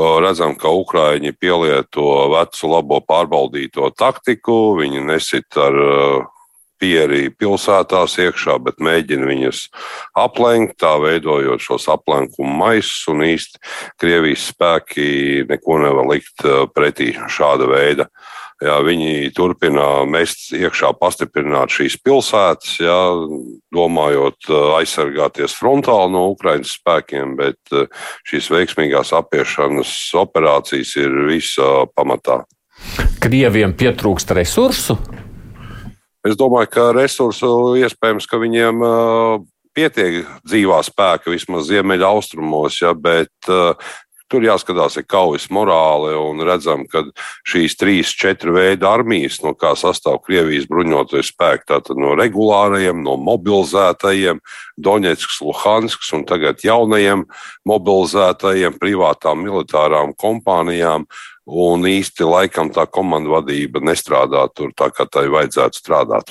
Redzam, 0.01 0.57
ka 0.57 0.73
Ukrāņi 0.73 1.35
pielieto 1.37 2.33
vecu, 2.33 2.73
labo 2.73 3.03
pārbaudīto 3.05 3.93
taktiku. 3.93 4.79
Viņi 4.81 5.05
nesit 5.05 5.61
ar 5.61 5.77
pieri 6.83 7.31
pilsētās 7.39 8.19
iekšā, 8.27 8.59
bet 8.67 8.83
mēģina 8.83 9.29
viņus 9.31 9.63
aplenkt, 10.19 10.81
tā 10.83 10.97
veidojot 11.03 11.63
šos 11.63 11.87
aplenkumu 11.95 12.59
maisus, 12.59 13.07
un 13.13 13.23
īsti 13.27 13.63
Krievijas 14.03 14.51
spēki 14.51 15.47
neko 15.49 15.79
nevar 15.85 16.11
likt 16.11 16.47
uh, 16.47 16.65
pretī 16.73 17.13
šāda 17.15 17.71
veida. 17.71 18.11
Jā, 18.63 18.77
viņi 18.87 19.33
turpina 19.35 20.05
mest 20.07 20.53
iekšā, 20.55 20.93
pastiprināt 21.01 21.73
šīs 21.75 21.97
pilsētas, 21.99 22.77
jā, 22.85 22.99
domājot 23.75 24.51
uh, 24.51 24.77
aizsargāties 24.79 25.57
frontāli 25.59 26.15
no 26.15 26.29
Ukraiņas 26.37 26.77
spēkiem, 26.79 27.35
bet 27.41 27.75
uh, 27.75 27.91
šīs 28.31 28.53
veiksmīgās 28.55 29.11
apiešanas 29.19 29.91
operācijas 30.23 30.95
ir 31.03 31.19
visa 31.27 31.73
pamatā. 31.97 32.43
Krieviem 33.23 33.75
pietrūkst 33.79 34.35
resursu? 34.39 34.99
Es 36.23 36.39
domāju, 36.39 36.71
ka 36.71 36.91
resursu 36.95 37.75
iespējams, 37.83 38.29
ka 38.31 38.39
viņiem 38.39 38.85
pietiek 39.75 40.23
dzīvā 40.47 40.79
spēka 40.87 41.33
vismaz 41.33 41.67
ziemeļa 41.67 42.13
austrumos, 42.15 42.79
ja, 42.83 42.93
bet 42.95 43.51
tur 44.33 44.47
jāskatās, 44.47 44.97
ir 44.97 45.05
kaujas 45.11 45.49
morāli 45.53 46.15
un 46.17 46.41
redzam, 46.47 46.87
ka 46.89 47.05
šīs 47.49 47.77
trīs, 47.81 48.13
četri 48.17 48.55
veidi 48.55 48.87
armijas, 48.89 49.41
no 49.45 49.53
kā 49.59 49.75
sastāv 49.77 50.23
Krievijas 50.25 50.69
bruņoties 50.71 51.33
spēki, 51.35 51.69
tātad 51.69 52.01
no 52.01 52.15
regulārajiem, 52.17 53.03
no 53.05 53.19
mobilizētajiem, 53.21 54.41
Doņetsks, 54.83 55.43
Luhansks 55.45 56.15
un 56.17 56.25
tagad 56.29 56.65
jaunajiem 56.65 57.27
mobilizētajiem 57.69 58.79
privātām 58.81 59.45
militārām 59.45 60.17
kompānijām 60.17 61.05
Un 61.47 61.83
īsti 61.89 62.27
laikam 62.29 62.71
tā 62.71 62.87
komanda 62.87 63.33
vadība 63.33 63.83
nestrādā 63.83 64.47
tur 64.55 64.71
tā, 64.79 64.93
kā 64.95 65.09
tai 65.11 65.27
vajadzētu 65.33 65.81
strādāt. 65.81 66.31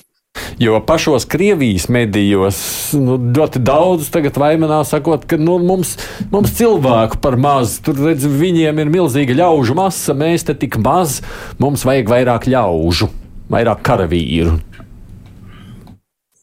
Jo 0.60 0.80
pašos 0.80 1.26
Krievijas 1.28 1.90
medijos 1.92 2.58
nu, 2.96 3.18
ļoti 3.36 3.60
daudz 3.60 4.08
tagad 4.14 4.38
vaimanā 4.40 4.80
sakot, 4.88 5.26
ka 5.28 5.36
nu, 5.36 5.58
mums, 5.60 5.98
mums 6.32 6.54
cilvēku 6.56 7.20
par 7.24 7.36
maz, 7.36 7.80
tur 7.84 8.00
redz, 8.00 8.24
viņiem 8.24 8.80
ir 8.80 8.94
milzīga 8.94 9.36
ļaužu 9.42 9.76
masa, 9.76 10.16
mēs 10.16 10.48
te 10.48 10.56
tik 10.56 10.80
maz, 10.80 11.20
mums 11.60 11.84
vajag 11.88 12.14
vairāk 12.14 12.48
ļaužu, 12.48 13.10
vairāk 13.52 13.84
karavīru. 13.84 14.56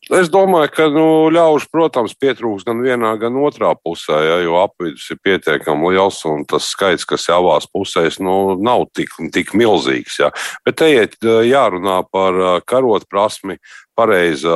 Es 0.08 0.30
domāju, 0.32 0.70
ka 0.72 0.86
nu, 0.88 1.04
ļaužu, 1.34 1.68
protams, 1.68 2.14
pietrūks 2.16 2.64
gan 2.64 2.78
vienā, 2.80 3.10
gan 3.20 3.34
otrā 3.44 3.74
pusē, 3.76 4.16
ja, 4.24 4.38
jo 4.40 4.56
apvidus 4.62 5.04
ir 5.12 5.18
pietiekami 5.20 5.90
liels 5.92 6.22
un 6.24 6.46
tas 6.48 6.70
skaits, 6.72 7.04
kas 7.08 7.26
ir 7.28 7.36
abās 7.36 7.68
pusēs, 7.68 8.16
nu, 8.24 8.56
nav 8.56 8.86
tik, 8.96 9.12
tik 9.34 9.52
milzīgs. 9.52 10.16
Ja. 10.22 10.30
Bet 10.64 10.78
te 10.80 10.88
iet 10.94 11.18
jārunā 11.20 12.00
par 12.08 12.40
karotprasmi, 12.64 13.58
pareiza 13.98 14.54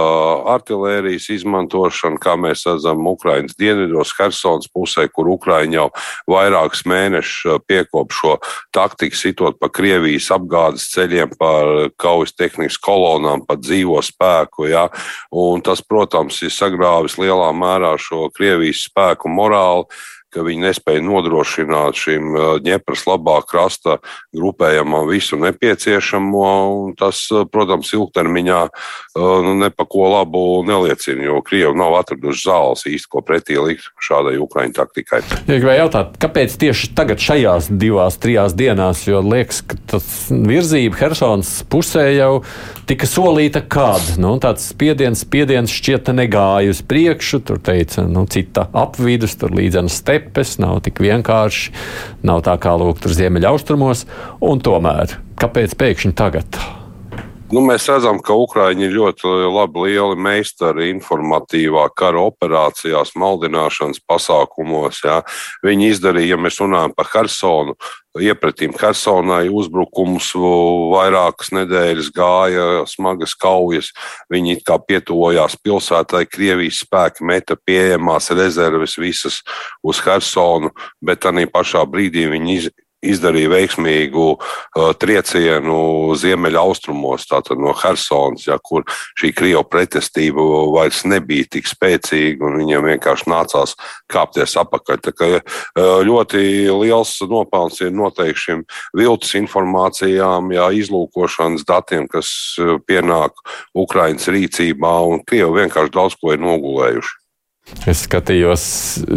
artērijas 0.53 1.27
izmantošana, 1.35 2.21
kā 2.23 2.37
mēs 2.39 2.63
redzam, 2.69 3.03
Ukraiņas 3.11 3.59
dienvidos, 3.59 4.15
Helsinas 4.19 4.71
pusē, 4.71 5.09
kur 5.11 5.31
Ukraiņa 5.35 5.79
jau 5.81 5.89
vairākus 6.31 6.85
mēnešus 6.89 7.65
piekop 7.67 8.15
šo 8.15 8.37
taktiku, 8.75 9.19
sitot 9.19 9.59
pa 9.59 9.71
Krievijas 9.73 10.31
apgādes 10.35 10.87
ceļiem, 10.95 11.35
par 11.41 11.91
kaujas 12.01 12.37
tehnikas 12.39 12.79
kolonām, 12.83 13.45
pa 13.49 13.59
dzīvo 13.59 13.99
spēku. 14.05 14.71
Ja? 14.71 14.87
Un 15.35 15.65
tas, 15.67 15.83
protams, 15.83 16.39
ir 16.47 16.55
sagrāvis 16.55 17.19
lielā 17.21 17.51
mērā 17.57 17.97
šo 18.01 18.29
Krievijas 18.37 18.87
spēku 18.89 19.31
morāli 19.33 19.89
ka 20.33 20.45
viņi 20.47 20.67
nespēja 20.67 21.03
nodrošināt 21.05 21.99
šim 21.99 22.37
ņepras 22.65 23.05
labā 23.09 23.39
krasta 23.49 23.99
grupējumam 24.35 25.09
visu 25.11 25.39
nepieciešamo. 25.41 26.53
Tas, 26.99 27.25
protams, 27.53 27.93
ilgtermiņā 27.97 28.61
nu, 29.19 29.55
nepako 29.61 30.09
labu 30.15 30.45
neliecina, 30.67 31.27
jo 31.29 31.41
Krievi 31.45 31.77
nav 31.79 31.99
atraduši 32.01 32.47
zāles 32.47 32.87
īsti, 32.89 33.11
ko 33.13 33.23
pretī 33.27 33.59
likt 33.61 33.91
šādai 34.03 34.39
Ukraiņu 34.43 34.77
taktikai. 34.79 35.23
Ja 35.47 35.59
gribēju 35.59 35.85
jautāt, 35.85 36.17
kāpēc 36.23 36.57
tieši 36.61 36.93
tagad 36.97 37.23
šajās 37.23 37.71
divās, 37.71 38.19
trijās 38.23 38.57
dienās, 38.59 39.05
jo 39.09 39.23
liekas, 39.25 39.63
ka 39.67 39.79
tas 39.95 40.07
virzība 40.31 40.99
Helsonas 41.01 41.55
pusē 41.71 42.09
jau 42.17 42.43
tika 42.89 43.09
solīta 43.09 43.63
kāda. 43.65 44.17
Nu, 44.23 44.35
tāds 44.43 44.67
spiediens, 44.73 45.23
spiediens 45.27 45.73
šķiet 45.73 46.13
negāja 46.17 46.73
uz 46.73 46.83
priekšu. 46.87 47.43
Tur 47.47 47.61
teica, 47.63 48.05
nu, 48.09 48.25
cita 48.31 48.69
apvidus, 48.77 49.37
tur 49.41 49.55
līdzenas 49.57 50.01
stepes, 50.23 50.59
nav 50.63 50.83
tik 50.87 51.01
vienkārši, 51.03 51.73
nav 52.23 52.43
tā 52.47 52.55
kā 52.63 52.75
lūk 52.79 53.03
tur 53.03 53.15
ziemeļaustrumos. 53.17 54.07
Un 54.41 54.63
tomēr, 54.63 55.19
kāpēc 55.41 55.75
pēkšņi 55.79 56.15
tagad? 56.15 56.82
Nu, 57.53 57.61
mēs 57.61 57.85
redzam, 57.85 58.17
ka 58.25 58.33
Ukrāņi 58.33 58.87
ir 58.87 58.95
ļoti 58.95 59.29
labi 59.53 59.83
lieli 59.85 60.17
meistari 60.17 60.87
informatīvā 60.89 61.83
kara 61.93 62.23
operācijās, 62.31 63.11
maldināšanas 63.21 64.01
pasākumos. 64.09 65.03
Jā. 65.05 65.19
Viņi 65.61 65.91
izdarīja, 65.93 66.31
ja 66.33 66.39
mēs 66.41 66.57
runājam 66.63 66.95
par 66.97 67.11
Hersonu, 67.13 67.75
iepratīm 68.17 68.73
Hersonai 68.81 69.51
uzbrukums 69.53 70.31
vairākas 70.95 71.53
nedēļas 71.53 72.09
gāja, 72.17 72.67
smagas 72.89 73.37
kaujas. 73.37 73.93
Viņi 74.33 74.63
kā 74.65 74.79
pietuvojās 74.81 75.59
pilsētai, 75.61 76.25
Krievijas 76.33 76.81
spēki 76.87 77.29
meta 77.29 77.59
pieejamās 77.61 78.33
rezerves 78.33 78.97
visas 78.97 79.43
uz 79.85 80.01
Hersonu, 80.07 80.73
bet 81.05 81.21
tādā 81.27 81.45
pašā 81.53 81.85
brīdī 81.85 82.31
viņi 82.33 82.73
izdarīja 83.03 83.51
veiksmīgu 83.53 84.27
uh, 84.33 84.91
triecienu 84.99 86.15
ziemeļaustrumos, 86.19 87.27
tātad 87.31 87.61
no 87.61 87.75
Helsonas, 87.77 88.47
ja, 88.49 88.59
kur 88.63 88.87
šī 89.19 89.33
Krievijas 89.37 89.69
pretestība 89.73 90.45
vairs 90.73 91.03
nebija 91.09 91.49
tik 91.57 91.69
spēcīga, 91.71 92.47
un 92.47 92.61
viņiem 92.63 92.87
vienkārši 92.93 93.29
nācās 93.31 93.75
kāpties 94.13 94.57
apakaļ. 94.63 95.01
Tā 95.03 95.15
kā 95.17 95.31
uh, 95.39 95.43
ļoti 96.07 96.43
liels 96.71 97.15
nopelns 97.31 97.81
ir 97.83 97.95
noteikti 97.95 98.47
šim 98.47 98.67
viltus 98.97 99.35
informācijām, 99.39 100.53
jā, 100.55 100.69
izlūkošanas 100.83 101.67
datiem, 101.69 102.09
kas 102.11 102.31
uh, 102.63 102.79
pienāk 102.87 103.43
Ukraiņas 103.79 104.31
rīcībā, 104.33 104.95
un 105.09 105.25
Krievi 105.27 105.65
vienkārši 105.65 105.97
daudz 105.99 106.19
ko 106.21 106.37
ir 106.37 106.43
nogulējuši. 106.43 107.22
Es 107.87 108.03
skatījos, 108.05 108.63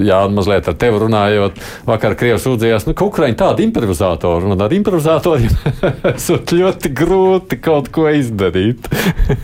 Jā, 0.06 0.20
mazliet 0.32 0.68
ar 0.70 0.76
tevi 0.80 1.00
runājot. 1.02 1.58
Vakar 1.86 2.14
Krievijas 2.18 2.46
sūdzījās, 2.46 2.86
nu, 2.88 2.94
ka 2.98 3.08
Ukraiņa 3.10 3.38
tāda 3.40 3.64
improvizatora 3.66 4.48
un 4.48 4.62
ar 4.62 4.74
improvizatoriem 4.74 5.54
esot 6.14 6.54
ļoti 6.56 6.92
grūti 6.96 7.60
kaut 7.62 7.90
ko 7.94 8.08
izdarīt. 8.14 8.88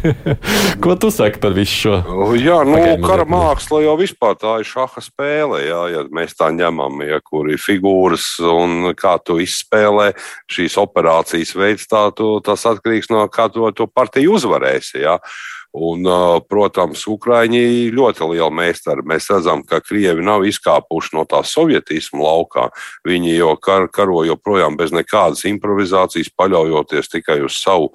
ko 0.83 0.95
tu 1.01 1.11
saki 1.13 1.41
par 1.43 1.57
visu 1.57 1.77
šo? 1.81 1.95
Jā, 2.37 2.61
nu, 2.67 2.77
Pagaid, 2.77 3.05
kara 3.05 3.25
māksla 3.29 3.83
jau 3.85 3.95
vispār 3.99 4.37
tā 4.41 4.59
ir 4.61 4.69
šaha 4.69 5.03
spēle, 5.03 5.63
jā, 5.65 5.81
ja 5.95 6.03
mēs 6.13 6.37
tā 6.37 6.51
ņemam, 6.55 7.01
ja 7.05 7.21
kur 7.25 7.49
ir 7.51 7.61
figūras 7.61 8.35
un 8.53 8.93
kā 8.97 9.17
tu 9.25 9.39
izspēlē 9.41 10.11
šīs 10.51 10.77
operācijas 10.81 11.55
veids, 11.57 11.89
tā 11.89 12.07
tu, 12.17 12.35
tas 12.45 12.69
atkarīgs 12.69 13.09
no 13.13 13.25
kā 13.33 13.49
to, 13.53 13.65
to 13.75 13.89
partiju 13.89 14.37
uzvarēsi. 14.37 15.01
Jā. 15.05 15.17
Un, 15.71 16.03
protams, 16.51 17.05
Ukrāņi 17.07 17.91
ļoti 17.95 18.27
liela 18.33 18.51
meistara. 18.51 19.05
Mēs 19.07 19.29
redzam, 19.31 19.61
ka 19.63 19.79
Krievi 19.79 20.23
nav 20.25 20.43
izkāpuši 20.43 21.15
no 21.15 21.23
tā 21.23 21.39
sovietisma 21.47 22.25
laukā. 22.25 22.67
Viņi 23.07 23.37
jau 23.37 23.53
kar, 23.55 23.87
karo 23.87 24.25
joprojām 24.27 24.75
bez 24.75 24.91
nekādas 24.91 25.45
improvizācijas, 25.47 26.33
paļaujoties 26.35 27.13
tikai 27.15 27.39
uz 27.47 27.55
savu 27.63 27.93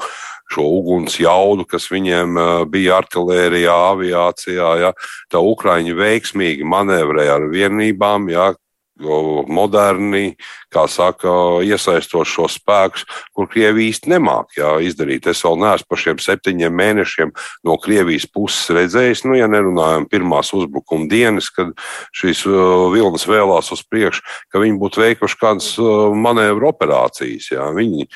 šo 0.48 0.64
uguns 0.78 1.18
jaudu, 1.20 1.66
kas 1.68 1.90
viņiem 1.92 2.38
bija 2.72 3.00
artērijā, 3.02 3.76
aviācijā. 3.92 4.70
Ja. 4.80 4.92
Tā 5.28 5.42
Ukrāņi 5.44 5.96
veiksmīgi 5.98 6.64
manevrē 6.64 7.28
ar 7.34 7.50
vienībām, 7.52 8.30
ja, 8.32 8.54
moderni, 8.98 10.36
kā 10.72 10.86
saka, 10.88 11.30
iesaistot 11.64 12.28
šo 12.28 12.46
spēkus, 12.50 13.04
kur 13.36 13.48
Krievija 13.50 13.92
īsti 13.92 14.12
nemāk 14.14 14.56
jā, 14.56 14.72
izdarīt. 14.84 15.28
Es 15.30 15.42
vēl 15.44 15.58
neesmu 15.60 15.90
par 15.90 16.00
šiem 16.00 16.22
septiņiem 16.22 16.78
mēnešiem 16.80 17.32
no 17.66 17.76
Krievijas 17.82 18.28
puses 18.32 18.70
redzējis, 18.76 19.24
nu, 19.28 19.36
ja 19.38 19.48
nerunājam 19.52 20.08
pirmās 20.10 20.52
uzbrukuma 20.56 21.08
dienas, 21.12 21.50
kad 21.52 21.74
šīs 22.16 22.46
vilnas 22.94 23.26
vēlās 23.28 23.72
uz 23.74 23.84
priekšu, 23.84 24.24
ka 24.52 24.62
viņi 24.62 24.80
būtu 24.80 25.04
veikuši 25.04 25.40
kādas 25.42 25.74
manevru 26.16 26.72
operācijas. 26.72 27.52
Jā. 27.52 27.68
Viņi 27.76 28.08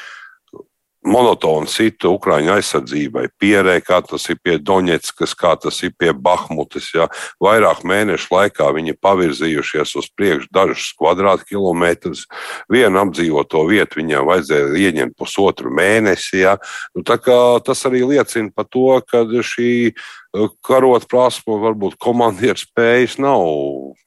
monotona 1.06 1.68
sita 1.70 2.10
Ukrāņu 2.12 2.52
aizsardzībai. 2.56 3.26
Pierē, 3.40 3.78
kā 3.84 4.00
tas 4.04 4.26
ir 4.32 4.38
pie 4.42 4.58
Doņetskas, 4.60 5.34
kā 5.38 5.54
tas 5.60 5.80
ir 5.86 5.94
pie 5.98 6.12
Bahmutas. 6.12 6.90
Ja. 6.94 7.08
Vairāk 7.42 7.82
mēnešu 7.88 8.30
laikā 8.34 8.68
viņi 8.76 8.96
pavirzījušies 9.00 9.94
uz 10.00 10.10
priekšu 10.16 10.50
dažus 10.54 10.92
kvadrātkilometrus. 11.00 12.26
Vienu 12.72 13.02
apdzīvoto 13.04 13.64
vietu 13.70 14.00
viņiem 14.02 14.28
vajadzēja 14.28 14.72
ieņemt 14.86 15.16
pusotru 15.18 15.72
mēnesi. 15.74 16.42
Ja. 16.44 16.56
Nu, 16.94 17.04
tas 17.04 17.86
arī 17.88 18.04
liecina 18.06 18.52
par 18.54 18.68
to, 18.68 19.00
ka 19.08 19.24
šī 19.24 19.70
eh, 19.90 20.50
karot 20.66 21.08
prasme, 21.10 21.60
varbūt 21.64 21.98
komandieru 22.00 22.60
spējas 22.60 23.18
nav 23.22 23.46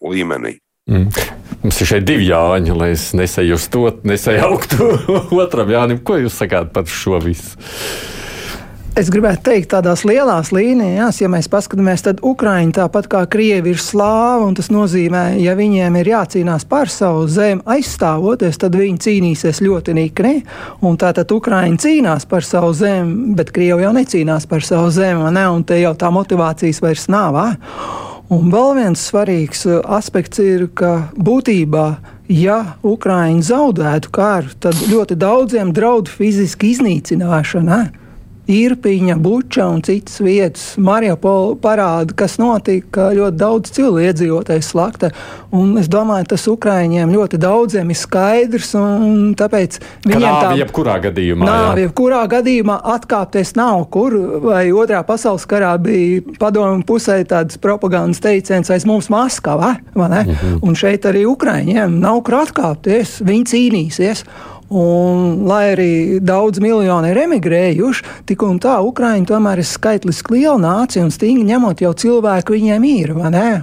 līmenī. 0.04 0.63
Mm. 0.90 1.08
Mums 1.64 1.78
ir 1.80 1.88
šeit 1.88 2.04
divi 2.04 2.26
jāņa, 2.28 2.74
lai 2.76 2.90
es 2.92 3.12
nesajustu, 3.16 3.86
nesajauktu 4.04 4.90
otram 5.44 5.72
Jānim. 5.72 6.02
Ko 6.04 6.18
jūs 6.20 6.36
sakāt 6.42 6.74
par 6.76 6.90
šo 6.92 7.22
visu? 7.24 7.56
Es 8.94 9.08
gribētu 9.10 9.48
teikt, 9.48 9.72
tādās 9.72 10.04
lielās 10.06 10.52
līnijās, 10.54 11.18
ja 11.24 11.30
mēs 11.32 11.48
paskatāmies, 11.50 12.04
tad 12.06 12.20
Ukraiņa 12.22 12.76
tāpat 12.76 13.08
kā 13.10 13.24
Krievi 13.26 13.72
ir 13.74 13.80
slāva, 13.82 14.44
un 14.46 14.54
tas 14.60 14.70
nozīmē, 14.70 15.24
ja 15.42 15.56
viņiem 15.58 15.98
ir 15.98 16.12
jācīnās 16.12 16.68
par 16.70 16.92
savu 16.94 17.24
zemi 17.26 17.66
aizstāvoties, 17.74 18.62
tad 18.62 18.78
viņi 18.78 19.02
cīnīsies 19.08 19.64
ļoti 19.66 19.98
nikni, 19.98 20.36
un 20.86 21.02
tātad 21.02 21.34
Ukraiņa 21.34 21.82
cīnās 21.82 22.30
par 22.30 22.46
savu 22.46 22.70
zemi, 22.78 23.34
bet 23.40 23.50
Krievi 23.56 23.88
jau 23.88 23.96
necīnās 23.98 24.46
par 24.52 24.62
savu 24.68 24.94
zemi, 24.94 25.26
ne, 25.40 25.50
un 25.50 25.66
te 25.66 25.82
jau 25.82 25.96
tā 25.98 26.14
motivācijas 26.14 26.84
vairs 26.86 27.10
nav. 27.10 27.42
Un 28.34 28.50
vēl 28.50 28.72
viens 28.80 29.02
svarīgs 29.12 29.66
uh, 29.68 29.82
aspekts 29.94 30.40
ir, 30.42 30.66
ka 30.74 31.10
būtībā, 31.14 31.88
ja 32.34 32.60
Ukraiņa 32.82 33.46
zaudētu 33.46 34.14
karu, 34.16 34.54
tad 34.64 34.80
ļoti 34.90 35.18
daudziem 35.22 35.74
draud 35.76 36.10
fiziski 36.10 36.72
iznīcināšana. 36.74 37.82
Irpiņa, 38.48 39.16
Buča 39.24 39.70
un 39.72 39.80
citas 39.86 40.18
vietas, 40.20 40.64
Mariupola 40.76 41.56
parāda, 41.64 42.12
kas 42.24 42.36
notika, 42.42 43.08
ļoti 43.16 43.40
daudz 43.40 43.72
cilvēku 43.72 44.10
iedzīvotājs 44.10 44.72
slakta. 44.74 45.12
Un 45.56 45.78
es 45.80 45.88
domāju, 45.92 46.28
tas 46.34 46.44
Ukraiņiem 46.52 47.14
ļoti 47.14 47.40
daudziem 47.40 47.94
ir 47.94 48.00
skaidrs, 48.00 48.74
un 48.76 49.32
tāpēc 49.40 49.80
viņiem 50.04 50.28
tā 50.28 50.52
ir. 50.52 50.64
Jebkurā 50.66 50.98
gadījumā. 51.08 51.48
Nav, 51.48 51.80
jebkurā 51.80 52.24
gadījumā 52.36 52.80
atkāpties 52.98 53.56
nav 53.56 53.86
kur, 53.94 54.18
vai 54.44 54.66
otrā 54.76 55.06
pasaules 55.08 55.48
karā 55.48 55.78
bija 55.80 56.24
padomu 56.42 56.84
pusē 56.88 57.22
tāds 57.30 57.62
propagandas 57.64 58.20
teiciens 58.24 58.74
aiz 58.74 58.84
mums 58.90 59.08
Maskava, 59.14 59.78
vai 59.96 60.10
ne? 60.10 60.26
-hmm. 60.26 60.60
Un 60.62 60.76
šeit 60.76 61.06
arī 61.06 61.24
Ukraiņiem 61.26 62.00
nav 62.00 62.24
kur 62.24 62.42
atkāpties, 62.44 63.22
viņi 63.24 63.46
cīnīsies. 63.54 64.26
Un, 64.74 65.44
lai 65.46 65.74
arī 65.76 65.92
daudz 66.24 66.58
miljoni 66.64 67.12
ir 67.12 67.20
emigrējuši, 67.28 68.06
tik 68.30 68.42
un 68.46 68.58
tā 68.64 68.80
Ukraiņa 68.82 69.28
tomēr 69.30 69.62
ir 69.62 69.68
skaitliski 69.70 70.40
liela 70.40 70.58
nācija 70.64 71.04
un 71.06 71.12
stingri 71.14 71.46
ņemot 71.52 71.84
jau 71.84 71.92
cilvēku 72.04 72.56
viņiem 72.56 72.88
ir. 72.90 73.14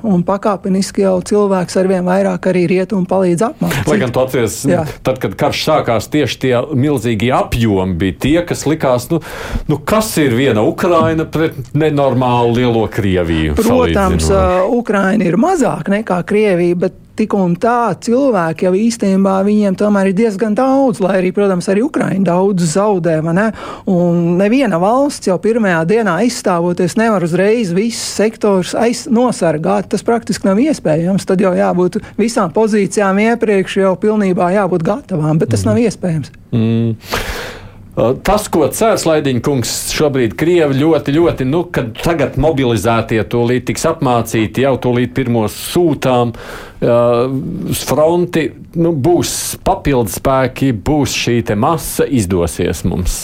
Un 0.07 0.23
pakāpeniski 0.27 1.03
jau 1.03 1.17
cilvēks 1.27 1.79
arvien 1.83 2.07
vairāk 2.07 2.47
arī 2.53 2.67
rietumu 2.71 3.09
palīdz 3.11 3.47
apmācīt. 3.49 3.91
Lai 3.91 3.99
gan 4.05 4.15
tu 4.15 4.23
atceries, 4.23 4.61
tad, 5.03 5.19
kad 5.23 5.35
karš 5.41 5.65
sākās, 5.67 6.09
tieši 6.15 6.41
tie 6.45 6.55
milzīgie 6.79 7.33
apjomi 7.35 7.99
bija 7.99 8.19
tie, 8.27 8.39
kas 8.47 8.63
likās, 8.71 9.11
nu, 9.11 9.19
nu 9.67 9.81
kas 9.83 10.13
ir 10.23 10.39
viena 10.39 10.63
Ukraina 10.67 11.27
pret 11.27 11.75
nenormālu 11.75 12.55
lielo 12.61 12.87
Krieviju? 12.93 13.59
Protams, 13.59 14.31
Ukraina 14.71 15.27
ir 15.27 15.41
mazāk 15.41 15.91
nekā 15.91 16.23
Krievija, 16.29 16.79
bet 16.87 17.07
tik 17.19 17.35
un 17.37 17.55
tā 17.61 17.93
cilvēki 18.05 18.67
jau 18.67 18.73
īstenībā 18.77 19.37
viņiem 19.47 19.77
tomēr 19.79 20.11
ir 20.11 20.17
diezgan 20.19 20.57
daudz, 20.59 21.03
lai 21.05 21.19
arī, 21.21 21.33
protams, 21.37 21.69
arī 21.73 21.85
Ukraiņa 21.87 22.27
daudz 22.27 22.67
zaudē. 22.75 23.19
Ne? 23.31 23.51
Un 23.91 24.37
neviena 24.41 24.81
valsts 24.83 25.31
jau 25.31 25.39
pirmajā 25.43 25.83
dienā 25.91 26.17
aizstāvoties 26.25 26.97
nevar 27.01 27.25
uzreiz 27.27 27.75
visus 27.77 28.03
sektorus 28.21 28.75
nosargāt. 29.13 29.91
Tas 29.93 30.07
praktiski 30.07 30.49
nav 30.49 30.61
iespējams. 30.63 31.29
Tad 31.29 31.43
jau 31.43 31.55
jābūt 31.57 32.01
visām 32.21 32.53
pozīcijām 32.55 33.21
iepriekš 33.27 33.81
jau 33.83 33.95
pilnībā 34.01 34.53
jābūt 34.57 34.87
gatavām, 34.87 35.41
bet 35.41 35.55
tas 35.55 35.65
mm. 35.65 35.71
nav 35.71 35.83
iespējams. 35.87 36.37
Mm. 36.51 36.95
Tas, 38.25 38.47
ko 38.53 38.67
cēlās 38.71 39.05
Laidiņa 39.09 39.43
kungs, 39.45 39.73
šobrīd 39.95 40.37
Krievi 40.39 40.79
ļoti, 40.79 41.15
ļoti, 41.17 41.47
nu, 41.49 41.65
kad 41.75 41.91
tagad 42.01 42.39
mobilizētie 42.41 43.21
tūlīt 43.31 43.67
tiks 43.71 43.87
apmācīti, 43.91 44.65
jau 44.65 44.77
tūlīt 44.81 45.13
pirmos 45.17 45.57
sūtām 45.73 46.33
uz 46.81 47.83
fronti, 47.89 48.47
nu, 48.81 48.95
būs 48.95 49.35
papildus 49.67 50.21
spēki, 50.21 50.73
būs 50.73 51.19
šī 51.27 51.43
masa, 51.59 52.07
izdosies 52.07 52.87
mums. 52.89 53.21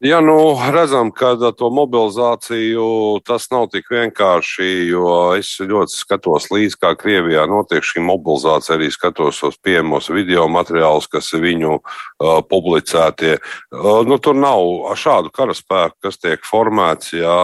Ja 0.00 0.20
nu 0.20 0.54
redzam, 0.70 1.08
ka 1.10 1.32
to 1.58 1.72
mobilizāciju 1.74 3.18
tas 3.26 3.48
nav 3.50 3.64
tik 3.72 3.88
vienkārši, 3.90 4.68
jo 4.92 5.08
es 5.34 5.56
ļoti 5.58 5.90
skatos 5.90 6.46
līdzi, 6.54 6.78
kā 6.78 6.92
Krievijā 7.00 7.48
notiek 7.50 7.82
šī 7.82 8.04
mobilizācija, 8.06 8.76
arī 8.76 8.92
skatos 8.94 9.42
tos 9.42 9.58
pieejamos 9.58 10.06
video 10.14 10.46
materiālus, 10.54 11.10
kas 11.10 11.32
ir 11.34 11.42
viņu 11.42 11.72
uh, 11.80 12.38
publicētie. 12.46 13.40
Uh, 13.74 14.06
nu, 14.06 14.20
tur 14.22 14.38
nav 14.38 14.94
šādu 15.02 15.34
karaspēku, 15.34 15.98
kas 16.06 16.22
tiek 16.22 16.46
formēts, 16.46 17.16
ja 17.18 17.34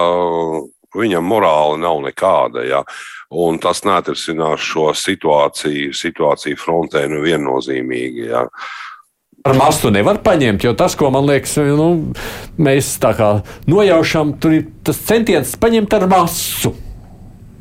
viņam 0.94 1.26
morāli 1.26 1.82
nav 1.82 2.06
nekāda. 2.06 2.62
Ja. 2.70 2.86
Un 3.34 3.58
tas 3.58 3.82
neatrisinās 3.82 4.62
šo 4.62 4.92
situāciju, 4.94 5.90
situāciju 5.90 6.62
frontē 6.62 7.08
nu 7.10 7.26
viennozīmīgi. 7.26 8.28
Ja. 8.30 8.46
Uh, 8.46 8.72
ar 9.44 9.58
masu 9.60 9.90
nevar 9.92 10.22
paņemt, 10.24 10.64
jo 10.64 10.72
tas, 10.72 10.94
ko 10.96 11.10
man 11.12 11.26
liekas, 11.28 11.58
nu, 11.76 11.88
mēs 12.56 12.94
tā 13.02 13.10
kā 13.18 13.28
nojaušam, 13.68 14.30
tur 14.40 14.54
ir 14.56 14.62
tas 14.86 14.96
centiens 15.04 15.52
paņemt 15.60 15.96
ar 15.98 16.06
masu. 16.08 16.72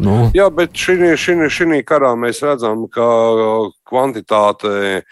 Nu. 0.04 0.30
Jā, 0.36 0.48
bet 0.48 0.72
šī 0.80 1.82
karā 1.84 2.14
mēs 2.20 2.40
redzam, 2.46 2.88
ka 2.88 3.08
kvantitāte, 3.90 5.04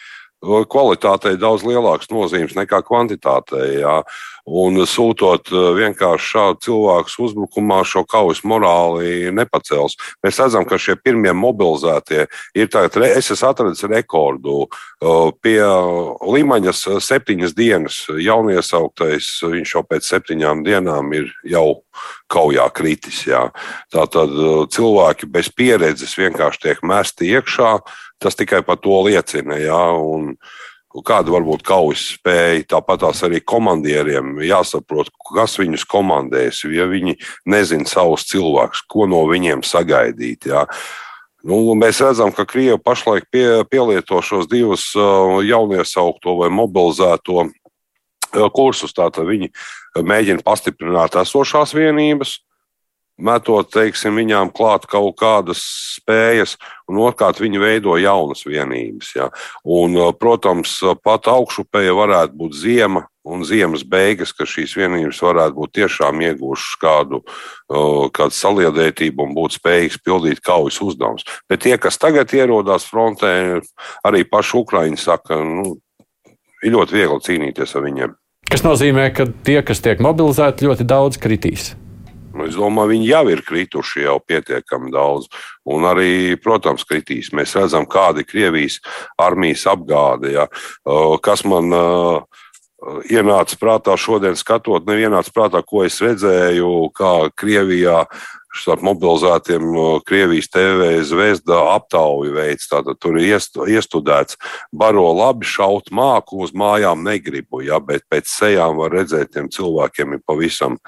kvalitātei 0.42 1.38
daudz 1.38 1.64
lielāks 1.68 2.10
nozīmes 2.10 2.56
nekā 2.58 2.82
kvantitātei. 2.86 3.82
Jā. 3.82 4.02
Un 4.50 4.80
sūtot 4.89 5.52
eh, 5.54 5.66
vienkārši 5.78 6.30
šādu 6.34 6.64
cilvēku 6.66 7.26
uzbrukumā, 7.28 7.84
šo 7.86 8.02
kaujas 8.10 8.42
morāli 8.42 9.30
nepacels. 9.38 9.98
Mēs 10.26 10.39
redzam, 10.42 10.66
ka 10.66 10.80
šie 10.82 10.96
pirmie 10.98 11.34
mobilizētie 11.38 12.26
ir 12.58 12.72
tagad, 12.74 12.98
es 13.06 13.30
esmu 13.30 13.52
atradis 13.52 13.86
rekordu 13.86 14.66
eh, 14.66 15.30
pie 15.46 15.62
Limaņas 15.62 16.88
septiņas 17.06 17.54
dienas. 17.58 18.02
Jauniesauktais, 18.10 19.30
viņš 19.46 19.76
jau 19.78 19.86
pēc 19.86 20.10
septiņām 20.10 20.66
dienām 20.66 21.14
ir 21.18 21.30
jau 21.46 21.84
kaujā 22.32 22.66
kritis. 22.76 23.26
Jā. 23.28 23.48
Tātad 23.94 24.32
eh, 24.32 24.58
cilvēki 24.72 25.30
bez 25.32 25.52
pieredzes 25.54 26.18
vienkārši 26.20 26.66
tiek 26.68 26.84
mesti 26.88 27.34
iekšā. 27.36 27.78
Tas 28.22 28.38
tikai 28.38 28.62
par 28.66 28.78
to 28.82 29.00
liecina. 29.08 29.58
Jā, 29.58 29.84
un, 29.98 30.36
uh, 30.36 30.60
kāda 31.00 31.32
var 31.32 31.46
būt 31.48 31.64
kaujas 31.64 32.04
spēja. 32.18 32.66
Tāpat 32.76 33.06
arī 33.28 33.40
komandieriem 33.40 34.42
jāsaprot, 34.44 35.12
kas 35.32 35.56
viņus 35.60 35.86
komandēs. 35.88 36.66
Ja 36.68 36.88
viņi 36.90 37.18
nezina 37.46 37.88
savus 37.88 38.28
cilvēkus, 38.28 38.84
ko 38.92 39.08
no 39.08 39.24
viņiem 39.30 39.64
sagaidīt. 39.64 40.50
Jā. 40.52 40.66
Nu, 41.48 41.64
mēs 41.80 42.02
redzam, 42.04 42.34
ka 42.36 42.46
Krievija 42.46 42.78
pašlaik 42.78 43.26
pie, 43.32 43.64
pielieto 43.72 44.20
šos 44.22 44.50
divus 44.52 44.92
uh, 44.94 45.40
jauniesaukto 45.42 46.36
vai 46.38 46.52
mobilizēto 46.54 47.48
uh, 47.48 48.50
kursus. 48.54 48.94
Tātad 48.94 49.26
viņi 49.26 49.50
mēģina 49.98 50.46
pastiprināt 50.46 51.18
esošās 51.20 51.76
vienības, 51.76 52.39
metot 53.22 53.70
teiksim, 53.72 54.18
viņām 54.18 54.52
klāt 54.56 54.88
kaut 54.89 55.18
kādas 55.20 55.62
spējas, 55.98 56.56
un 56.89 57.02
otrkārt 57.04 57.42
viņi 57.42 57.62
veido 57.62 57.96
jaunas 58.02 58.44
vienības. 58.48 59.14
Ja. 59.18 59.30
Un, 59.64 59.98
protams, 60.20 60.80
pat 61.04 61.30
augšupēja 61.32 61.94
varētu 61.98 62.38
būt 62.39 62.58
ziema 62.64 63.06
un 63.28 63.44
ziemas 63.46 63.84
beigas, 63.86 64.32
ka 64.34 64.48
šīs 64.50 64.74
vienības 64.80 65.22
varētu 65.22 65.58
būt 65.60 65.76
tiešām 65.78 66.24
ieguvušas 66.26 66.80
kādu, 66.82 67.22
kādu 68.16 68.38
saliedētību 68.38 69.28
un 69.28 69.36
būt 69.38 69.60
spējīgas 69.60 70.02
pildīt 70.02 70.42
kaujas 70.46 70.82
uzdevumus. 70.82 71.28
Bet 71.50 71.62
tie, 71.68 71.76
kas 71.82 72.02
tagad 72.02 72.34
ierodās 72.34 72.88
frontē, 72.89 73.62
arī 74.08 74.26
paši 74.26 74.58
Ukraiņi 74.64 74.98
saka, 75.02 75.38
nu, 75.46 75.78
ir 76.66 76.74
ļoti 76.74 76.98
viegli 76.98 77.22
cīnīties 77.28 77.78
ar 77.78 77.86
viņiem. 77.86 78.18
Tas 78.50 78.66
nozīmē, 78.66 79.12
ka 79.16 79.28
tie, 79.46 79.60
kas 79.66 79.84
tiek 79.84 80.02
mobilizēti, 80.04 80.68
ļoti 80.68 80.88
daudz 80.88 81.22
kritīs. 81.22 81.72
Nu, 82.32 82.46
es 82.48 82.56
domāju, 82.56 82.94
viņi 82.94 83.08
jau 83.10 83.24
ir 83.32 83.42
krituši 83.44 84.06
jau 84.06 84.18
pietiekami 84.24 84.92
daudz. 84.94 85.28
Un 85.68 85.84
arī, 85.88 86.38
protams, 86.39 86.86
kritīs. 86.88 87.34
Mēs 87.36 87.56
redzam, 87.60 87.86
kāda 87.89 88.24
ir 88.24 88.30
Krievijas 88.30 88.80
armijas 89.20 89.66
apgāde. 89.68 90.32
Ja. 90.38 90.48
Kas 91.24 91.44
man 91.48 91.76
ienāca 93.12 93.58
prātā 93.62 93.98
šodien, 94.00 94.38
skatot, 94.39 94.88
nevienāca 94.88 95.34
prātā, 95.36 95.62
ko 95.68 95.84
es 95.86 96.00
redzēju, 96.02 96.72
kā 96.98 97.14
Krievijā 97.38 98.06
starp 98.56 98.84
mobilizētiem 98.86 99.68
Krievijas 100.08 100.49
TV 100.52 100.93
zvezda 101.08 101.60
aptauju 101.76 102.36
veids. 102.36 102.70
Tātad 102.72 102.99
tur 103.02 103.20
ir 103.20 103.36
iestudēts, 103.36 104.39
baro 104.72 105.08
labi, 105.16 105.47
šaut 105.47 105.91
māku, 105.95 106.41
uz 106.45 106.56
mājām 106.58 107.06
negribu, 107.08 107.64
ja, 107.66 107.80
bet 107.80 108.08
pēc 108.12 108.30
sejām 108.30 108.80
var 108.82 108.95
redzēt, 108.95 109.34
tiem 109.36 109.52
cilvēkiem 109.52 110.18
ir 110.18 110.26
pavisam 110.28 110.80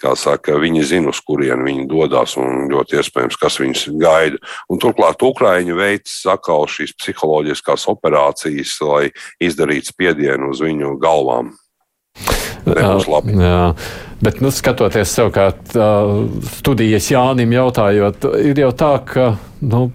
kā 0.00 0.14
saka, 0.16 0.56
viņi 0.60 0.84
zina, 0.88 1.12
uz 1.12 1.20
kurien 1.24 1.62
viņi 1.66 1.86
dodas 1.90 2.36
un 2.40 2.70
ļoti 2.72 3.00
iespējams, 3.00 3.38
kas 3.40 3.58
viņus 3.60 3.86
gaida. 4.00 4.40
Un 4.72 4.80
turklāt 4.82 5.22
Ukraiņi 5.24 5.76
veids 5.76 6.14
atkal 6.30 6.64
šīs 6.70 6.94
psiholoģiskās 6.96 7.84
operācijas, 7.92 8.78
lai 8.86 9.10
izdarītu 9.42 9.92
spiedienu 9.92 10.54
uz 10.54 10.64
viņu 10.64 10.96
galvām. 11.02 11.52
Nebūs 12.66 13.08
labi. 13.10 13.36
Jā, 13.40 13.62
bet, 14.24 14.42
nu, 14.44 14.52
skatoties 14.54 15.14
savukārt 15.16 15.74
studijas 16.58 17.08
Jānim 17.12 17.56
jautājot, 17.56 18.28
ir 18.44 18.60
jau 18.64 18.70
tā, 18.76 18.92
ka, 19.06 19.26
nu, 19.64 19.88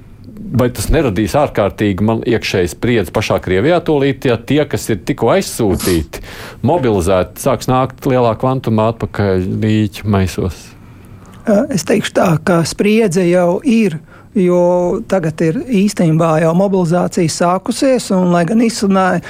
vai 0.56 0.70
tas 0.74 0.88
neradīs 0.94 1.36
ārkārtīgi 1.38 2.06
man 2.06 2.22
iekšēji 2.28 2.72
spriedzi 2.76 3.14
pašā 3.16 3.40
Krievijā 3.44 3.80
tūlīt, 3.86 4.28
ja 4.30 4.38
tie, 4.38 4.62
kas 4.70 4.88
ir 4.94 5.02
tikko 5.08 5.32
aizsūtīti, 5.36 6.24
mobilizēti, 6.66 7.42
sāks 7.44 7.70
nākt 7.72 8.08
lielā 8.10 8.36
kvantumā 8.40 8.92
atpakaļ 8.94 9.46
līķu 9.64 10.10
maisos? 10.12 10.72
Es 11.46 11.86
teikšu 11.86 12.14
tā, 12.18 12.30
ka 12.42 12.64
spriedze 12.66 13.26
jau 13.28 13.60
ir. 13.62 14.00
Jo 14.36 15.00
tagad 15.08 15.40
ir 15.46 15.62
īstenībā 15.64 16.34
jau 16.44 16.52
mobilizācija 16.60 17.32
sākusies, 17.32 18.10
un, 18.16 18.34
lai 18.36 18.44
gan 18.50 18.64
izsmeļoja, 18.66 19.22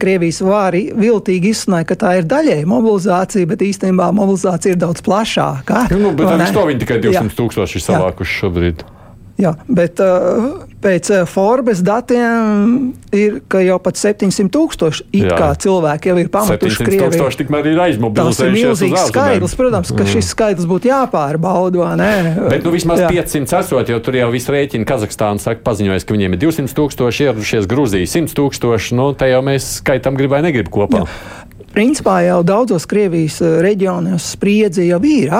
Krievijas 0.00 0.40
vāri 0.44 0.86
viltīgi 0.96 1.52
izsmeļoja, 1.52 1.88
ka 1.90 1.98
tā 2.00 2.14
ir 2.20 2.28
daļēji 2.30 2.68
mobilizācija, 2.70 3.50
bet 3.50 3.64
īstenībā 3.66 4.08
mobilizācija 4.16 4.72
ir 4.72 4.80
daudz 4.80 5.04
plašāka. 5.04 5.86
Nu, 5.92 6.14
bet 6.16 6.32
viņš 6.32 6.56
to 6.56 6.66
viņi 6.70 6.84
tikai 6.86 7.00
200 7.04 7.38
tūkstoši 7.42 7.80
ir 7.80 7.88
savākuši 7.90 8.40
šobrīd. 8.40 8.86
Jā, 9.34 9.50
bet 9.66 9.98
uh, 9.98 10.60
pēc 10.78 11.08
uh, 11.10 11.22
Forbes 11.26 11.80
datiem 11.82 12.92
ir 13.10 13.40
jau 13.66 13.78
pat 13.82 13.98
700 13.98 14.46
tūkstoši 14.54 15.24
cilvēki 15.64 16.12
jau 16.12 16.16
ir 16.22 16.28
pametuši 16.30 16.86
Krieviju. 16.86 17.08
Tūkstoši 17.10 17.40
tikmēr 17.40 17.68
ir 17.72 17.80
aizmobilizējušies. 17.88 18.38
Tas 18.38 18.46
ir 18.46 18.54
milzīgs 18.54 19.08
skaidrs, 19.10 19.56
protams, 19.58 19.90
ka 19.90 20.04
mm. 20.04 20.12
šis 20.14 20.30
skaidrs 20.36 20.68
būtu 20.70 20.90
jāpārbauda, 20.92 21.90
ne? 21.98 22.12
Bet 22.46 22.62
nu 22.62 22.74
vismaz 22.76 23.02
Jā. 23.02 23.10
500 23.10 23.58
esot, 23.58 23.90
jo 23.90 23.98
tur 24.06 24.20
jau 24.20 24.30
viss 24.34 24.52
rēķina 24.54 24.86
Kazahstāna 24.86 25.42
saka, 25.42 25.64
paziņojas, 25.66 26.06
ka 26.06 26.14
viņiem 26.14 26.38
ir 26.38 26.42
200 26.46 26.78
tūkstoši, 26.78 27.26
ieradušies 27.26 27.66
Gruzija 27.70 28.12
100 28.14 28.38
tūkstoši, 28.38 28.94
nu 29.00 29.10
te 29.18 29.32
jau 29.32 29.42
mēs 29.46 29.80
skaitam 29.80 30.14
grib 30.20 30.30
vai 30.36 30.44
negrib 30.46 30.70
kopā. 30.74 31.02
Jā. 31.02 31.42
Principā 31.74 32.20
jau 32.22 32.38
daudzos 32.46 32.84
Krievijas 32.86 33.40
eh, 33.42 33.56
reģionos 33.64 34.28
spriedzi 34.36 34.86
jau 34.86 35.00
ir. 35.02 35.32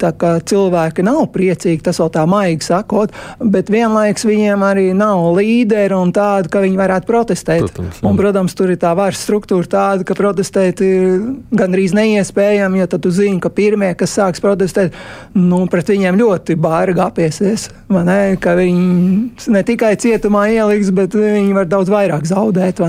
Tā 0.00 0.12
kā 0.16 0.30
cilvēki 0.40 1.04
nav 1.04 1.26
priecīgi, 1.34 1.82
tas 1.84 2.00
vēl 2.00 2.08
tā 2.14 2.22
maigi 2.28 2.64
sakot, 2.64 3.12
bet 3.38 3.68
vienlaiks 3.72 4.24
viņiem 4.24 4.64
arī 4.64 4.86
nav 4.96 5.26
līderi 5.36 5.92
un 5.92 6.14
tāda, 6.16 6.48
ka 6.48 6.62
viņi 6.64 6.80
varētu 6.80 7.08
protestēt. 7.10 7.66
Protams, 7.66 8.00
un, 8.08 8.16
protams, 8.16 8.56
tur 8.56 8.72
ir 8.72 8.80
tā 8.80 8.94
varas 8.96 9.20
struktūra 9.20 9.68
tāda, 9.68 10.06
ka 10.08 10.16
protestēt 10.16 10.80
ir 10.86 11.20
gandrīz 11.52 11.92
neiespējami, 11.98 12.80
jo 12.80 12.88
tad 12.94 13.04
tu 13.04 13.12
zini, 13.12 13.40
ka 13.42 13.52
pirmie, 13.52 13.92
kas 13.98 14.16
sāks 14.16 14.40
protestēt, 14.40 14.96
nu, 15.36 15.66
pret 15.72 15.92
viņiem 15.92 16.20
ļoti 16.20 16.56
bārgi 16.56 17.04
apiesies. 17.04 17.68
Ne, 17.92 18.20
ka 18.40 18.56
viņi 18.56 19.52
ne 19.52 19.62
tikai 19.68 19.92
cietumā 20.00 20.48
ieliks, 20.54 20.88
bet 20.96 21.12
viņi 21.18 21.52
var 21.56 21.68
daudz 21.68 21.92
vairāk 21.92 22.24
zaudēt. 22.28 22.80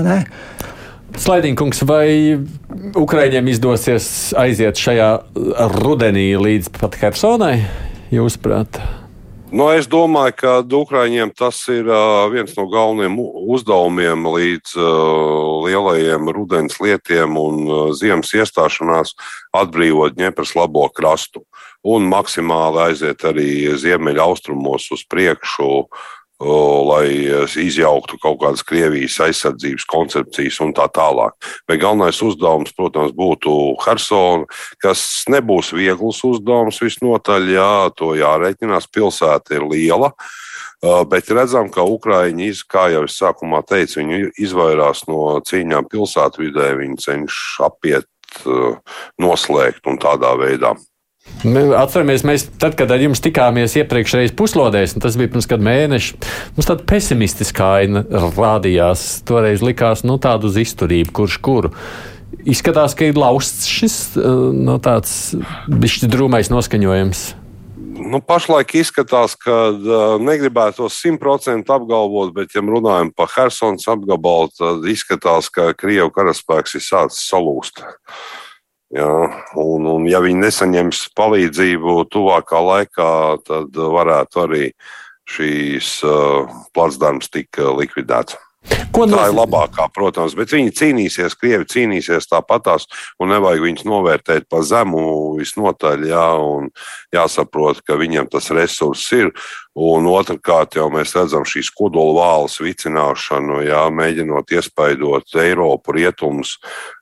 Slaidīnkungs, 1.14 1.84
vai 1.86 2.34
Ukraiņiem 2.98 3.48
izdosies 3.52 4.06
aiziet 4.38 4.80
šajā 4.80 5.08
rudenī 5.78 6.32
līdz 6.40 6.72
pat 6.74 6.98
Hersonai, 6.98 7.56
jūsuprāt? 8.10 8.80
Nu, 9.54 9.68
es 9.70 9.86
domāju, 9.86 10.34
ka 10.40 10.52
Ukrāņiem 10.66 11.30
tas 11.38 11.60
ir 11.70 11.86
viens 12.32 12.56
no 12.58 12.64
galvenajiem 12.66 13.14
uzdevumiem 13.54 14.26
līdz 14.34 14.72
lielajiem 15.68 16.32
rudens 16.34 16.80
lietiem 16.82 17.38
un 17.38 17.70
ziemas 17.94 18.34
iestāšanās 18.34 19.14
atbrīvot 19.54 20.18
ņepras 20.18 20.56
labo 20.58 20.88
krastu 20.90 21.44
un 21.86 22.10
maksimāli 22.10 22.88
aiziet 22.88 23.22
arī 23.30 23.76
ziemeļaustrumos 23.78 24.88
uz 24.96 25.06
priekšu 25.06 25.70
lai 26.40 27.08
izjauktu 27.62 28.18
kaut 28.22 28.40
kādas 28.42 28.64
Krievijas 28.66 29.20
aizsardzības 29.22 29.84
koncepcijas 29.88 30.60
un 30.64 30.72
tā 30.74 30.88
tālāk. 30.90 31.36
Bet 31.68 31.80
galvenais 31.80 32.18
uzdevums, 32.24 32.74
protams, 32.74 33.14
būtu 33.14 33.76
Hersona, 33.84 34.48
kas 34.82 35.24
nebūs 35.30 35.72
viegls 35.76 36.24
uzdevums 36.26 36.80
visnotaļ. 36.82 37.50
Jā, 37.54 37.74
to 37.96 38.14
jārēķinās. 38.18 38.90
Pilsēta 38.90 39.54
ir 39.56 39.68
liela. 39.70 40.10
Bet 41.08 41.30
redzam, 41.32 41.70
ka 41.72 41.86
Ukrāņi, 41.88 42.50
kā 42.68 42.90
jau 42.92 43.04
es 43.06 43.14
sākumā 43.16 43.62
teicu, 43.64 44.02
viņi 44.02 44.34
izvairās 44.44 45.06
no 45.08 45.38
cīņām 45.40 45.86
pilsētvidē, 45.88 46.74
viņi 46.82 46.98
cenšas 47.00 47.62
apiet, 47.70 48.10
noslēgt 49.22 49.86
un 49.88 49.96
tādā 50.02 50.34
veidā. 50.36 50.74
Atceramies, 51.44 52.22
mēs 52.24 52.46
tad, 52.60 52.72
kad 52.78 52.88
ar 52.92 53.02
jums 53.04 53.20
tikāmies 53.24 53.76
iepriekšējais 53.76 54.32
puslodēs, 54.36 54.94
tas 55.00 55.16
bija 55.20 55.32
pirms 55.32 55.48
kāda 55.48 55.66
mēneša, 55.66 56.18
mums 56.56 56.68
tāda 56.68 56.84
pesimistiska 56.88 57.68
aina 57.80 58.04
rādījās. 58.08 59.06
Toreiz 59.28 59.64
likās, 59.64 60.06
nu, 60.08 60.16
tādu 60.20 60.48
uz 60.48 60.56
izturību, 60.60 61.12
kurš 61.16 61.38
kuru. 61.44 61.72
Izskatās, 62.48 62.96
ka 62.96 63.08
ir 63.08 63.20
lausts 63.20 63.68
šis 63.68 63.96
no 64.16 64.78
tāds 64.84 65.34
bišķi 65.68 66.08
drūmais 66.12 66.52
noskaņojums. 66.52 67.24
Nu, 68.04 68.18
pašlaik 68.24 68.74
izskatās, 68.76 69.36
ka 69.38 69.58
uh, 69.70 69.98
negribētu 70.20 70.82
to 70.82 70.88
simtprocentīgi 70.92 71.72
apgalvot, 71.76 72.32
bet, 72.36 72.56
ja 72.56 72.60
runājam 72.64 73.12
par 73.16 73.30
Helsinas 73.36 73.86
apgabalu, 73.88 74.50
tad 74.58 74.88
izskatās, 74.90 75.48
ka 75.52 75.70
Krievijas 75.78 76.12
karaspēks 76.16 76.76
ir 76.80 76.84
sācis 76.84 77.28
salūst. 77.30 77.80
Uh, 77.80 78.43
Jā, 78.92 79.10
un, 79.58 79.86
un, 79.88 80.04
ja 80.06 80.20
viņi 80.22 80.42
nesaņems 80.44 81.06
palīdzību 81.16 82.04
tuvākā 82.12 82.60
laikā, 82.60 83.10
tad 83.46 83.74
varētu 83.74 84.42
arī 84.44 84.64
šīs 85.30 85.96
uh, 86.04 86.50
placdarmas 86.76 87.32
tikt 87.32 87.62
likvidēts. 87.64 88.36
Ko 88.94 89.04
tā 89.10 89.26
ir 89.28 89.34
labākā, 89.36 89.88
protams, 89.92 90.36
bet 90.38 90.52
viņi 90.54 90.72
cīnīsies, 90.78 91.34
krievi 91.36 91.66
cīnīsies 91.68 92.28
tāpatās, 92.30 92.86
un 93.20 93.32
nevajag 93.34 93.64
viņus 93.64 93.84
novērtēt 93.88 94.46
pa 94.48 94.62
zemu 94.64 95.02
visnotaļ. 95.40 96.06
Jā, 96.10 96.26
jāsaprot, 97.14 97.82
ka 97.86 97.98
viņiem 98.00 98.30
tas 98.32 98.50
resurss 98.54 99.12
ir. 99.16 99.32
Un 99.74 100.06
otrkārt, 100.06 100.76
jau 100.78 100.86
mēs 100.94 101.16
redzam 101.16 101.42
šīs 101.48 101.72
kodola 101.74 102.14
vālas 102.20 102.60
vicināšanu, 102.62 103.64
jā, 103.66 103.82
mēģinot 103.90 104.54
iespaidot 104.54 105.34
Eiropu 105.42 105.96
rietumus, 105.96 106.60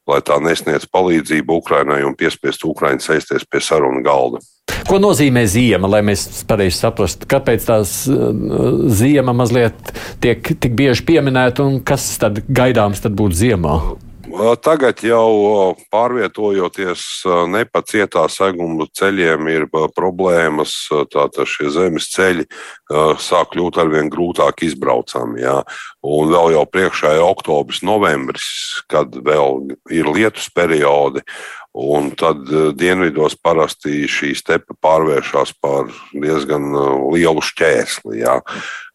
lai 0.09 0.23
tā 0.25 0.39
nesniedz 0.41 0.89
palīdzību 0.89 1.61
Ukrainai 1.61 2.01
un 2.09 2.17
piespiest 2.17 2.65
Ukraiņu 2.65 3.05
sēsties 3.05 3.45
pie 3.45 3.61
sarunu 3.61 4.01
galda. 4.07 4.41
Ko 4.89 4.97
nozīmē 5.03 5.45
ziema, 5.47 5.91
lai 5.91 6.01
mēs 6.07 6.25
pareizi 6.49 6.81
saprastu, 6.81 7.29
kāpēc 7.31 7.67
tās 7.69 7.93
uh, 8.11 8.33
ziema 8.91 9.35
mazliet 9.37 9.93
tiek 10.23 10.55
tik 10.57 10.73
bieži 10.79 11.05
pieminēta 11.07 11.67
un 11.67 11.79
kas 11.87 12.09
tad 12.23 12.41
gaidāms 12.49 13.05
tad 13.05 13.15
būt 13.19 13.37
ziemā? 13.37 13.77
Tagad 14.33 15.03
jau 15.05 15.75
pārvietojoties 15.93 17.03
nepacietā 17.53 18.25
seguma 18.33 18.87
ceļiem, 18.97 19.49
ir 19.53 19.67
problēmas. 19.93 20.73
Tātad 21.13 21.49
šie 21.51 21.69
zemes 21.75 22.09
ceļi 22.15 22.47
sāk 23.21 23.53
kļūt 23.53 23.81
ar 23.83 23.93
vien 23.93 24.09
grūtāk 24.13 24.65
izbraucami. 24.65 25.43
Jā. 25.45 25.59
Un 26.01 26.33
vēl 26.33 26.55
jau 26.57 26.65
priekšā 26.65 27.17
ir 27.19 27.27
oktobris, 27.27 27.83
novembris, 27.85 28.49
kad 28.89 29.13
vēl 29.13 29.77
ir 29.93 30.09
lietus 30.09 30.49
periodi. 30.55 31.21
Un 31.73 32.11
tad 32.17 32.49
dienvidos 32.77 33.37
parasti 33.37 34.09
šī 34.09 34.35
stepe 34.37 34.77
pārvēršas 34.85 35.55
par 35.61 35.93
diezgan 36.13 36.73
lielu 37.13 37.45
šķērsli, 37.45 38.21
jā, 38.25 38.41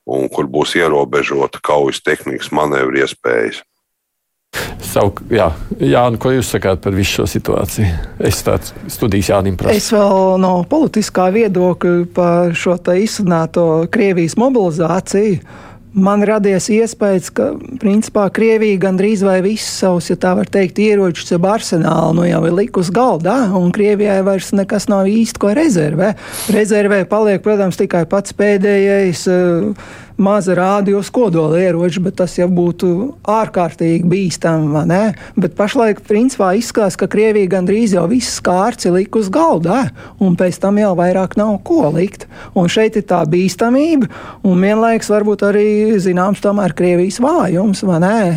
un 0.06 0.30
kur 0.30 0.46
būs 0.50 0.76
ierobežota 0.78 1.62
kaujas 1.66 2.04
tehnikas 2.06 2.54
manevru 2.54 3.02
iespējas. 3.02 3.64
Savu, 4.88 5.14
jā, 5.34 5.50
Jāni, 5.84 6.20
ko 6.22 6.32
jūs 6.32 6.50
sakāt 6.54 6.82
par 6.84 6.96
visu 6.96 7.20
šo 7.20 7.28
situāciju? 7.30 7.90
Es 8.24 8.40
tādu 8.46 8.90
studijas 8.92 9.32
Jānim 9.34 9.58
prasu. 9.60 9.78
Es 9.78 9.92
vēl 9.94 10.38
no 10.42 10.54
politiskā 10.70 11.28
viedokļa 11.36 11.96
par 12.16 12.56
šo 12.58 12.78
izsnāto 12.98 13.68
Krievijas 13.94 14.38
mobilizāciju. 14.40 15.66
Man 15.98 16.22
radies 16.28 16.68
iespējas, 16.70 17.32
ka 17.34 17.48
principā 17.82 18.28
Krievija 18.34 18.78
gandrīz 18.84 19.24
vai 19.26 19.40
visus 19.42 19.80
savus, 19.82 20.12
ja 20.12 20.18
tā 20.20 20.36
var 20.38 20.50
teikt, 20.52 20.78
ieročus 20.84 21.32
ar 21.34 21.48
arsenālu 21.56 22.20
nu 22.20 22.28
jau 22.28 22.44
ir 22.46 22.54
likus 22.54 22.92
galdā, 22.94 23.38
un 23.58 23.72
Krievijai 23.74 24.20
vairs 24.28 24.52
nekas 24.54 24.86
nav 24.92 25.10
īsti 25.10 25.42
ko 25.42 25.56
rezervē. 25.58 26.12
Rezervē 26.54 27.02
paliek, 27.10 27.42
protams, 27.42 27.80
tikai 27.82 28.06
pats 28.10 28.36
pēdējais. 28.38 29.26
Uh, 29.32 29.96
maza 30.18 30.56
rādījus 30.58 31.12
kodola 31.14 31.60
ieroči, 31.62 32.02
bet 32.04 32.18
tas 32.22 32.36
jau 32.38 32.48
būtu 32.52 32.90
ārkārtīgi 33.30 34.08
bīstami. 34.10 34.68
Bet 35.38 35.56
pašlaik 35.58 36.02
principā 36.08 36.54
izskatās, 36.58 36.98
ka 37.00 37.10
Krievija 37.12 37.52
gandrīz 37.58 37.94
jau 37.96 38.08
viss 38.10 38.42
kārts 38.44 38.88
ir 38.88 38.98
likt 38.98 39.16
uz 39.20 39.30
galda, 39.34 39.88
un 40.24 40.38
pēc 40.40 40.60
tam 40.64 40.80
jau 40.82 40.94
vairāk 40.98 41.38
nav 41.40 41.60
ko 41.68 41.92
likt. 41.96 42.28
Un 42.58 42.70
šeit 42.72 42.98
ir 43.00 43.06
tā 43.10 43.22
bīstamība, 43.30 44.10
un 44.48 44.66
vienlaiks 44.66 45.12
varbūt 45.14 45.46
arī 45.48 45.70
zināms 46.04 46.42
tomēr 46.44 46.76
Krievijas 46.78 47.22
vājums, 47.24 47.84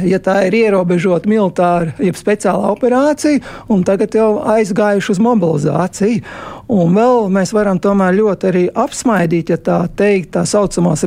ja 0.06 0.20
tā 0.22 0.36
ir 0.48 0.56
ierobežota 0.60 1.28
militāra, 1.30 1.94
jeb 1.98 2.16
speciāla 2.18 2.70
operācija, 2.74 3.40
un 3.68 3.84
tagad 3.84 4.14
jau 4.14 4.32
aizgājuši 4.54 5.14
uz 5.14 5.22
mobilizāciju. 5.22 6.24
Un 6.70 6.92
vēl 6.94 7.24
mēs 7.34 7.50
varam 7.50 7.80
tomēr 7.82 8.14
ļoti 8.14 8.46
arī 8.46 8.60
apsmaidīt, 8.78 9.48
ja 9.50 9.56
tā 9.58 9.78
teikt, 9.98 10.36
tā 10.36 10.44
saucamos 10.46 11.02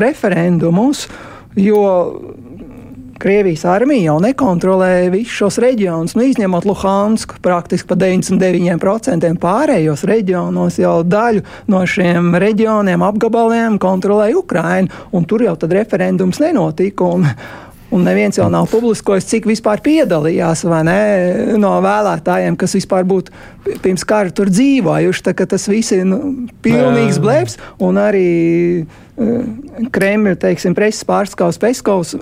referendumus, 0.64 1.08
jo 1.56 2.22
Krievijas 3.20 3.64
armija 3.66 4.10
jau 4.10 4.20
nekontrolē 4.20 5.10
visus 5.14 5.38
šos 5.38 5.58
reģionus, 5.62 6.16
nu, 6.18 6.26
izņemot 6.28 6.66
Luhansku, 6.66 7.38
praktiski 7.42 7.88
pa 7.88 7.96
99% 7.96 9.38
pārējos 9.40 10.04
reģionos 10.04 10.80
jau 10.82 11.04
daļu 11.08 11.44
no 11.72 11.86
šiem 11.88 12.34
reģioniem, 12.36 13.06
apgabaliem 13.06 13.78
kontrolē 13.80 14.34
Ukraina, 14.36 14.92
un 15.12 15.24
tur 15.24 15.46
jau 15.46 15.56
tad 15.56 15.72
referendums 15.72 16.42
nenotika. 16.44 17.06
Un, 17.06 17.30
Un 17.94 18.02
neviens 18.02 18.34
jau 18.34 18.48
nav 18.50 18.66
publiskojis, 18.72 19.28
cik 19.30 19.46
vispār 19.46 19.78
piedalījās 19.86 20.64
ne, 20.88 20.96
no 21.62 21.76
vēlētājiem, 21.84 22.56
kas 22.58 22.74
vispār 22.74 23.06
būtu 23.06 23.30
pirms 23.84 24.06
kara 24.10 24.34
tur 24.34 24.50
dzīvojuši. 24.50 25.36
Tas 25.38 25.68
viss 25.70 25.94
ir 25.94 26.08
nu, 26.10 26.48
pilnīgs 26.66 27.22
blēps. 27.22 27.60
Un 27.86 28.02
arī 28.02 28.32
Kremļa 29.14 30.34
teiksim, 30.42 30.74
preses 30.74 31.04
pārstāvs 31.06 31.60
Peskovs, 31.62 32.16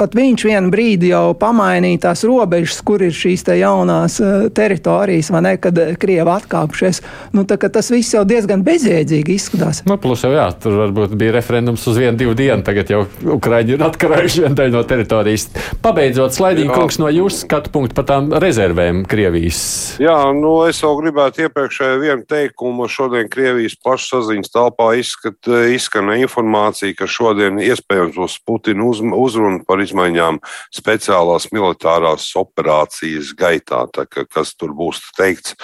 pat 0.00 0.14
viņš 0.16 0.44
vienu 0.48 0.70
brīdi 0.72 1.10
jau 1.10 1.34
pamainīja 1.36 2.06
tās 2.06 2.22
robežas, 2.24 2.78
kur 2.88 3.02
ir 3.04 3.12
šīs 3.12 3.44
te 3.44 3.58
jaunās 3.58 4.16
uh, 4.22 4.46
teritorijas, 4.56 5.28
vai 5.34 5.42
ne, 5.44 5.52
kad 5.60 5.76
Krievi 6.00 6.32
atkāpšies. 6.32 7.02
Nu, 7.36 7.44
tā, 7.48 7.58
tas 7.60 7.90
viss 7.92 8.16
jau 8.16 8.22
diezgan 8.28 8.64
bezjēdzīgi 8.64 9.36
izskatās. 9.36 9.82
Nu, 9.88 9.98
plus 10.00 10.24
jau 10.24 10.30
jā, 10.32 10.46
tur 10.62 10.78
varbūt 10.80 11.12
bija 11.20 11.34
referendums 11.36 11.84
uz 11.90 12.00
vienu, 12.00 12.16
divu 12.16 12.32
dienu, 12.38 12.64
tagad 12.64 12.94
jau 12.94 13.02
Ukraiņi 13.36 13.76
ir 13.76 13.84
atkarējuši 13.84 14.46
vienu 14.46 14.60
daļu 14.62 14.76
no 14.78 14.82
teritorijas. 14.88 15.50
Pabeidzot, 15.84 16.32
slaidīgi 16.32 16.72
kungs 16.72 16.96
no 17.02 17.12
jūsu 17.12 17.42
skatu 17.44 17.74
punktu 17.76 17.98
par 17.98 18.08
tām 18.08 18.32
rezervēm 18.32 19.04
Krievijas. 19.10 19.60
Jā, 20.00 20.16
nu 20.32 20.62
es 20.64 20.80
vēl 20.80 20.96
gribētu 21.02 21.44
iepriekšēju 21.44 22.02
vienu 22.06 22.24
teikumu. 22.28 22.88
Šodien 22.88 23.28
Krievijas 23.28 23.76
plašsaziņas 23.84 24.56
telpā 24.56 24.90
izskat, 24.96 25.52
izskanēja 25.76 26.24
informācija 26.24 26.37
informācija, 26.38 26.94
ka 26.94 27.06
šodien 27.10 27.58
iespējams 27.58 28.16
būs 28.16 28.36
Putina 28.46 28.84
uz, 28.86 29.00
uzruna 29.02 29.64
par 29.66 29.80
izmaiņām 29.82 30.38
speciālās 30.74 31.48
militārās 31.52 32.30
operācijas 32.38 33.34
gaitā. 33.38 33.86
Tā, 33.92 34.06
ka, 34.06 34.24
kas 34.24 34.54
tur 34.54 34.74
būs 34.74 35.00
teikts, 35.18 35.56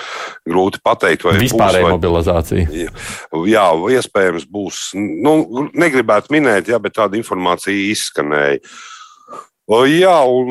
grūti 0.46 0.80
pateikt. 0.82 1.24
Vispārēja 1.38 1.94
mobilizācija. 1.94 2.90
Jā, 3.46 3.66
iespējams 3.98 4.48
būs. 4.50 4.90
Nu, 4.94 5.68
negribētu 5.74 6.34
minēt, 6.34 6.68
jā, 6.68 6.80
bet 6.82 6.98
tāda 6.98 7.18
informācija 7.20 7.92
izskanēja. 7.92 8.62
Jā, 9.64 10.18
un 10.28 10.50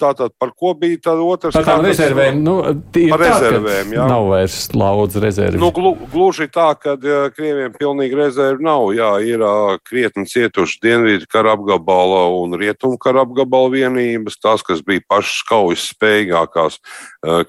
tātad 0.00 0.32
par 0.40 0.54
ko 0.56 0.70
bija 0.72 0.96
tā 1.04 1.12
otrs? 1.20 1.52
Par 1.52 1.66
tām 1.66 1.82
rezervēm. 1.84 2.38
Nu, 2.40 2.54
par 2.64 3.20
tā, 3.20 3.26
rezervēm, 3.34 3.90
jā. 3.92 4.06
Nav 4.08 4.28
vairs 4.30 4.54
daudz 4.72 5.18
rezervi. 5.20 5.60
Nu, 5.60 5.68
glu, 5.68 5.90
gluži 6.08 6.46
tā, 6.48 6.70
ka 6.80 6.94
Krieviem 7.36 7.74
pilnīgi 7.76 8.16
rezervi 8.16 8.64
nav. 8.64 8.86
Jā, 8.96 9.10
ir 9.20 9.44
krietni 9.84 10.24
cietuši 10.30 10.80
Dienvidu 10.80 11.28
kara 11.28 11.52
apgabala 11.58 12.22
un 12.38 12.56
Rietumu 12.56 12.96
kara 12.96 13.26
apgabala 13.26 13.68
vienības, 13.74 14.38
tās, 14.40 14.64
kas 14.64 14.80
bija 14.80 15.04
pašas 15.12 15.44
kaujas 15.44 15.84
spējīgākās 15.92 16.80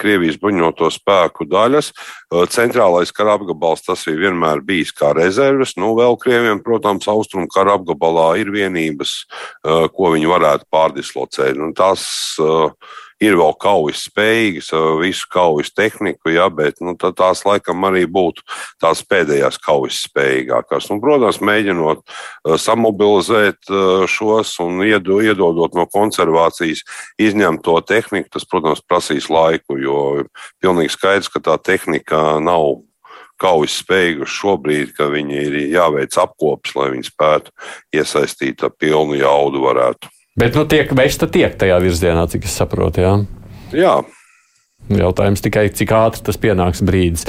Krievijas 0.01 0.36
bruņoto 0.43 0.91
spēku 0.91 1.47
daļas. 1.47 1.93
Centrālais 2.51 3.16
kara 3.16 3.38
apgabals 3.39 3.88
tas 3.88 4.03
ir 4.11 4.20
vienmēr 4.20 4.59
bijis 4.68 4.91
kā 4.91 5.13
rezerves. 5.16 5.78
Nu, 5.80 5.93
vēl 5.95 6.20
Krieviem, 6.20 6.59
protams, 6.59 7.07
austrumu 7.07 7.47
kara 7.55 7.80
apgabalā 7.80 8.34
ir 8.43 8.51
vienības, 8.51 9.16
ko 9.95 10.11
viņi 10.18 10.28
varētu 10.36 10.68
pārdislocēt. 11.06 11.58
Un 11.62 11.74
tās 11.74 12.38
uh, 12.39 12.72
ir 13.22 13.38
vēl 13.38 13.53
kaujas 13.60 14.06
spējīgas, 14.10 14.72
visu 14.99 15.28
kaujas 15.32 15.72
tehniku, 15.74 16.30
ja, 16.34 16.49
bet 16.49 16.82
nu, 16.82 16.95
tās 16.95 17.45
laikam 17.45 17.84
arī 17.86 18.06
būtu 18.06 18.43
tās 18.82 19.03
pēdējās 19.03 19.58
kaujas 19.64 20.01
spējīgākās. 20.10 20.89
Un, 20.91 21.01
protams, 21.01 21.39
mēģinot 21.39 22.03
samobilizēt 22.60 23.72
šos 24.08 24.58
un 24.60 24.84
iedodot 24.84 25.76
no 25.76 25.86
konservācijas 25.88 26.84
izņemto 27.18 27.80
tehniku, 27.88 28.30
tas, 28.34 28.45
protams, 28.45 28.84
prasīs 28.84 29.30
laiku, 29.30 29.80
jo 29.80 30.26
pilnīgi 30.62 30.95
skaidrs, 30.97 31.32
ka 31.32 31.39
tā 31.39 31.58
tehnika 31.58 32.41
nav 32.43 32.84
kaujas 33.41 33.82
spējīgas 33.82 34.32
šobrīd, 34.32 34.93
ka 34.95 35.10
viņi 35.12 35.39
ir 35.41 35.56
jāveic 35.74 36.16
apkopes, 36.20 36.76
lai 36.78 36.91
viņi 36.93 37.10
spētu 37.10 37.51
iesaistīt 37.95 38.64
pilnu 38.80 39.20
jaudu 39.20 39.64
varētu. 39.66 40.14
Bet 40.36 40.58
nu 40.60 40.66
tiek 40.68 40.90
veista 40.92 41.30
tiek 41.32 41.54
tajā 41.56 41.78
virzienā, 41.80 42.26
cik 42.28 42.44
es 42.44 42.56
saprotu, 42.60 43.00
jā? 43.00 43.14
Jā. 43.72 43.94
Jautājums 44.92 45.40
tikai, 45.42 45.70
cik 45.72 45.94
ātri 45.96 46.26
tas 46.28 46.40
pienāks 46.42 46.84
brīdis. 46.84 47.24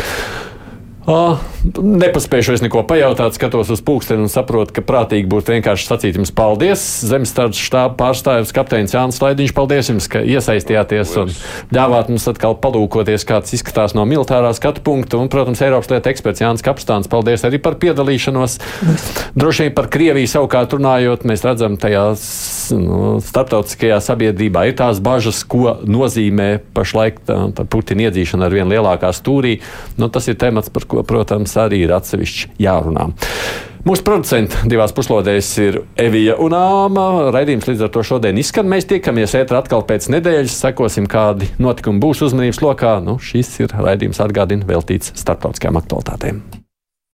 Oh, 1.07 1.39
nepaspējuši 1.63 2.57
es 2.57 2.63
neko 2.65 2.81
pajautāt, 2.87 3.37
skatos 3.37 3.69
uz 3.71 3.79
pulksteni 3.87 4.25
un 4.25 4.31
saprotu, 4.31 4.73
ka 4.75 4.83
prātīgi 4.83 5.29
būtu 5.31 5.53
vienkārši 5.55 5.87
sacīt 5.87 6.17
jums 6.19 6.33
paldies. 6.35 6.83
Zemestardzes 7.07 7.63
štāba 7.63 7.95
pārstāvis 8.01 8.51
kapteinis 8.55 8.95
Jānis 8.97 9.21
Laidiņš, 9.23 9.53
paldies 9.55 9.91
jums, 9.93 10.09
ka 10.11 10.25
iesaistījāties 10.27 11.13
un 11.23 11.31
ļāvāt 11.77 12.11
mums 12.11 12.27
atkal 12.33 12.57
palūkoties, 12.59 13.27
kāds 13.29 13.55
izskatās 13.55 13.95
no 13.95 14.03
militārā 14.03 14.51
skatu 14.59 14.83
punkta. 14.83 15.21
Un, 15.23 15.31
protams, 15.31 15.63
Eiropas 15.63 15.93
lietu 15.93 16.11
eksperts 16.11 16.43
Jānis 16.43 16.67
Kapstāns, 16.67 17.07
paldies 17.13 17.47
arī 17.47 17.63
par 17.63 17.79
piedalīšanos. 17.79 18.59
Droši 19.39 19.69
vien 19.69 19.79
par 19.79 19.87
Krieviju 19.95 20.33
savukārt 20.33 20.75
runājot, 20.75 21.23
mēs 21.31 21.47
redzam 21.47 21.79
tajās 21.79 22.27
nu, 22.75 23.21
starptautiskajā 23.23 24.01
sabiedrībā 24.03 24.67
ir 24.67 24.77
tās 24.83 24.99
bažas, 24.99 25.45
ko 25.47 25.79
nozīmē 25.87 26.51
pašlaik 26.75 27.23
Putina 27.71 28.09
iedzīšana 28.09 28.51
ar 28.51 28.59
vien 28.59 28.71
lielākā 28.75 29.15
stūrī. 29.15 29.59
Nu, 30.01 30.11
tas 30.11 30.27
ir 30.27 30.39
temats, 30.41 30.73
par 30.75 30.89
ko 30.89 30.96
ko, 30.97 31.07
protams, 31.07 31.55
arī 31.61 31.85
ir 31.87 31.95
atsevišķi 31.97 32.57
jārunā. 32.67 33.11
Mūsu 33.87 34.03
producents 34.03 34.65
divās 34.67 34.91
puslodēs 34.97 35.53
ir 35.63 35.77
Evija 36.03 36.35
un 36.43 36.57
Āma. 36.59 37.05
Raidījums 37.31 37.69
līdz 37.71 37.87
ar 37.87 37.93
to 37.95 38.03
šodien 38.09 38.41
izskan. 38.43 38.67
Mēs 38.67 38.89
tiekamies 38.91 39.37
ētrā 39.39 39.63
atkal 39.63 39.87
pēc 39.87 40.11
nedēļas, 40.17 40.59
sekosim, 40.65 41.07
kādi 41.07 41.53
notikumi 41.63 42.03
būs 42.03 42.27
uzmanības 42.27 42.65
lokā. 42.67 42.99
Nu, 43.07 43.21
šis 43.23 43.55
ir 43.63 43.79
raidījums 43.79 44.25
atgādina 44.27 44.67
veltīts 44.67 45.15
starptautiskajām 45.15 45.85
aktualitātēm. 45.85 46.66